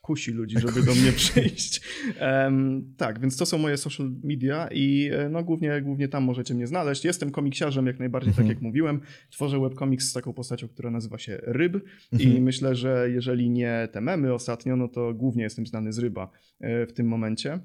kusi 0.00 0.32
ludzi, 0.32 0.56
żeby 0.66 0.82
do 0.82 0.94
mnie 0.94 1.12
przyjść. 1.12 1.80
Um, 2.20 2.94
tak, 2.96 3.20
więc 3.20 3.36
to 3.36 3.46
są 3.46 3.58
moje 3.58 3.76
social 3.76 4.10
media 4.24 4.68
i 4.72 5.10
e, 5.12 5.28
no 5.28 5.44
głównie, 5.44 5.82
głównie 5.82 6.08
tam 6.08 6.24
możecie 6.24 6.54
mnie 6.54 6.66
znaleźć. 6.66 7.04
Jestem 7.04 7.30
komiksiarzem 7.30 7.86
jak 7.86 7.98
najbardziej, 7.98 8.32
tak 8.32 8.38
mhm. 8.38 8.48
tak 8.48 8.56
jak 8.56 8.62
mówiłem. 8.62 9.00
Tworzę 9.30 9.60
webcomics 9.60 10.08
z 10.08 10.12
taką 10.12 10.32
postacią, 10.32 10.68
która 10.68 10.90
nazywa 10.90 11.18
się 11.18 11.38
Ryb 11.42 11.76
i 12.12 12.24
mhm. 12.24 12.42
myślę, 12.42 12.74
że 12.74 13.10
jeżeli 13.10 13.50
nie 13.50 13.88
te 13.92 14.00
memy 14.00 14.34
ostatnio, 14.34 14.76
no 14.76 14.88
to 14.88 15.14
głównie 15.14 15.42
jestem 15.42 15.66
znany 15.66 15.92
z 15.92 15.98
Ryba 15.98 16.30
e, 16.60 16.86
w 16.86 16.92
tym 16.92 17.06
momencie. 17.06 17.60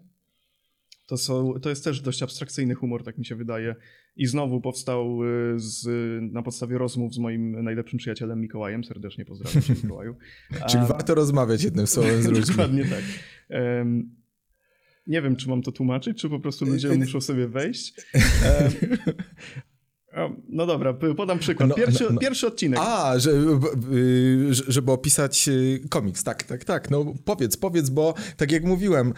To, 1.05 1.17
są, 1.17 1.53
to 1.61 1.69
jest 1.69 1.83
też 1.83 2.01
dość 2.01 2.23
abstrakcyjny 2.23 2.75
humor, 2.75 3.03
tak 3.03 3.17
mi 3.17 3.25
się 3.25 3.35
wydaje. 3.35 3.75
I 4.15 4.25
znowu 4.25 4.61
powstał 4.61 5.23
y, 5.23 5.59
z, 5.59 5.87
na 6.33 6.43
podstawie 6.43 6.77
rozmów 6.77 7.13
z 7.13 7.17
moim 7.17 7.63
najlepszym 7.63 7.99
przyjacielem 7.99 8.41
Mikołajem. 8.41 8.83
Serdecznie 8.83 9.25
pozdrawiam 9.25 9.61
cię, 9.61 9.73
Mikołaju. 9.83 10.15
Czyli 10.69 10.83
A... 10.83 10.85
warto 10.85 11.15
rozmawiać 11.15 11.63
jednym 11.63 11.87
słowem 11.87 12.21
z 12.21 12.27
ludźmi. 12.37 12.45
Dokładnie 12.45 12.85
tak. 12.85 13.03
Um, 13.49 14.15
nie 15.07 15.21
wiem, 15.21 15.35
czy 15.35 15.49
mam 15.49 15.61
to 15.61 15.71
tłumaczyć, 15.71 16.21
czy 16.21 16.29
po 16.29 16.39
prostu 16.39 16.65
ludzie 16.65 16.95
muszą 16.95 17.21
sobie 17.21 17.47
wejść. 17.47 17.93
Um, 20.17 20.41
no 20.49 20.65
dobra, 20.65 20.93
podam 20.93 21.39
przykład. 21.39 21.69
No, 21.69 21.75
pierwszy, 21.75 22.03
no, 22.03 22.09
no. 22.09 22.19
pierwszy 22.19 22.47
odcinek. 22.47 22.79
A, 22.81 23.19
że, 23.19 23.31
żeby 24.67 24.91
opisać 24.91 25.47
y, 25.47 25.79
komiks. 25.89 26.23
Tak, 26.23 26.43
tak, 26.43 26.63
tak. 26.63 26.91
No 26.91 27.13
powiedz, 27.25 27.57
powiedz, 27.57 27.89
bo 27.89 28.13
tak 28.37 28.51
jak 28.51 28.63
mówiłem, 28.63 29.13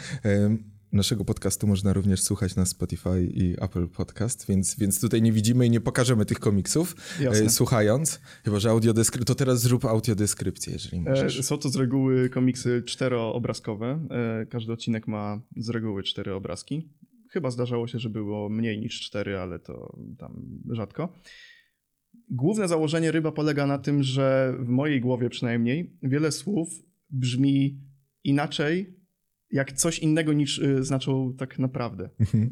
Naszego 0.92 1.26
podcastu 1.26 1.68
można 1.68 1.94
również 1.94 2.22
słuchać 2.22 2.56
na 2.56 2.66
Spotify 2.66 3.24
i 3.34 3.56
Apple 3.62 3.88
Podcast, 3.88 4.48
więc, 4.48 4.80
więc 4.80 5.02
tutaj 5.02 5.22
nie 5.22 5.32
widzimy 5.32 5.66
i 5.66 5.70
nie 5.70 5.82
pokażemy 5.82 6.26
tych 6.26 6.40
komiksów 6.40 6.96
Jasne. 7.22 7.46
E, 7.46 7.50
słuchając. 7.50 8.20
Chyba, 8.46 8.60
że 8.60 8.70
audiodeskrypcję, 8.70 9.26
to 9.26 9.36
teraz 9.36 9.62
zrób 9.62 9.86
audiodeskrypcję, 9.86 10.74
jeżeli 10.74 10.98
e, 10.98 11.02
możesz. 11.02 11.46
Są 11.46 11.58
to 11.58 11.70
z 11.70 11.76
reguły 11.76 12.30
komiksy 12.30 12.84
czteroobrazkowe. 12.86 14.08
E, 14.10 14.46
każdy 14.46 14.74
odcinek 14.74 15.08
ma 15.08 15.42
z 15.58 15.70
reguły 15.70 16.04
cztery 16.04 16.34
obrazki. 16.34 16.90
Chyba 17.32 17.52
zdarzało 17.52 17.88
się, 17.88 18.00
że 18.00 18.10
było 18.10 18.50
mniej 18.50 18.80
niż 18.80 19.02
cztery, 19.02 19.38
ale 19.38 19.60
to 19.60 19.98
tam 20.18 20.44
rzadko. 20.72 21.14
Główne 22.30 22.68
założenie 22.68 23.12
ryba 23.12 23.32
polega 23.32 23.68
na 23.68 23.78
tym, 23.78 24.04
że 24.04 24.56
w 24.60 24.68
mojej 24.68 25.02
głowie 25.02 25.30
przynajmniej 25.30 25.98
wiele 26.04 26.32
słów 26.32 26.70
brzmi 27.10 27.82
inaczej 28.24 28.97
jak 29.52 29.72
coś 29.72 30.00
innego 30.00 30.34
niż 30.34 30.58
y, 30.60 30.84
znaczą 30.84 31.34
tak 31.38 31.60
naprawdę. 31.60 32.10
Mhm. 32.20 32.52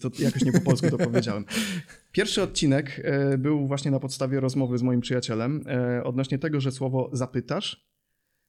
to 0.00 0.10
jakoś 0.18 0.44
nie 0.44 0.52
po 0.52 0.60
polsku 0.60 0.90
to 0.90 0.98
powiedziałem. 0.98 1.44
Pierwszy 2.12 2.42
odcinek 2.42 3.02
y, 3.34 3.38
był 3.38 3.66
właśnie 3.66 3.90
na 3.90 4.00
podstawie 4.00 4.40
rozmowy 4.40 4.78
z 4.78 4.82
moim 4.82 5.00
przyjacielem 5.00 5.64
y, 5.98 6.04
odnośnie 6.04 6.38
tego, 6.38 6.60
że 6.60 6.72
słowo 6.72 7.10
zapytasz, 7.12 7.92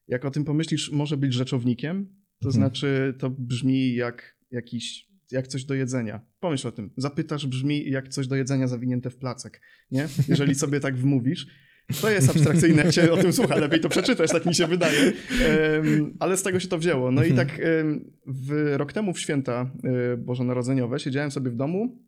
jak 0.08 0.26
o 0.26 0.32
tym 0.32 0.46
pomyślisz, 0.46 0.92
może 0.92 1.18
być 1.18 1.34
rzeczownikiem, 1.34 2.06
to 2.40 2.50
mhm. 2.50 2.54
znaczy 2.54 3.14
to 3.20 3.30
brzmi 3.30 3.96
jak 3.96 4.38
jakiś, 4.52 5.08
jak 5.32 5.48
coś 5.48 5.66
do 5.66 5.74
jedzenia. 5.74 6.22
Pomyśl 6.40 6.68
o 6.68 6.72
tym. 6.72 6.92
Zapytasz 6.98 7.48
brzmi 7.48 7.90
jak 7.90 8.10
coś 8.10 8.28
do 8.28 8.36
jedzenia 8.36 8.68
zawinięte 8.68 9.10
w 9.10 9.18
placek, 9.18 9.62
nie? 9.92 10.08
Jeżeli 10.28 10.56
sobie 10.64 10.80
tak 10.80 10.98
wmówisz. 10.98 11.48
To 12.02 12.10
jest 12.10 12.30
abstrakcyjne, 12.30 12.84
jak 12.84 12.94
się 12.94 13.12
o 13.12 13.18
tym 13.18 13.34
słucha, 13.34 13.56
lepiej 13.56 13.80
to 13.80 13.90
przeczytać, 13.90 14.32
tak 14.32 14.46
mi 14.46 14.56
się 14.56 14.68
wydaje. 14.68 15.14
Ale 16.20 16.38
z 16.38 16.44
tego 16.44 16.60
się 16.60 16.68
to 16.68 16.78
wzięło. 16.78 17.12
No 17.12 17.24
i 17.24 17.30
mhm. 17.30 17.48
tak 17.48 17.62
w, 18.28 18.74
rok 18.78 18.94
temu 18.94 19.14
w 19.14 19.20
święta 19.20 19.72
um, 19.84 20.24
bożonarodzeniowe 20.26 21.00
siedziałem 21.00 21.32
sobie 21.32 21.52
w 21.52 21.56
domu, 21.56 22.04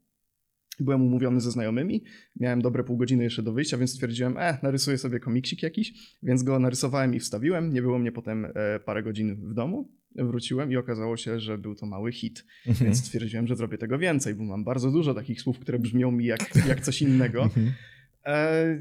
byłem 0.79 1.01
umówiony 1.01 1.41
ze 1.41 1.51
znajomymi, 1.51 2.03
miałem 2.39 2.61
dobre 2.61 2.83
pół 2.83 2.97
godziny 2.97 3.23
jeszcze 3.23 3.43
do 3.43 3.53
wyjścia, 3.53 3.77
więc 3.77 3.91
stwierdziłem, 3.91 4.37
e, 4.37 4.57
narysuję 4.63 4.97
sobie 4.97 5.19
komiksik 5.19 5.63
jakiś, 5.63 5.93
więc 6.23 6.43
go 6.43 6.59
narysowałem 6.59 7.15
i 7.15 7.19
wstawiłem. 7.19 7.73
Nie 7.73 7.81
było 7.81 7.99
mnie 7.99 8.11
potem 8.11 8.45
e, 8.45 8.79
parę 8.85 9.03
godzin 9.03 9.49
w 9.49 9.53
domu. 9.53 9.91
Wróciłem 10.15 10.71
i 10.71 10.77
okazało 10.77 11.17
się, 11.17 11.39
że 11.39 11.57
był 11.57 11.75
to 11.75 11.85
mały 11.85 12.11
hit, 12.11 12.45
mhm. 12.67 12.85
więc 12.85 12.99
stwierdziłem, 12.99 13.47
że 13.47 13.55
zrobię 13.55 13.77
tego 13.77 13.99
więcej, 13.99 14.35
bo 14.35 14.43
mam 14.43 14.63
bardzo 14.63 14.91
dużo 14.91 15.13
takich 15.13 15.41
słów, 15.41 15.59
które 15.59 15.79
brzmią 15.79 16.11
mi 16.11 16.25
jak, 16.25 16.67
jak 16.67 16.81
coś 16.81 17.01
innego. 17.01 17.43
Mhm. 17.43 17.67
E, 17.67 17.73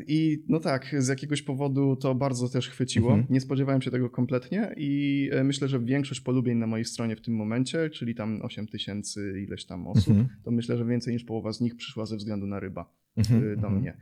I 0.07 0.45
no 0.49 0.61
tak, 0.61 0.95
z 0.99 1.09
jakiegoś 1.09 1.43
powodu 1.43 1.97
to 1.97 2.15
bardzo 2.15 2.49
też 2.49 2.69
chwyciło. 2.69 3.11
Mhm. 3.11 3.27
Nie 3.31 3.41
spodziewałem 3.41 3.83
się 3.83 3.91
tego 3.91 4.11
kompletnie 4.11 4.75
i 4.77 5.31
e, 5.33 5.45
myślę, 5.45 5.69
że 5.69 5.81
większość 5.81 6.21
polubień 6.21 6.59
na 6.59 6.67
mojej 6.67 6.85
stronie 6.85 7.17
w 7.17 7.21
tym 7.21 7.35
momencie, 7.35 7.91
czyli 7.91 8.15
tam 8.15 8.43
8 8.43 8.67
tysięcy 8.67 9.43
ileś 9.47 9.65
tam 9.65 9.87
osób, 9.87 10.09
mhm. 10.09 10.29
to 10.45 10.51
myślę, 10.51 10.77
że 10.77 10.85
więcej 10.85 11.15
niż 11.15 11.25
połowa 11.25 11.53
z 11.53 11.61
nich 11.61 11.77
przyszła 11.77 12.07
ze 12.07 12.17
względu 12.17 12.47
na 12.47 12.61
ryba 12.61 12.95
mhm. 13.17 13.39
E, 13.41 13.57
do 13.57 13.67
mhm. 13.67 13.75
mnie. 13.75 13.97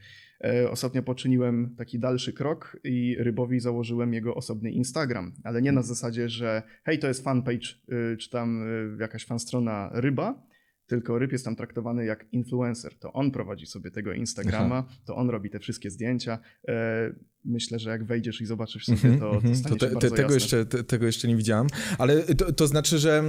Ostatnio 0.70 1.02
poczyniłem 1.02 1.74
taki 1.78 1.98
dalszy 1.98 2.32
krok 2.32 2.76
i 2.84 3.16
Rybowi 3.18 3.60
założyłem 3.60 4.14
jego 4.14 4.34
osobny 4.34 4.70
Instagram, 4.70 5.32
ale 5.44 5.62
nie 5.62 5.72
na 5.72 5.82
zasadzie, 5.82 6.28
że 6.28 6.62
hej, 6.84 6.98
to 6.98 7.08
jest 7.08 7.24
fanpage, 7.24 7.66
czy 8.18 8.30
tam 8.30 8.64
jakaś 9.00 9.26
fanstrona 9.26 9.90
Ryba, 9.92 10.46
tylko 10.92 11.18
Ryb 11.18 11.32
jest 11.32 11.44
tam 11.44 11.56
traktowany 11.56 12.04
jak 12.04 12.26
influencer. 12.32 12.94
To 12.98 13.12
on 13.12 13.30
prowadzi 13.30 13.66
sobie 13.66 13.90
tego 13.90 14.12
Instagrama, 14.12 14.84
Aha. 14.88 14.96
to 15.04 15.16
on 15.16 15.30
robi 15.30 15.50
te 15.50 15.58
wszystkie 15.58 15.90
zdjęcia. 15.90 16.38
E, 16.68 17.12
myślę, 17.44 17.78
że 17.78 17.90
jak 17.90 18.04
wejdziesz 18.04 18.40
i 18.40 18.46
zobaczysz 18.46 18.84
sobie, 18.84 19.08
mhm, 19.08 19.18
to, 19.18 19.30
to 19.30 19.36
mhm. 19.36 19.56
stanie 19.56 19.76
to 19.76 19.88
te, 19.88 19.96
te, 19.96 20.16
tego, 20.16 20.34
jeszcze, 20.34 20.66
te, 20.66 20.84
tego 20.84 21.06
jeszcze 21.06 21.28
nie 21.28 21.36
widziałem. 21.36 21.66
Ale 21.98 22.22
to, 22.22 22.52
to 22.52 22.66
znaczy, 22.66 22.98
że 22.98 23.24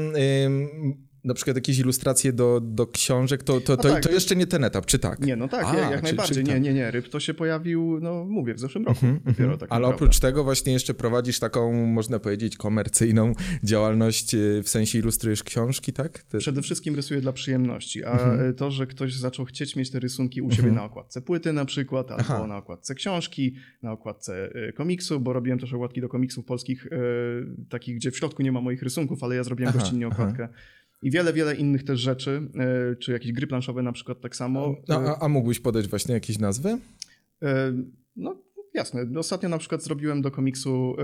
na 1.23 1.33
przykład 1.33 1.57
jakieś 1.57 1.79
ilustracje 1.79 2.33
do, 2.33 2.61
do 2.61 2.87
książek, 2.87 3.43
to, 3.43 3.61
to, 3.61 3.77
to, 3.77 3.89
tak. 3.89 4.03
to, 4.03 4.11
jeszcze 4.11 4.35
nie 4.35 4.47
ten 4.47 4.63
etap, 4.63 4.85
czy 4.85 4.99
tak? 4.99 5.19
Nie, 5.19 5.35
no 5.35 5.47
tak, 5.47 5.65
A, 5.65 5.75
jak 5.75 5.97
czy, 5.97 6.03
najbardziej. 6.03 6.43
Czy 6.43 6.53
nie, 6.53 6.59
nie, 6.59 6.73
nie. 6.73 6.91
Ryb 6.91 7.09
to 7.09 7.19
się 7.19 7.33
pojawił, 7.33 7.99
no 8.01 8.25
mówię, 8.25 8.53
w 8.53 8.59
zeszłym 8.59 8.85
roku 8.85 9.05
mm 9.05 9.17
-hmm, 9.17 9.25
dopiero 9.25 9.57
tak 9.57 9.71
Ale 9.71 9.81
naprawdę. 9.81 9.95
oprócz 9.95 10.19
tego 10.19 10.43
właśnie 10.43 10.73
jeszcze 10.73 10.93
prowadzisz 10.93 11.39
taką, 11.39 11.73
można 11.73 12.19
powiedzieć, 12.19 12.57
komercyjną 12.57 13.33
działalność, 13.63 14.35
e, 14.35 14.37
w 14.63 14.69
sensie 14.69 14.99
ilustrujesz 14.99 15.43
książki, 15.43 15.93
tak? 15.93 16.25
Przede 16.37 16.61
wszystkim 16.61 16.95
rysuję 16.95 17.21
dla 17.21 17.33
przyjemności, 17.33 18.03
a 18.03 18.11
mm 18.11 18.37
-hmm. 18.37 18.55
to, 18.55 18.71
że 18.71 18.87
ktoś 18.87 19.15
zaczął 19.15 19.45
chcieć 19.45 19.75
mieć 19.75 19.91
te 19.91 19.99
rysunki 19.99 20.41
u 20.41 20.51
siebie 20.51 20.63
mm 20.63 20.73
-hmm. 20.73 20.77
na 20.77 20.83
okładce 20.83 21.21
płyty 21.21 21.53
na 21.53 21.65
przykład, 21.65 22.11
albo 22.11 22.23
Aha. 22.23 22.47
na 22.47 22.57
okładce 22.57 22.95
książki, 22.95 23.55
na 23.81 23.91
okładce 23.91 24.49
e, 24.55 24.73
komiksu, 24.73 25.19
bo 25.19 25.33
robiłem 25.33 25.59
też 25.59 25.73
okładki 25.73 26.01
do 26.01 26.09
komiksów 26.09 26.45
polskich, 26.45 26.87
takich, 27.69 27.95
gdzie 27.95 28.11
w 28.11 28.17
środku 28.17 28.43
nie 28.43 28.51
ma 28.51 28.61
moich 28.61 28.83
rysunków, 28.83 29.23
ale 29.23 29.35
ja 29.35 29.43
zrobiłem 29.43 29.69
Aha, 29.69 29.79
gościnnie 29.79 30.07
okładkę. 30.07 30.43
Aha 30.43 30.82
i 31.03 31.11
wiele, 31.11 31.33
wiele 31.33 31.55
innych 31.55 31.83
też 31.83 31.99
rzeczy, 31.99 32.49
e, 32.55 32.95
czy 32.95 33.11
jakieś 33.11 33.31
gry 33.31 33.47
planszowe 33.47 33.83
na 33.83 33.91
przykład 33.91 34.21
tak 34.21 34.35
samo. 34.35 34.75
A, 34.89 34.93
a, 34.93 35.19
a 35.19 35.29
mógłbyś 35.29 35.59
podać 35.59 35.87
właśnie 35.87 36.13
jakieś 36.13 36.39
nazwy? 36.39 36.77
E, 37.43 37.73
no 38.15 38.43
jasne. 38.73 39.05
Ostatnio 39.19 39.49
na 39.49 39.57
przykład 39.57 39.83
zrobiłem 39.83 40.21
do 40.21 40.31
komiksu 40.31 40.95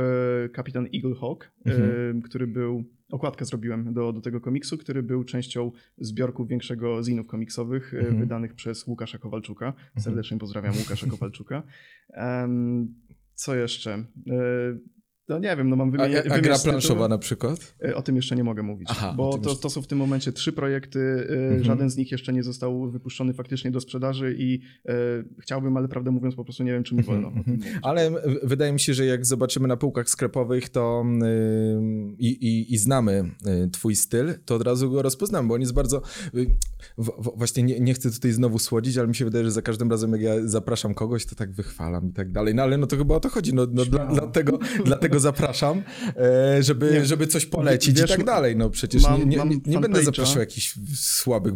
e, 0.45 0.49
Kapitan 0.49 0.87
Eagle 0.95 1.15
Hawk, 1.21 1.51
mhm. 1.65 2.21
który 2.21 2.47
był, 2.47 2.83
okładkę 3.11 3.45
zrobiłem 3.45 3.93
do, 3.93 4.13
do 4.13 4.21
tego 4.21 4.41
komiksu, 4.41 4.77
który 4.77 5.03
był 5.03 5.23
częścią 5.23 5.71
zbiorku 5.97 6.45
większego 6.45 7.03
zinów 7.03 7.27
komiksowych 7.27 7.93
mhm. 7.93 8.19
wydanych 8.19 8.53
przez 8.53 8.87
Łukasza 8.87 9.17
Kowalczuka. 9.17 9.65
Mhm. 9.67 10.03
Serdecznie 10.03 10.37
pozdrawiam 10.37 10.73
Łukasza 10.77 11.07
Kowalczuka. 11.07 11.63
Co 13.35 13.55
jeszcze? 13.55 14.05
No 15.29 15.39
nie 15.39 15.55
wiem, 15.55 15.69
no 15.69 15.75
mam 15.75 15.91
wymieniać. 15.91 16.27
A, 16.27 16.33
a 16.33 16.39
gra 16.39 16.59
planszowa 16.59 17.07
na 17.07 17.17
przykład? 17.17 17.75
E, 17.83 17.95
o 17.95 18.01
tym 18.01 18.15
jeszcze 18.15 18.35
nie 18.35 18.43
mogę 18.43 18.63
mówić, 18.63 18.87
Aha, 18.91 19.13
bo 19.17 19.37
to, 19.37 19.55
to 19.55 19.69
są 19.69 19.81
w 19.81 19.87
tym 19.87 19.97
momencie 19.97 20.31
trzy 20.31 20.53
projekty, 20.53 20.99
e, 20.99 21.33
mhm. 21.33 21.63
żaden 21.63 21.89
z 21.89 21.97
nich 21.97 22.11
jeszcze 22.11 22.33
nie 22.33 22.43
został 22.43 22.89
wypuszczony 22.91 23.33
faktycznie 23.33 23.71
do 23.71 23.81
sprzedaży 23.81 24.35
i 24.39 24.61
e, 24.85 24.93
chciałbym, 25.41 25.77
ale 25.77 25.87
prawdę 25.87 26.11
mówiąc 26.11 26.35
po 26.35 26.43
prostu 26.43 26.63
nie 26.63 26.71
wiem, 26.71 26.83
czy 26.83 26.95
mi 26.95 27.03
wolno. 27.03 27.27
Mhm. 27.27 27.59
Ale 27.81 28.11
wydaje 28.43 28.73
mi 28.73 28.79
się, 28.79 28.93
że 28.93 29.05
jak 29.05 29.25
zobaczymy 29.25 29.67
na 29.67 29.77
półkach 29.77 30.09
sklepowych 30.09 30.69
to 30.69 31.05
yy, 31.21 32.15
i, 32.19 32.73
i, 32.73 32.77
znamy 32.77 33.31
y, 33.65 33.69
twój 33.69 33.95
styl, 33.95 34.33
to 34.45 34.55
od 34.55 34.61
razu 34.61 34.91
go 34.91 35.01
rozpoznamy, 35.01 35.47
bo 35.47 35.53
on 35.53 35.61
jest 35.61 35.73
bardzo... 35.73 36.01
Y, 36.35 36.55
w, 36.97 37.11
właśnie 37.35 37.63
nie, 37.63 37.79
nie, 37.79 37.93
chcę 37.93 38.11
tutaj 38.11 38.31
znowu 38.31 38.59
słodzić, 38.59 38.97
ale 38.97 39.07
mi 39.07 39.15
się 39.15 39.25
wydaje, 39.25 39.45
że 39.45 39.51
za 39.51 39.61
każdym 39.61 39.91
razem 39.91 40.11
jak 40.11 40.21
ja 40.21 40.47
zapraszam 40.47 40.93
kogoś, 40.93 41.25
to 41.25 41.35
tak 41.35 41.51
wychwalam 41.51 42.09
i 42.09 42.13
tak 42.13 42.31
dalej. 42.31 42.55
No 42.55 42.63
ale 42.63 42.77
no 42.77 42.87
to 42.87 42.97
chyba 42.97 43.15
o 43.15 43.19
to 43.19 43.29
chodzi, 43.29 43.53
no, 43.53 43.67
no 43.71 43.85
dla, 43.85 44.05
dlatego, 44.05 44.59
dlatego 44.85 45.18
zapraszam, 45.19 45.81
e, 46.17 46.63
żeby, 46.63 47.05
żeby 47.05 47.27
coś 47.27 47.45
polecić 47.45 48.01
Wiesz, 48.01 48.11
i 48.11 48.13
tak 48.13 48.23
dalej. 48.23 48.55
No 48.55 48.69
przecież 48.69 49.03
mam, 49.03 49.29
nie, 49.29 49.37
nie, 49.37 49.59
nie, 49.65 49.79
będę 49.79 50.03
zapraszał 50.03 50.39
jakichś 50.39 50.75
słabych 50.95 51.53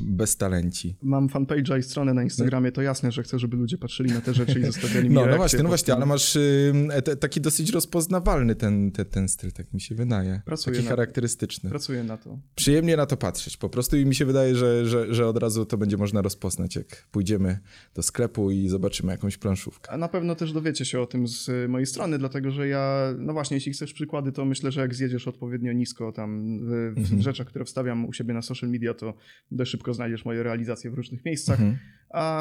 beztalenci. 0.00 0.96
Mam 1.02 1.28
fanpage'a 1.28 1.78
i 1.78 1.82
stronę 1.82 2.14
na 2.14 2.22
Instagramie, 2.22 2.72
to 2.72 2.82
jasne, 2.82 3.12
że 3.12 3.22
chcę, 3.22 3.38
żeby 3.38 3.56
ludzie 3.56 3.78
patrzyli 3.78 4.12
na 4.12 4.20
te 4.20 4.34
rzeczy 4.34 4.60
i 4.60 4.64
zostawiali 4.72 5.08
mi 5.08 5.14
No, 5.14 5.26
no 5.26 5.36
właśnie, 5.36 5.62
no 5.62 5.68
właśnie, 5.68 5.94
ale 5.94 6.06
masz 6.06 6.36
y, 6.36 6.72
taki 7.20 7.40
dosyć 7.40 7.70
rozpoznawalny 7.70 8.54
ten, 8.54 8.92
ten, 8.92 9.06
ten 9.06 9.28
styl, 9.28 9.52
tak 9.52 9.74
mi 9.74 9.80
się 9.80 9.94
wydaje. 9.94 10.42
Pracuję 10.44 10.76
taki 10.76 10.88
charakterystyczny. 10.88 11.70
Pracuję 11.70 12.04
na 12.04 12.16
to. 12.16 12.38
Przyjemnie 12.54 12.96
na 12.96 13.06
to 13.06 13.16
patrzeć 13.16 13.56
po 13.56 13.68
prostu 13.68 13.96
i 13.96 14.06
mi 14.06 14.14
się 14.14 14.24
wydaje, 14.24 14.54
że, 14.54 14.86
że, 14.86 15.14
że 15.14 15.26
od 15.26 15.38
razu 15.38 15.66
to 15.66 15.78
będzie 15.78 15.96
można 15.96 16.22
rozpoznać, 16.22 16.76
jak 16.76 17.06
pójdziemy 17.10 17.58
do 17.94 18.02
sklepu 18.02 18.50
i 18.50 18.68
zobaczymy 18.68 19.12
jakąś 19.12 19.36
planszówkę. 19.36 19.90
A 19.90 19.96
na 19.96 20.08
pewno 20.08 20.34
też 20.34 20.52
dowiecie 20.52 20.84
się 20.84 21.00
o 21.00 21.06
tym 21.06 21.28
z 21.28 21.70
mojej 21.70 21.86
strony, 21.86 22.15
dlatego 22.18 22.50
że 22.50 22.68
ja, 22.68 23.14
no 23.18 23.32
właśnie, 23.32 23.56
jeśli 23.56 23.72
chcesz 23.72 23.92
przykłady, 23.92 24.32
to 24.32 24.44
myślę, 24.44 24.72
że 24.72 24.80
jak 24.80 24.94
zjedziesz 24.94 25.28
odpowiednio 25.28 25.72
nisko 25.72 26.12
tam 26.12 26.58
w, 26.58 26.94
w 26.94 26.98
mhm. 26.98 27.22
rzeczach, 27.22 27.46
które 27.46 27.64
wstawiam 27.64 28.04
u 28.04 28.12
siebie 28.12 28.34
na 28.34 28.42
social 28.42 28.70
media, 28.70 28.94
to 28.94 29.14
dość 29.50 29.70
szybko 29.70 29.94
znajdziesz 29.94 30.24
moje 30.24 30.42
realizacje 30.42 30.90
w 30.90 30.94
różnych 30.94 31.24
miejscach. 31.24 31.60
Mhm. 31.60 31.78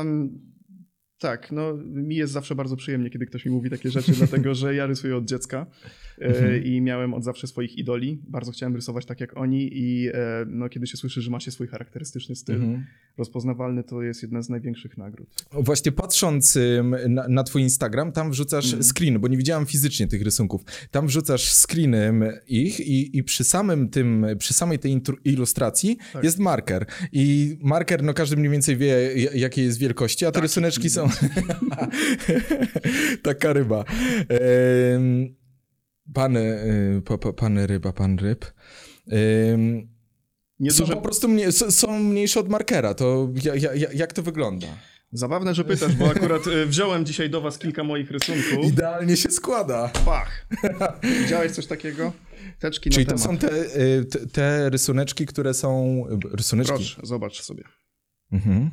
Um, 0.07 0.54
tak, 1.19 1.51
no 1.51 1.73
mi 1.83 2.15
jest 2.15 2.33
zawsze 2.33 2.55
bardzo 2.55 2.75
przyjemnie, 2.75 3.09
kiedy 3.09 3.25
ktoś 3.25 3.45
mi 3.45 3.51
mówi 3.51 3.69
takie 3.69 3.91
rzeczy, 3.91 4.11
dlatego 4.17 4.55
że 4.55 4.75
ja 4.75 4.85
rysuję 4.85 5.17
od 5.17 5.25
dziecka 5.25 5.65
e, 6.21 6.25
mhm. 6.25 6.63
i 6.63 6.81
miałem 6.81 7.13
od 7.13 7.23
zawsze 7.23 7.47
swoich 7.47 7.77
idoli. 7.77 8.21
Bardzo 8.27 8.51
chciałem 8.51 8.75
rysować 8.75 9.05
tak 9.05 9.21
jak 9.21 9.37
oni 9.37 9.69
i 9.73 10.07
e, 10.07 10.45
no, 10.47 10.69
kiedy 10.69 10.87
się 10.87 10.97
słyszy, 10.97 11.21
że 11.21 11.31
ma 11.31 11.39
się 11.39 11.51
swój 11.51 11.67
charakterystyczny 11.67 12.35
styl, 12.35 12.55
mhm. 12.55 12.85
rozpoznawalny, 13.17 13.83
to 13.83 14.01
jest 14.01 14.21
jedna 14.21 14.41
z 14.41 14.49
największych 14.49 14.97
nagród. 14.97 15.27
Właśnie 15.51 15.91
patrząc 15.91 16.57
na, 17.09 17.27
na 17.27 17.43
twój 17.43 17.61
Instagram, 17.61 18.11
tam 18.11 18.31
wrzucasz 18.31 18.65
mhm. 18.65 18.83
screen, 18.83 19.19
bo 19.19 19.27
nie 19.27 19.37
widziałem 19.37 19.65
fizycznie 19.65 20.07
tych 20.07 20.21
rysunków. 20.21 20.61
Tam 20.91 21.07
wrzucasz 21.07 21.53
screeny 21.53 22.39
ich 22.47 22.79
i, 22.79 23.17
i 23.17 23.23
przy 23.23 23.43
samym 23.43 23.89
tym, 23.89 24.25
przy 24.39 24.53
samej 24.53 24.79
tej 24.79 25.01
ilustracji 25.23 25.97
tak. 26.13 26.23
jest 26.23 26.39
marker. 26.39 26.85
I 27.11 27.57
marker, 27.61 28.03
no 28.03 28.13
każdy 28.13 28.37
mniej 28.37 28.51
więcej 28.51 28.77
wie, 28.77 29.13
jakiej 29.33 29.65
jest 29.65 29.79
wielkości, 29.79 30.25
a 30.25 30.29
te 30.29 30.33
tak. 30.33 30.43
rysuneczki 30.43 30.89
są 30.89 31.04
Taka 33.23 33.53
ryba. 33.53 33.85
Pan, 36.13 36.37
y, 36.37 37.01
pan 37.35 37.57
ryba, 37.57 37.93
pan 37.93 38.19
ryb. 38.19 38.45
Nie 40.59 40.71
są 40.71 40.87
po 40.87 41.01
prostu 41.01 41.27
mnie, 41.27 41.51
są 41.51 41.99
mniejsze 41.99 42.39
od 42.39 42.49
markera. 42.49 42.93
To 42.93 43.29
jak 43.93 44.13
to 44.13 44.23
wygląda? 44.23 44.67
Zabawne, 45.11 45.55
że 45.55 45.63
pytasz, 45.63 45.95
bo 45.95 46.09
akurat 46.09 46.47
y, 46.47 46.65
wziąłem 46.65 47.05
dzisiaj 47.05 47.29
do 47.29 47.41
was 47.41 47.57
kilka 47.57 47.83
moich 47.83 48.11
rysunków. 48.11 48.65
Idealnie 48.65 49.17
się 49.17 49.31
składa. 49.31 49.91
Pach. 50.05 50.47
Widziałeś 51.21 51.51
coś 51.51 51.67
takiego? 51.67 52.13
Teczki 52.59 52.89
Czyli 52.89 53.05
to 53.05 53.17
są 53.17 53.37
te, 53.37 53.81
y, 53.81 54.05
te, 54.05 54.27
te, 54.27 54.69
rysuneczki, 54.69 55.25
które 55.25 55.53
są... 55.53 56.03
Rysuneczki? 56.31 56.73
Proszę, 56.73 57.01
zobacz 57.03 57.41
sobie. 57.41 57.63
Mhm. 58.31 58.71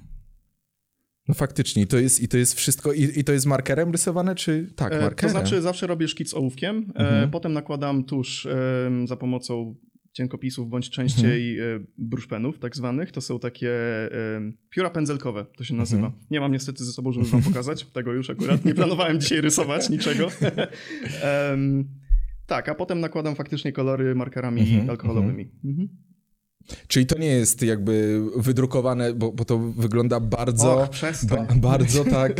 No 1.32 1.36
faktycznie, 1.36 1.86
to 1.86 1.98
jest, 1.98 2.22
i 2.22 2.28
to 2.28 2.36
jest 2.36 2.54
wszystko, 2.54 2.92
i, 2.92 3.02
i 3.16 3.24
to 3.24 3.32
jest 3.32 3.46
markerem 3.46 3.92
rysowane, 3.92 4.34
czy 4.34 4.72
tak, 4.76 4.92
markerem? 4.92 5.34
To 5.34 5.40
znaczy 5.40 5.62
zawsze 5.62 5.86
robię 5.86 6.08
szkic 6.08 6.34
ołówkiem, 6.34 6.92
e, 6.96 6.98
mhm. 6.98 7.30
potem 7.30 7.52
nakładam 7.52 8.04
tusz 8.04 8.48
za 9.04 9.16
pomocą 9.16 9.74
cienkopisów, 10.12 10.68
bądź 10.68 10.90
częściej 10.90 11.58
mhm. 11.58 11.82
E, 11.82 11.86
bruszpenów 11.98 12.58
tak 12.58 12.76
zwanych. 12.76 13.12
To 13.12 13.20
są 13.20 13.38
takie 13.38 13.70
pióra 14.70 14.90
pędzelkowe, 14.90 15.46
to 15.56 15.64
się 15.64 15.74
nazywa. 15.74 16.06
Mhm. 16.06 16.24
Nie 16.30 16.40
mam 16.40 16.52
niestety 16.52 16.84
ze 16.84 16.92
sobą, 16.92 17.12
żeby 17.12 17.26
wam 17.26 17.42
pokazać, 17.42 17.84
tego 17.92 18.12
już 18.12 18.30
akurat 18.30 18.64
nie 18.64 18.74
planowałem 18.74 19.20
dzisiaj 19.20 19.40
rysować 19.40 19.90
niczego. 19.90 20.28
um, 21.50 21.88
tak, 22.46 22.68
a 22.68 22.74
potem 22.74 23.00
nakładam 23.00 23.34
faktycznie 23.34 23.72
kolory 23.72 24.14
markerami 24.14 24.60
mhm. 24.60 24.90
alkoholowymi. 24.90 25.50
Czyli 26.88 27.06
to 27.06 27.18
nie 27.18 27.26
jest 27.26 27.62
jakby 27.62 28.22
wydrukowane, 28.36 29.14
bo, 29.14 29.32
bo 29.32 29.44
to 29.44 29.58
wygląda 29.58 30.20
bardzo, 30.20 30.82
Och, 30.82 30.90
ba, 31.28 31.46
bardzo 31.54 32.04
tak, 32.04 32.32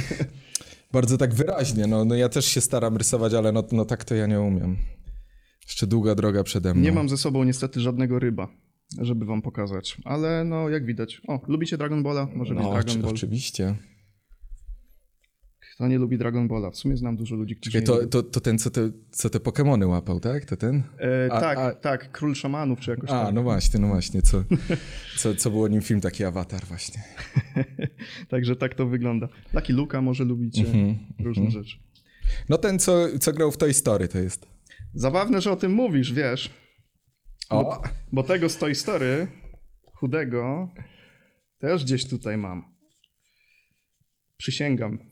bardzo 0.93 1.19
tak 1.19 1.35
wyraźnie. 1.35 1.87
No, 1.87 2.05
no 2.05 2.15
ja 2.15 2.29
też 2.29 2.45
się 2.45 2.61
staram 2.61 2.97
rysować, 2.97 3.35
ale 3.35 3.53
no, 3.53 3.65
no 3.73 3.85
tak 3.85 4.05
to 4.05 4.15
ja 4.15 4.27
nie 4.27 4.41
umiem. 4.41 4.77
Jeszcze 5.67 5.87
długa 5.87 6.15
droga 6.15 6.43
przede 6.43 6.75
mną. 6.75 6.83
Nie 6.83 6.93
mam 6.93 7.09
ze 7.09 7.17
sobą 7.17 7.45
niestety 7.45 7.81
żadnego 7.81 8.19
ryba, 8.19 8.49
żeby 9.01 9.25
wam 9.25 9.43
pokazać, 9.43 9.97
ale 10.05 10.45
no 10.45 10.69
jak 10.69 10.87
widać. 10.87 11.21
O, 11.29 11.41
lubicie 11.49 11.79
Dragon 11.79 12.03
Balla? 12.03 12.29
Może 12.35 12.55
no, 12.55 12.61
być 12.61 12.71
Dragon 12.71 13.03
Ball. 13.03 13.11
Oczywiście. 13.11 13.75
Kto 15.83 15.89
nie 15.89 15.99
lubi 15.99 16.19
Dragon 16.19 16.49
Balla? 16.49 16.71
W 16.71 16.77
sumie 16.77 16.97
znam 16.97 17.17
dużo 17.17 17.37
ludzi, 17.37 17.57
którzy 17.57 17.83
Czekaj, 17.83 17.87
to, 17.87 18.07
to, 18.07 18.23
to, 18.23 18.41
ten, 18.41 18.59
co 18.59 18.71
te, 18.71 18.91
co 19.11 19.31
te 19.31 19.39
Pokémony 19.39 19.89
łapał, 19.89 20.21
tak? 20.21 20.45
To 20.45 20.57
ten? 20.57 20.83
E, 21.27 21.33
a, 21.33 21.41
tak, 21.41 21.59
a... 21.59 21.75
tak, 21.75 22.13
Król 22.13 22.35
Szamanów 22.35 22.81
czy 22.81 22.91
jakoś 22.91 23.11
A, 23.11 23.25
tak. 23.25 23.35
no 23.35 23.43
właśnie, 23.43 23.81
no 23.81 23.89
właśnie. 23.89 24.23
Co, 24.23 24.45
co, 25.17 25.35
co 25.35 25.51
było 25.51 25.69
nim 25.69 25.83
film, 25.83 26.01
taki 26.01 26.25
awatar 26.25 26.65
właśnie. 26.65 27.03
Także 28.31 28.57
tak 28.57 28.75
to 28.75 28.87
wygląda. 28.87 29.29
Taki 29.53 29.73
Luka 29.73 30.03
może 30.03 30.25
lubicie, 30.25 30.65
mm 30.67 30.75
-hmm, 30.75 30.97
różne 31.25 31.43
mm 31.43 31.53
-hmm. 31.53 31.63
rzeczy. 31.63 31.77
No 32.49 32.59
ten, 32.59 32.79
co, 32.79 33.19
co 33.21 33.33
grał 33.33 33.51
w 33.51 33.57
Toy 33.57 33.75
Story 33.75 34.09
to 34.09 34.19
jest. 34.19 34.47
Zabawne, 34.95 35.41
że 35.41 35.53
o 35.53 35.57
tym 35.57 35.73
mówisz, 35.73 36.13
wiesz. 36.13 36.51
O. 37.51 37.65
Bo, 37.65 37.83
bo 38.13 38.23
tego 38.23 38.49
z 38.49 38.57
Toy 38.57 38.75
Story, 38.75 39.27
chudego, 39.95 40.69
też 41.59 41.85
gdzieś 41.85 42.09
tutaj 42.09 42.37
mam. 42.37 42.75
Przysięgam. 44.37 45.12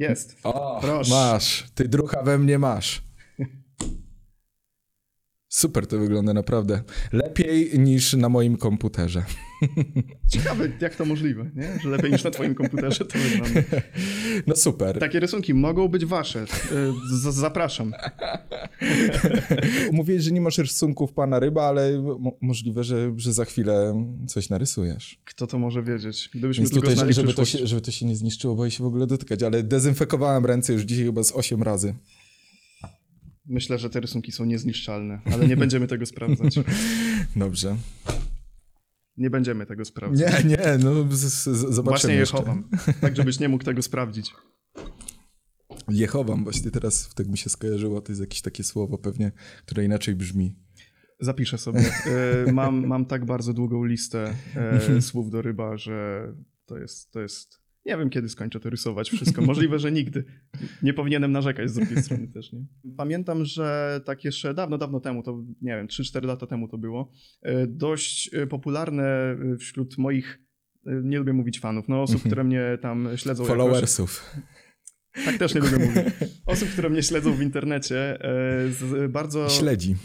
Jest. 0.00 0.36
O, 0.42 0.78
Proszę. 0.80 1.10
masz. 1.10 1.64
Ty 1.74 1.88
drucha 1.88 2.22
we 2.22 2.38
mnie 2.38 2.58
masz. 2.58 3.02
Super 5.52 5.86
to 5.86 5.98
wygląda 5.98 6.34
naprawdę. 6.34 6.82
Lepiej 7.12 7.78
niż 7.78 8.12
na 8.12 8.28
moim 8.28 8.56
komputerze. 8.56 9.24
Ciekawe, 10.28 10.68
jak 10.80 10.96
to 10.96 11.04
możliwe, 11.04 11.50
nie? 11.56 11.78
że 11.82 11.88
lepiej 11.88 12.12
niż 12.12 12.24
na 12.24 12.30
twoim 12.30 12.54
komputerze 12.54 13.04
to 13.04 13.18
wygląda. 13.18 13.60
No 14.46 14.56
super. 14.56 14.98
Takie 14.98 15.20
rysunki 15.20 15.54
mogą 15.54 15.88
być 15.88 16.04
wasze. 16.06 16.46
Z- 17.12 17.34
zapraszam. 17.34 17.92
Mówiłeś, 19.92 20.22
że 20.22 20.30
nie 20.30 20.40
masz 20.40 20.58
rysunków 20.58 21.12
pana 21.12 21.38
ryba, 21.38 21.62
ale 21.64 21.98
mo- 22.18 22.36
możliwe, 22.40 22.84
że, 22.84 23.12
że 23.16 23.32
za 23.32 23.44
chwilę 23.44 24.06
coś 24.26 24.48
narysujesz. 24.50 25.20
Kto 25.24 25.46
to 25.46 25.58
może 25.58 25.82
wiedzieć? 25.82 26.30
Gdybyśmy 26.34 26.62
Więc 26.62 26.70
tylko 26.72 26.82
tutaj, 26.86 26.96
znali 26.96 27.12
żeby 27.12 27.34
to, 27.34 27.44
się, 27.44 27.66
żeby 27.66 27.80
to 27.80 27.90
się 27.90 28.06
nie 28.06 28.16
zniszczyło, 28.16 28.54
boję 28.54 28.70
się 28.70 28.84
w 28.84 28.86
ogóle 28.86 29.06
dotykać, 29.06 29.42
ale 29.42 29.62
dezynfekowałem 29.62 30.46
ręce 30.46 30.72
już 30.72 30.82
dzisiaj 30.82 31.04
chyba 31.04 31.22
z 31.22 31.32
8 31.32 31.62
razy. 31.62 31.94
Myślę, 33.46 33.78
że 33.78 33.90
te 33.90 34.00
rysunki 34.00 34.32
są 34.32 34.44
niezniszczalne, 34.44 35.20
ale 35.32 35.48
nie 35.48 35.56
będziemy 35.56 35.86
tego 35.86 36.06
sprawdzać. 36.06 36.54
Dobrze. 37.36 37.76
Nie 39.16 39.30
będziemy 39.30 39.66
tego 39.66 39.84
sprawdzać. 39.84 40.44
Nie, 40.44 40.50
nie, 40.50 40.78
no 40.84 41.04
z, 41.10 41.18
z, 41.18 41.42
zobaczymy 41.44 41.82
Właśnie 41.82 42.12
je 42.12 42.20
jeszcze. 42.20 42.36
chowam, 42.36 42.68
tak 43.00 43.16
żebyś 43.16 43.40
nie 43.40 43.48
mógł 43.48 43.64
tego 43.64 43.82
sprawdzić. 43.82 44.32
Je 45.88 46.06
chowam, 46.06 46.44
właśnie 46.44 46.70
teraz 46.70 47.14
tak 47.14 47.28
mi 47.28 47.38
się 47.38 47.50
skojarzyło, 47.50 48.00
to 48.00 48.12
jest 48.12 48.20
jakieś 48.20 48.42
takie 48.42 48.64
słowo 48.64 48.98
pewnie, 48.98 49.32
które 49.66 49.84
inaczej 49.84 50.14
brzmi. 50.14 50.56
Zapiszę 51.20 51.58
sobie. 51.58 51.80
Y, 52.48 52.52
Mam, 52.52 52.86
mam 52.86 53.06
tak 53.06 53.24
bardzo 53.24 53.52
długą 53.52 53.84
listę 53.84 54.34
e, 54.56 55.02
słów 55.10 55.30
do 55.30 55.42
ryba, 55.42 55.76
że 55.76 56.26
to 56.66 56.78
jest, 56.78 57.10
to 57.10 57.20
jest... 57.20 57.59
Nie 57.86 57.96
wiem, 57.96 58.10
kiedy 58.10 58.28
skończę 58.28 58.60
to 58.60 58.70
rysować 58.70 59.10
wszystko. 59.10 59.42
Możliwe, 59.42 59.78
że 59.78 59.92
nigdy. 59.92 60.24
Nie 60.82 60.94
powinienem 60.94 61.32
narzekać 61.32 61.70
z 61.70 61.74
drugiej 61.74 62.02
strony 62.02 62.28
też, 62.28 62.52
nie? 62.52 62.64
Pamiętam, 62.96 63.44
że 63.44 64.00
tak 64.04 64.24
jeszcze 64.24 64.54
dawno, 64.54 64.78
dawno 64.78 65.00
temu, 65.00 65.22
to 65.22 65.44
nie 65.62 65.76
wiem, 65.76 65.86
3-4 65.86 66.24
lata 66.24 66.46
temu 66.46 66.68
to 66.68 66.78
było, 66.78 67.12
e, 67.42 67.66
dość 67.66 68.34
e, 68.34 68.46
popularne 68.46 69.04
e, 69.04 69.56
wśród 69.56 69.98
moich, 69.98 70.38
nie 70.84 71.18
lubię 71.18 71.32
mówić 71.32 71.60
fanów, 71.60 71.88
no 71.88 72.02
osób, 72.02 72.22
które 72.22 72.44
mnie 72.44 72.78
tam 72.82 73.08
śledzą 73.16 73.42
jakoś. 73.42 73.58
Followersów. 73.58 74.36
Tak 75.24 75.38
też 75.38 75.54
nie 75.54 75.60
lubię 75.60 75.78
mówić. 75.78 76.04
Osób, 76.46 76.68
które 76.68 76.90
mnie 76.90 77.02
śledzą 77.02 77.32
w 77.32 77.42
internecie, 77.42 78.18
z 78.70 79.12
bardzo... 79.12 79.48
Śledzi. 79.48 79.96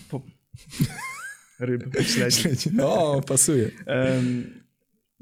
Ryb, 1.60 1.84
śledzi. 2.02 2.42
Śledzi. 2.42 2.70
O, 2.82 3.22
pasuje. 3.28 3.72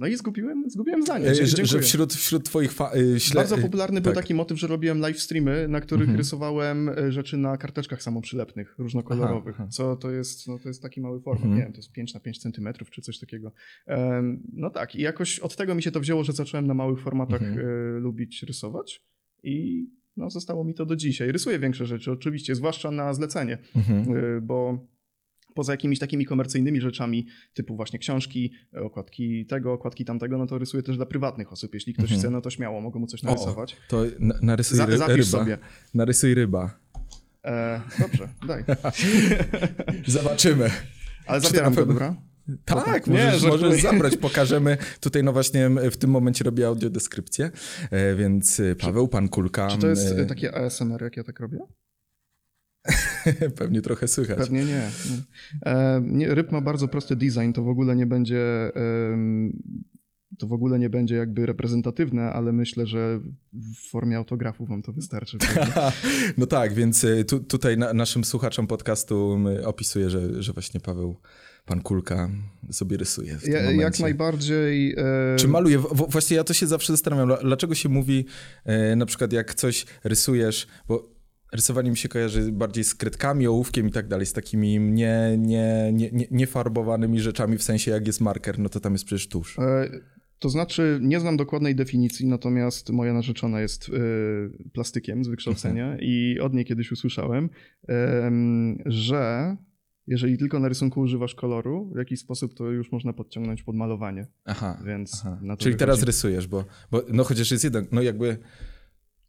No 0.04 0.10
i 0.10 0.16
zgubiłem, 0.18 0.70
zgubiłem 0.70 1.04
zdanie. 1.04 1.28
E, 1.28 1.36
Że, 1.36 1.46
że 1.48 1.56
Dziękuję. 1.58 1.82
wśród, 1.82 2.14
wśród 2.14 2.44
twoich 2.46 2.72
fa- 2.72 2.92
e, 3.16 3.20
śle... 3.20 3.36
Bardzo 3.42 3.58
popularny 3.58 4.02
był 4.02 4.14
tak. 4.14 4.24
taki 4.24 4.34
motyw, 4.34 4.60
że 4.60 4.68
robiłem 4.68 5.00
live 5.00 5.20
streamy, 5.20 5.68
na 5.68 5.82
których 5.82 6.02
Mhm. 6.02 6.18
rysowałem 6.18 6.90
e, 6.90 7.12
rzeczy 7.12 7.38
na 7.38 7.58
karteczkach 7.58 8.04
samoprzylepnych, 8.04 8.76
różnokolorowych. 8.78 9.56
Aha. 9.60 9.68
Co 9.72 9.96
to 9.96 10.12
jest, 10.12 10.48
no 10.48 10.60
to 10.60 10.68
jest 10.70 10.82
taki 10.82 11.02
mały 11.02 11.22
format, 11.22 11.44
Mhm. 11.44 11.58
nie 11.60 11.64
wiem, 11.64 11.74
to 11.74 11.78
jest 11.80 11.92
5 11.92 12.14
na 12.14 12.20
5 12.20 12.40
centymetrów 12.40 12.90
czy 12.90 13.02
coś 13.02 13.20
takiego. 13.20 13.52
No 14.54 14.70
tak, 14.70 14.96
i 14.96 15.02
jakoś 15.02 15.40
od 15.40 15.56
tego 15.56 15.76
mi 15.76 15.84
się 15.84 15.92
to 15.92 16.00
wzięło, 16.00 16.24
że 16.24 16.34
zacząłem 16.34 16.68
na 16.68 16.74
małych 16.74 17.00
formatach 17.00 17.42
Mhm. 17.44 17.68
e, 17.68 18.00
lubić 18.00 18.44
rysować 18.44 19.02
i 19.44 19.86
no 20.18 20.30
zostało 20.30 20.64
mi 20.64 20.74
to 20.74 20.86
do 20.86 20.96
dzisiaj. 20.96 21.32
Rysuję 21.32 21.60
większe 21.60 21.86
rzeczy 21.86 22.12
oczywiście, 22.12 22.56
zwłaszcza 22.56 22.92
na 22.92 23.14
zlecenie. 23.14 23.58
Mhm. 23.76 24.18
Y, 24.18 24.42
bo 24.42 24.88
poza 25.54 25.74
jakimiś 25.74 26.00
takimi 26.00 26.26
komercyjnymi 26.26 26.82
rzeczami, 26.82 27.28
typu 27.54 27.76
właśnie 27.76 28.00
książki, 28.00 28.52
okładki 28.82 29.46
tego, 29.46 29.74
okładki 29.74 30.06
tamtego, 30.06 30.38
no 30.38 30.48
to 30.48 30.58
rysuję 30.58 30.84
też 30.84 30.98
dla 30.98 31.06
prywatnych 31.06 31.52
osób. 31.52 31.74
Jeśli 31.74 31.94
ktoś 31.94 32.04
Mhm. 32.04 32.20
chce, 32.20 32.30
no 32.30 32.42
to 32.42 32.50
śmiało, 32.50 32.82
mogę 32.82 33.00
mu 33.00 33.08
coś 33.08 33.24
O, 33.24 33.28
narysować. 33.28 33.76
To 33.88 34.04
na, 34.20 34.36
narysuj 34.42 34.78
Za, 34.78 34.86
ryba. 34.86 35.24
sobie. 35.24 35.58
Narysuj 35.94 36.34
ryba. 36.34 36.80
E, 37.46 37.82
dobrze, 38.00 38.30
daj. 38.48 38.64
Zobaczymy. 40.08 40.70
Ale 41.26 41.42
to 41.42 41.48
zabieram 41.48 41.74
pewno- 41.76 41.94
dobra? 41.94 42.16
Tak, 42.66 43.08
Nie, 43.08 43.14
możesz, 43.26 43.44
możesz 43.44 43.82
zabrać, 43.92 44.18
pokażemy. 44.18 44.78
Tutaj 45.00 45.24
no 45.24 45.34
właśnie 45.34 45.70
w 45.92 45.98
tym 45.98 46.10
momencie 46.10 46.44
robię 46.44 46.68
audiodeskrypcję, 46.68 47.52
e, 47.92 48.16
więc 48.16 48.60
e, 48.60 48.76
Paweł, 48.76 49.08
pan 49.08 49.30
Kulka, 49.30 49.68
Czy 49.68 49.78
to 49.78 49.88
jest 49.88 50.12
e, 50.12 50.18
e, 50.22 50.26
takie 50.26 50.56
ASMR, 50.56 51.02
jak 51.04 51.18
ja 51.18 51.24
tak 51.24 51.40
robię? 51.40 51.60
pewnie 53.60 53.82
trochę 53.82 54.08
słychać. 54.08 54.38
Pewnie 54.38 54.60
nie. 54.66 54.66
nie. 54.66 55.22
E, 55.66 56.02
nie. 56.06 56.36
Ryb 56.36 56.52
ma 56.52 56.62
bardzo 56.62 56.88
prosty 56.88 57.16
design, 57.16 57.52
to 57.54 57.64
w 57.64 57.68
ogóle 57.70 57.96
nie 57.96 58.06
będzie... 58.06 58.72
to 60.40 60.48
w 60.48 60.54
ogóle 60.54 60.80
nie 60.80 60.90
będzie 60.90 61.16
jakby 61.16 61.46
reprezentatywne, 61.46 62.22
ale 62.24 62.52
myślę, 62.54 62.86
że 62.88 63.20
w 63.54 63.90
formie 63.90 64.18
autografu 64.18 64.66
wam 64.66 64.82
to 64.82 64.94
wystarczy. 64.94 65.38
No 66.38 66.46
tak, 66.46 66.74
więc 66.74 67.04
e, 67.04 67.24
tu, 67.24 67.40
tutaj 67.40 67.78
na, 67.78 67.94
naszym 67.94 68.24
słuchaczom 68.24 68.68
podcastu 68.68 69.38
opisuję, 69.66 70.10
że, 70.10 70.44
że 70.44 70.54
właśnie 70.54 70.80
Paweł, 70.80 71.18
pan 71.66 71.82
Kulka 71.82 72.30
sobie 72.72 72.98
rysuje 72.98 73.36
w 73.38 73.44
tym 73.44 73.54
Ja, 73.54 73.60
momencie. 73.60 73.82
jak 73.84 74.00
najbardziej. 74.00 74.96
E, 74.98 75.36
Czy 75.40 75.48
maluje? 75.48 75.80
W- 75.80 76.06
Właśnie 76.10 76.38
ja 76.38 76.44
to 76.44 76.54
się 76.54 76.68
zawsze 76.68 76.94
zastanawiam, 76.94 77.28
dla- 77.28 77.38
dlaczego 77.38 77.76
się 77.76 77.90
mówi 77.90 78.26
e, 78.66 78.96
na 78.96 79.06
przykład 79.06 79.34
jak 79.34 79.54
coś 79.54 79.86
rysujesz, 80.04 80.68
bo 80.88 81.13
rysowanie 81.54 81.92
mi 81.92 81.98
się 81.98 82.10
kojarzy 82.10 82.52
bardziej 82.52 82.84
z 82.84 82.96
kredkami, 82.96 83.48
ołówkiem 83.48 83.88
i 83.88 83.92
tak 83.92 84.08
dalej, 84.08 84.26
z 84.26 84.34
takimi 84.34 84.80
nie, 84.80 85.36
nie, 85.38 85.92
nie, 85.94 86.10
nie, 86.12 86.28
niefarbowanymi 86.32 87.20
rzeczami, 87.20 87.58
w 87.58 87.64
sensie 87.64 87.92
jak 87.92 88.08
jest 88.08 88.22
marker, 88.22 88.60
no 88.60 88.70
to 88.70 88.80
tam 88.80 88.94
jest 88.94 89.06
przecież 89.06 89.28
tusz. 89.28 89.60
e, 89.60 89.90
to 90.40 90.50
znaczy, 90.50 91.00
nie 91.02 91.20
znam 91.20 91.38
dokładnej 91.38 91.76
definicji, 91.76 92.28
natomiast 92.28 92.90
moja 92.90 93.14
narzeczona 93.14 93.62
jest 93.62 93.90
e, 93.90 93.92
plastykiem 94.74 95.24
z 95.24 95.28
wykształcenia 95.28 95.98
i 96.00 96.40
od 96.40 96.54
niej 96.54 96.66
kiedyś 96.66 96.92
usłyszałem, 96.92 97.50
em, 97.88 98.78
że 98.86 99.56
jeżeli 100.08 100.38
tylko 100.38 100.60
na 100.60 100.70
rysunku 100.70 101.02
używasz 101.02 101.36
koloru, 101.36 101.92
w 101.96 101.98
jakiś 101.98 102.20
sposób 102.20 102.54
to 102.54 102.72
już 102.72 102.92
można 102.92 103.14
podciągnąć 103.14 103.64
pod 103.64 103.76
malowanie. 103.76 104.28
Aha. 104.46 104.82
Więc 104.86 105.22
aha. 105.26 105.40
na 105.42 105.56
to 105.58 105.64
Czyli 105.64 105.76
teraz 105.76 105.96
wychodzi. 105.96 106.08
rysujesz, 106.08 106.48
bo, 106.48 106.66
bo 106.92 107.02
no 107.14 107.24
chociaż 107.24 107.52
jest 107.52 107.64
jeden, 107.64 107.86
no 107.92 108.02
jakby 108.02 108.38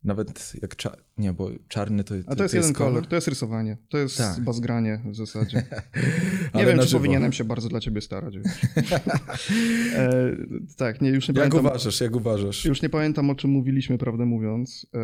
nawet 0.04 0.52
jak 0.62 0.76
czar... 0.76 0.98
nie, 1.18 1.32
bo 1.32 1.50
czarny 1.68 2.04
to 2.04 2.14
A 2.26 2.36
to 2.36 2.42
jest 2.42 2.54
jeden 2.54 2.72
kolor, 2.72 3.06
to 3.06 3.14
jest 3.14 3.28
rysowanie, 3.28 3.76
to 3.88 3.98
jest 3.98 4.18
Tak. 4.18 4.40
bazgranie 4.40 5.00
w 5.04 5.16
zasadzie. 5.16 5.62
Nie 6.54 6.66
wiem, 6.66 6.78
czy 6.78 6.86
żywo. 6.86 6.98
powinienem 6.98 7.32
się 7.32 7.44
bardzo 7.44 7.68
dla 7.68 7.80
ciebie 7.80 8.00
starać. 8.00 8.34
E, 9.96 10.36
tak, 10.76 11.00
nie, 11.02 11.10
już 11.10 11.28
nie 11.28 11.32
Jak 11.32 11.48
pamiętam. 11.50 11.60
uważasz, 11.66 12.00
jak 12.00 12.16
uważasz? 12.16 12.64
Już 12.64 12.82
nie 12.82 12.88
pamiętam, 12.88 13.30
o 13.30 13.34
czym 13.34 13.50
mówiliśmy, 13.50 13.98
prawdę 13.98 14.26
mówiąc. 14.26 14.86
E, 14.94 14.98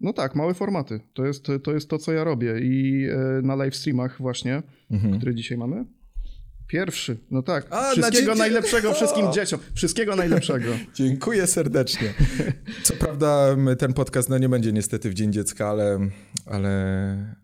No 0.00 0.12
tak, 0.12 0.34
małe 0.34 0.54
formaty. 0.54 1.00
To 1.12 1.26
jest, 1.26 1.46
to 1.62 1.72
jest 1.72 1.88
to, 1.90 1.98
co 1.98 2.12
ja 2.12 2.24
robię. 2.24 2.54
I 2.62 3.06
e, 3.10 3.42
na 3.42 3.54
live 3.54 3.76
streamach 3.76 4.18
właśnie, 4.18 4.62
Mhm. 4.90 5.16
które 5.16 5.34
dzisiaj 5.34 5.58
mamy. 5.58 5.84
Pierwszy, 6.72 7.18
no 7.30 7.42
tak. 7.42 7.66
A, 7.70 7.82
na 7.82 7.92
Wszystkiego 7.92 8.32
dzień- 8.32 8.38
najlepszego 8.38 8.90
O! 8.90 8.94
wszystkim 8.94 9.32
dzieciom. 9.32 9.60
Wszystkiego 9.74 10.16
najlepszego. 10.16 10.68
Dziękuję 10.94 11.46
serdecznie. 11.46 12.14
Co 12.82 12.94
prawda 12.94 13.56
ten 13.78 13.92
podcast 13.92 14.28
no 14.28 14.38
nie 14.38 14.48
będzie 14.48 14.72
niestety 14.72 15.10
w 15.10 15.14
Dzień 15.14 15.32
Dziecka, 15.32 15.68
ale, 15.68 15.98
ale, 16.46 17.34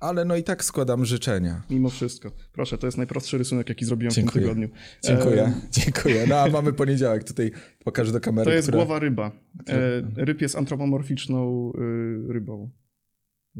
ale 0.00 0.24
no 0.24 0.36
i 0.36 0.42
tak 0.42 0.64
składam 0.64 1.04
życzenia. 1.04 1.62
Mimo 1.70 1.90
wszystko. 1.90 2.32
Proszę, 2.52 2.78
to 2.78 2.86
jest 2.86 2.96
najprostszy 2.96 3.38
rysunek, 3.38 3.68
jaki 3.68 3.84
zrobiłem 3.84 4.12
w 4.12 4.14
tym 4.14 4.22
Dziękuję. 4.24 4.42
tygodniu. 4.44 4.68
Dziękuję, 5.04 5.42
E, 5.42 5.52
dziękuję. 5.80 6.26
No 6.28 6.36
a 6.36 6.48
mamy 6.48 6.72
poniedziałek, 6.72 7.24
tutaj 7.24 7.52
pokażę 7.84 8.12
do 8.12 8.20
kamery. 8.20 8.44
To 8.50 8.54
jest 8.56 8.68
która... 8.68 8.84
głowa 8.84 8.98
ryba. 9.00 9.30
E, 9.68 10.24
Ryb 10.24 10.40
jest 10.40 10.56
antropomorficzną 10.56 11.72
y, 12.28 12.32
rybą. 12.32 12.70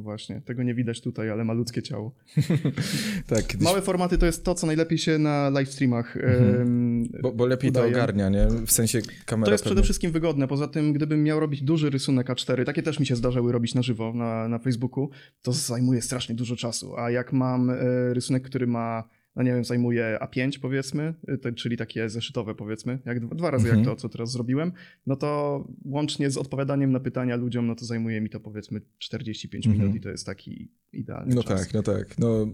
Właśnie, 0.02 0.40
tego 0.44 0.62
nie 0.62 0.74
widać 0.74 1.00
tutaj, 1.00 1.30
ale 1.30 1.44
ma 1.44 1.52
ludzkie 1.52 1.82
ciało. 1.82 2.14
Tak, 3.26 3.46
kiedyś, 3.46 3.64
Małe 3.64 3.82
formaty 3.82 4.18
to 4.18 4.26
jest 4.26 4.44
to, 4.44 4.54
co 4.54 4.66
najlepiej 4.66 4.98
się 4.98 5.18
na 5.18 5.50
live 5.50 5.68
streamach 5.72 6.16
Mhm. 6.16 7.08
bo, 7.22 7.32
bo 7.32 7.46
lepiej 7.46 7.72
to 7.72 7.80
udaje. 7.80 7.94
ogarnia, 7.94 8.28
nie? 8.28 8.46
W 8.66 8.72
sensie 8.72 9.00
kamera 9.26 9.46
To 9.46 9.52
jest 9.52 9.64
pewnie. 9.64 9.74
przede 9.74 9.82
wszystkim 9.84 10.12
wygodne. 10.12 10.48
Poza 10.48 10.68
tym, 10.68 10.92
gdybym 10.92 11.22
miał 11.24 11.40
robić 11.40 11.62
duży 11.62 11.90
rysunek 11.90 12.28
A4, 12.28 12.64
takie 12.64 12.82
też 12.82 13.00
mi 13.00 13.06
się 13.06 13.16
zdarzały 13.16 13.52
robić 13.52 13.74
na 13.74 13.82
żywo 13.82 14.12
na, 14.14 14.48
na 14.48 14.58
Facebooku, 14.58 15.10
to 15.42 15.52
zajmuje 15.52 16.02
strasznie 16.02 16.34
dużo 16.34 16.56
czasu. 16.56 16.96
A 16.96 17.10
jak 17.10 17.32
mam 17.32 17.70
e, 17.70 17.74
rysunek, 18.14 18.42
który 18.42 18.66
ma, 18.66 19.04
no 19.38 19.44
nie 19.44 19.50
wiem, 19.52 19.64
zajmuje 19.64 20.18
A5 20.20 20.58
powiedzmy, 20.60 21.14
e, 21.28 21.38
to, 21.38 21.52
czyli 21.52 21.76
takie 21.76 22.08
zeszytowe 22.08 22.54
powiedzmy, 22.54 22.98
jak 23.06 23.20
dwa, 23.20 23.34
dwa 23.34 23.50
razy 23.50 23.64
Mhm. 23.68 23.78
jak 23.84 23.88
to, 23.94 24.00
co 24.00 24.08
teraz 24.08 24.30
zrobiłem, 24.32 24.72
no 25.06 25.16
to 25.16 25.64
łącznie 25.84 26.30
z 26.30 26.36
odpowiadaniem 26.36 26.92
na 26.92 27.00
pytania 27.00 27.36
ludziom, 27.36 27.66
no 27.66 27.74
to 27.74 27.84
zajmuje 27.84 28.20
mi 28.20 28.30
to 28.30 28.40
powiedzmy 28.40 28.80
45 28.98 29.66
Mhm. 29.66 29.82
minut 29.82 29.96
i 29.96 30.00
to 30.00 30.08
jest 30.08 30.26
taki 30.26 30.70
idealny 30.92 31.34
No 31.34 31.42
czas. 31.42 31.60
tak, 31.60 31.74
no 31.74 31.82
tak. 31.82 32.18
No, 32.18 32.46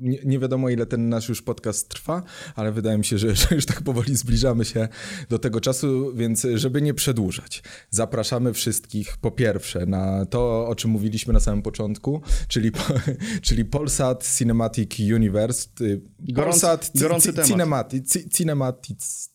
nie, 0.00 0.18
nie 0.24 0.38
wiadomo, 0.38 0.68
ile 0.70 0.86
ten 0.86 1.08
nasz 1.08 1.28
już 1.28 1.42
podcast 1.42 1.88
trwa, 1.88 2.22
ale 2.54 2.72
wydaje 2.72 2.98
mi 2.98 3.04
się, 3.04 3.18
że, 3.18 3.34
że 3.36 3.54
już 3.54 3.66
tak 3.66 3.82
powoli 3.82 4.16
zbliżamy 4.16 4.64
się 4.64 4.88
do 5.28 5.38
tego 5.38 5.60
czasu, 5.60 6.12
więc 6.14 6.46
żeby 6.54 6.82
nie 6.82 6.94
przedłużać, 6.94 7.62
zapraszamy 7.90 8.52
wszystkich 8.52 9.16
po 9.16 9.30
pierwsze 9.30 9.86
na 9.86 10.26
to, 10.26 10.68
o 10.68 10.74
czym 10.74 10.90
mówiliśmy 10.90 11.32
na 11.32 11.40
samym 11.40 11.62
początku, 11.62 12.20
czyli, 12.48 12.70
czyli 13.42 13.64
Polsat 13.64 14.34
Cinematic 14.38 15.00
Universe. 15.14 15.68
Y, 15.80 16.00
Gorący- 16.20 16.34
Polsat 16.44 16.90
gorący 16.94 17.32
temat. 17.32 17.48
Cinemati- 17.48 18.02
Ci- 18.02 18.28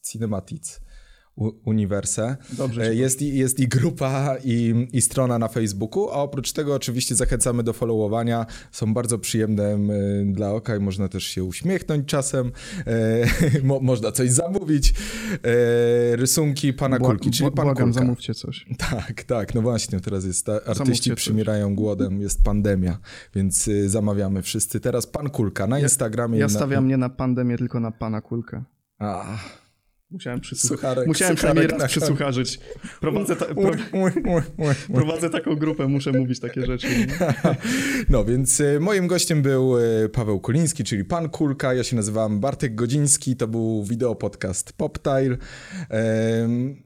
Cinematics. 0.03 0.79
Uniwerse. 1.65 2.37
Dobrze. 2.53 2.83
E, 2.83 2.95
jest, 2.95 3.21
i, 3.21 3.37
jest 3.37 3.59
i 3.59 3.67
grupa, 3.67 4.35
i, 4.43 4.87
i 4.93 5.01
strona 5.01 5.39
na 5.39 5.47
Facebooku, 5.47 6.09
a 6.09 6.13
oprócz 6.13 6.51
tego 6.51 6.75
oczywiście 6.75 7.15
zachęcamy 7.15 7.63
do 7.63 7.73
followowania. 7.73 8.45
Są 8.71 8.93
bardzo 8.93 9.19
przyjemne 9.19 9.77
dla 10.25 10.51
oka 10.53 10.75
i 10.75 10.79
można 10.79 11.07
też 11.07 11.23
się 11.23 11.43
uśmiechnąć 11.43 12.07
czasem. 12.07 12.51
E, 12.87 13.63
mo, 13.67 13.79
można 13.79 14.11
coś 14.11 14.31
zamówić. 14.31 14.93
E, 15.43 16.15
rysunki 16.15 16.73
pana 16.73 16.99
Bła, 16.99 17.09
Kulki, 17.09 17.31
czyli 17.31 17.51
pan 17.51 17.65
błagam, 17.65 17.87
Kulka. 17.87 17.99
zamówcie 17.99 18.33
coś. 18.33 18.65
Tak, 18.77 19.23
tak, 19.23 19.55
no 19.55 19.61
właśnie, 19.61 19.99
teraz 19.99 20.25
jest, 20.25 20.45
ta, 20.45 20.63
artyści 20.65 21.15
przymierają 21.15 21.75
głodem, 21.75 22.21
jest 22.21 22.43
pandemia, 22.43 22.97
więc 23.35 23.67
y, 23.67 23.89
zamawiamy 23.89 24.41
wszyscy. 24.41 24.79
Teraz 24.79 25.07
pan 25.07 25.29
Kulka 25.29 25.67
na 25.67 25.79
Instagramie. 25.79 26.37
Ja, 26.39 26.45
ja 26.45 26.49
stawiam 26.49 26.83
na... 26.83 26.89
nie 26.89 26.97
na 26.97 27.09
pandemię, 27.09 27.57
tylko 27.57 27.79
na 27.79 27.91
pana 27.91 28.21
Kulkę. 28.21 28.63
A, 28.99 29.37
Musiałem, 30.11 30.39
przysłuch... 30.39 30.71
Sucharek, 30.71 31.07
Musiałem 31.07 31.35
przynajmniej 31.35 31.67
raz 31.67 31.91
przysłucharzyć. 31.91 32.59
Prowadzę, 32.99 33.35
ta... 33.35 33.45
Pro... 33.45 33.71
Prowadzę 34.93 35.29
taką 35.29 35.55
grupę, 35.55 35.87
muszę 35.87 36.11
mówić 36.11 36.39
takie 36.39 36.65
rzeczy. 36.65 36.87
No 38.09 38.25
więc 38.25 38.59
y, 38.59 38.79
moim 38.79 39.07
gościem 39.07 39.41
był 39.41 39.77
y, 39.77 40.09
Paweł 40.09 40.39
Kuliński, 40.39 40.83
czyli 40.83 41.05
Pan 41.05 41.29
Kulka. 41.29 41.73
Ja 41.73 41.83
się 41.83 41.95
nazywam 41.95 42.39
Bartek 42.39 42.75
Godziński. 42.75 43.35
To 43.35 43.47
był 43.47 43.83
wideo 43.83 44.15
podcast 44.15 44.73
PopTile. 44.73 45.37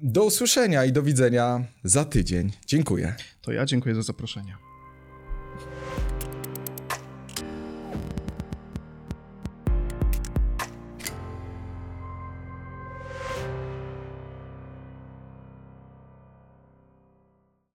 Do 0.01 0.26
usłyszenia 0.26 0.86
i 0.86 0.91
do 0.91 1.03
widzenia 1.03 1.65
za 1.84 2.05
tydzień. 2.05 2.51
Dziękuję. 2.67 3.15
To 3.41 3.51
ja 3.51 3.65
dziękuję 3.65 3.95
za 3.95 4.01
zaproszenie. 4.01 4.55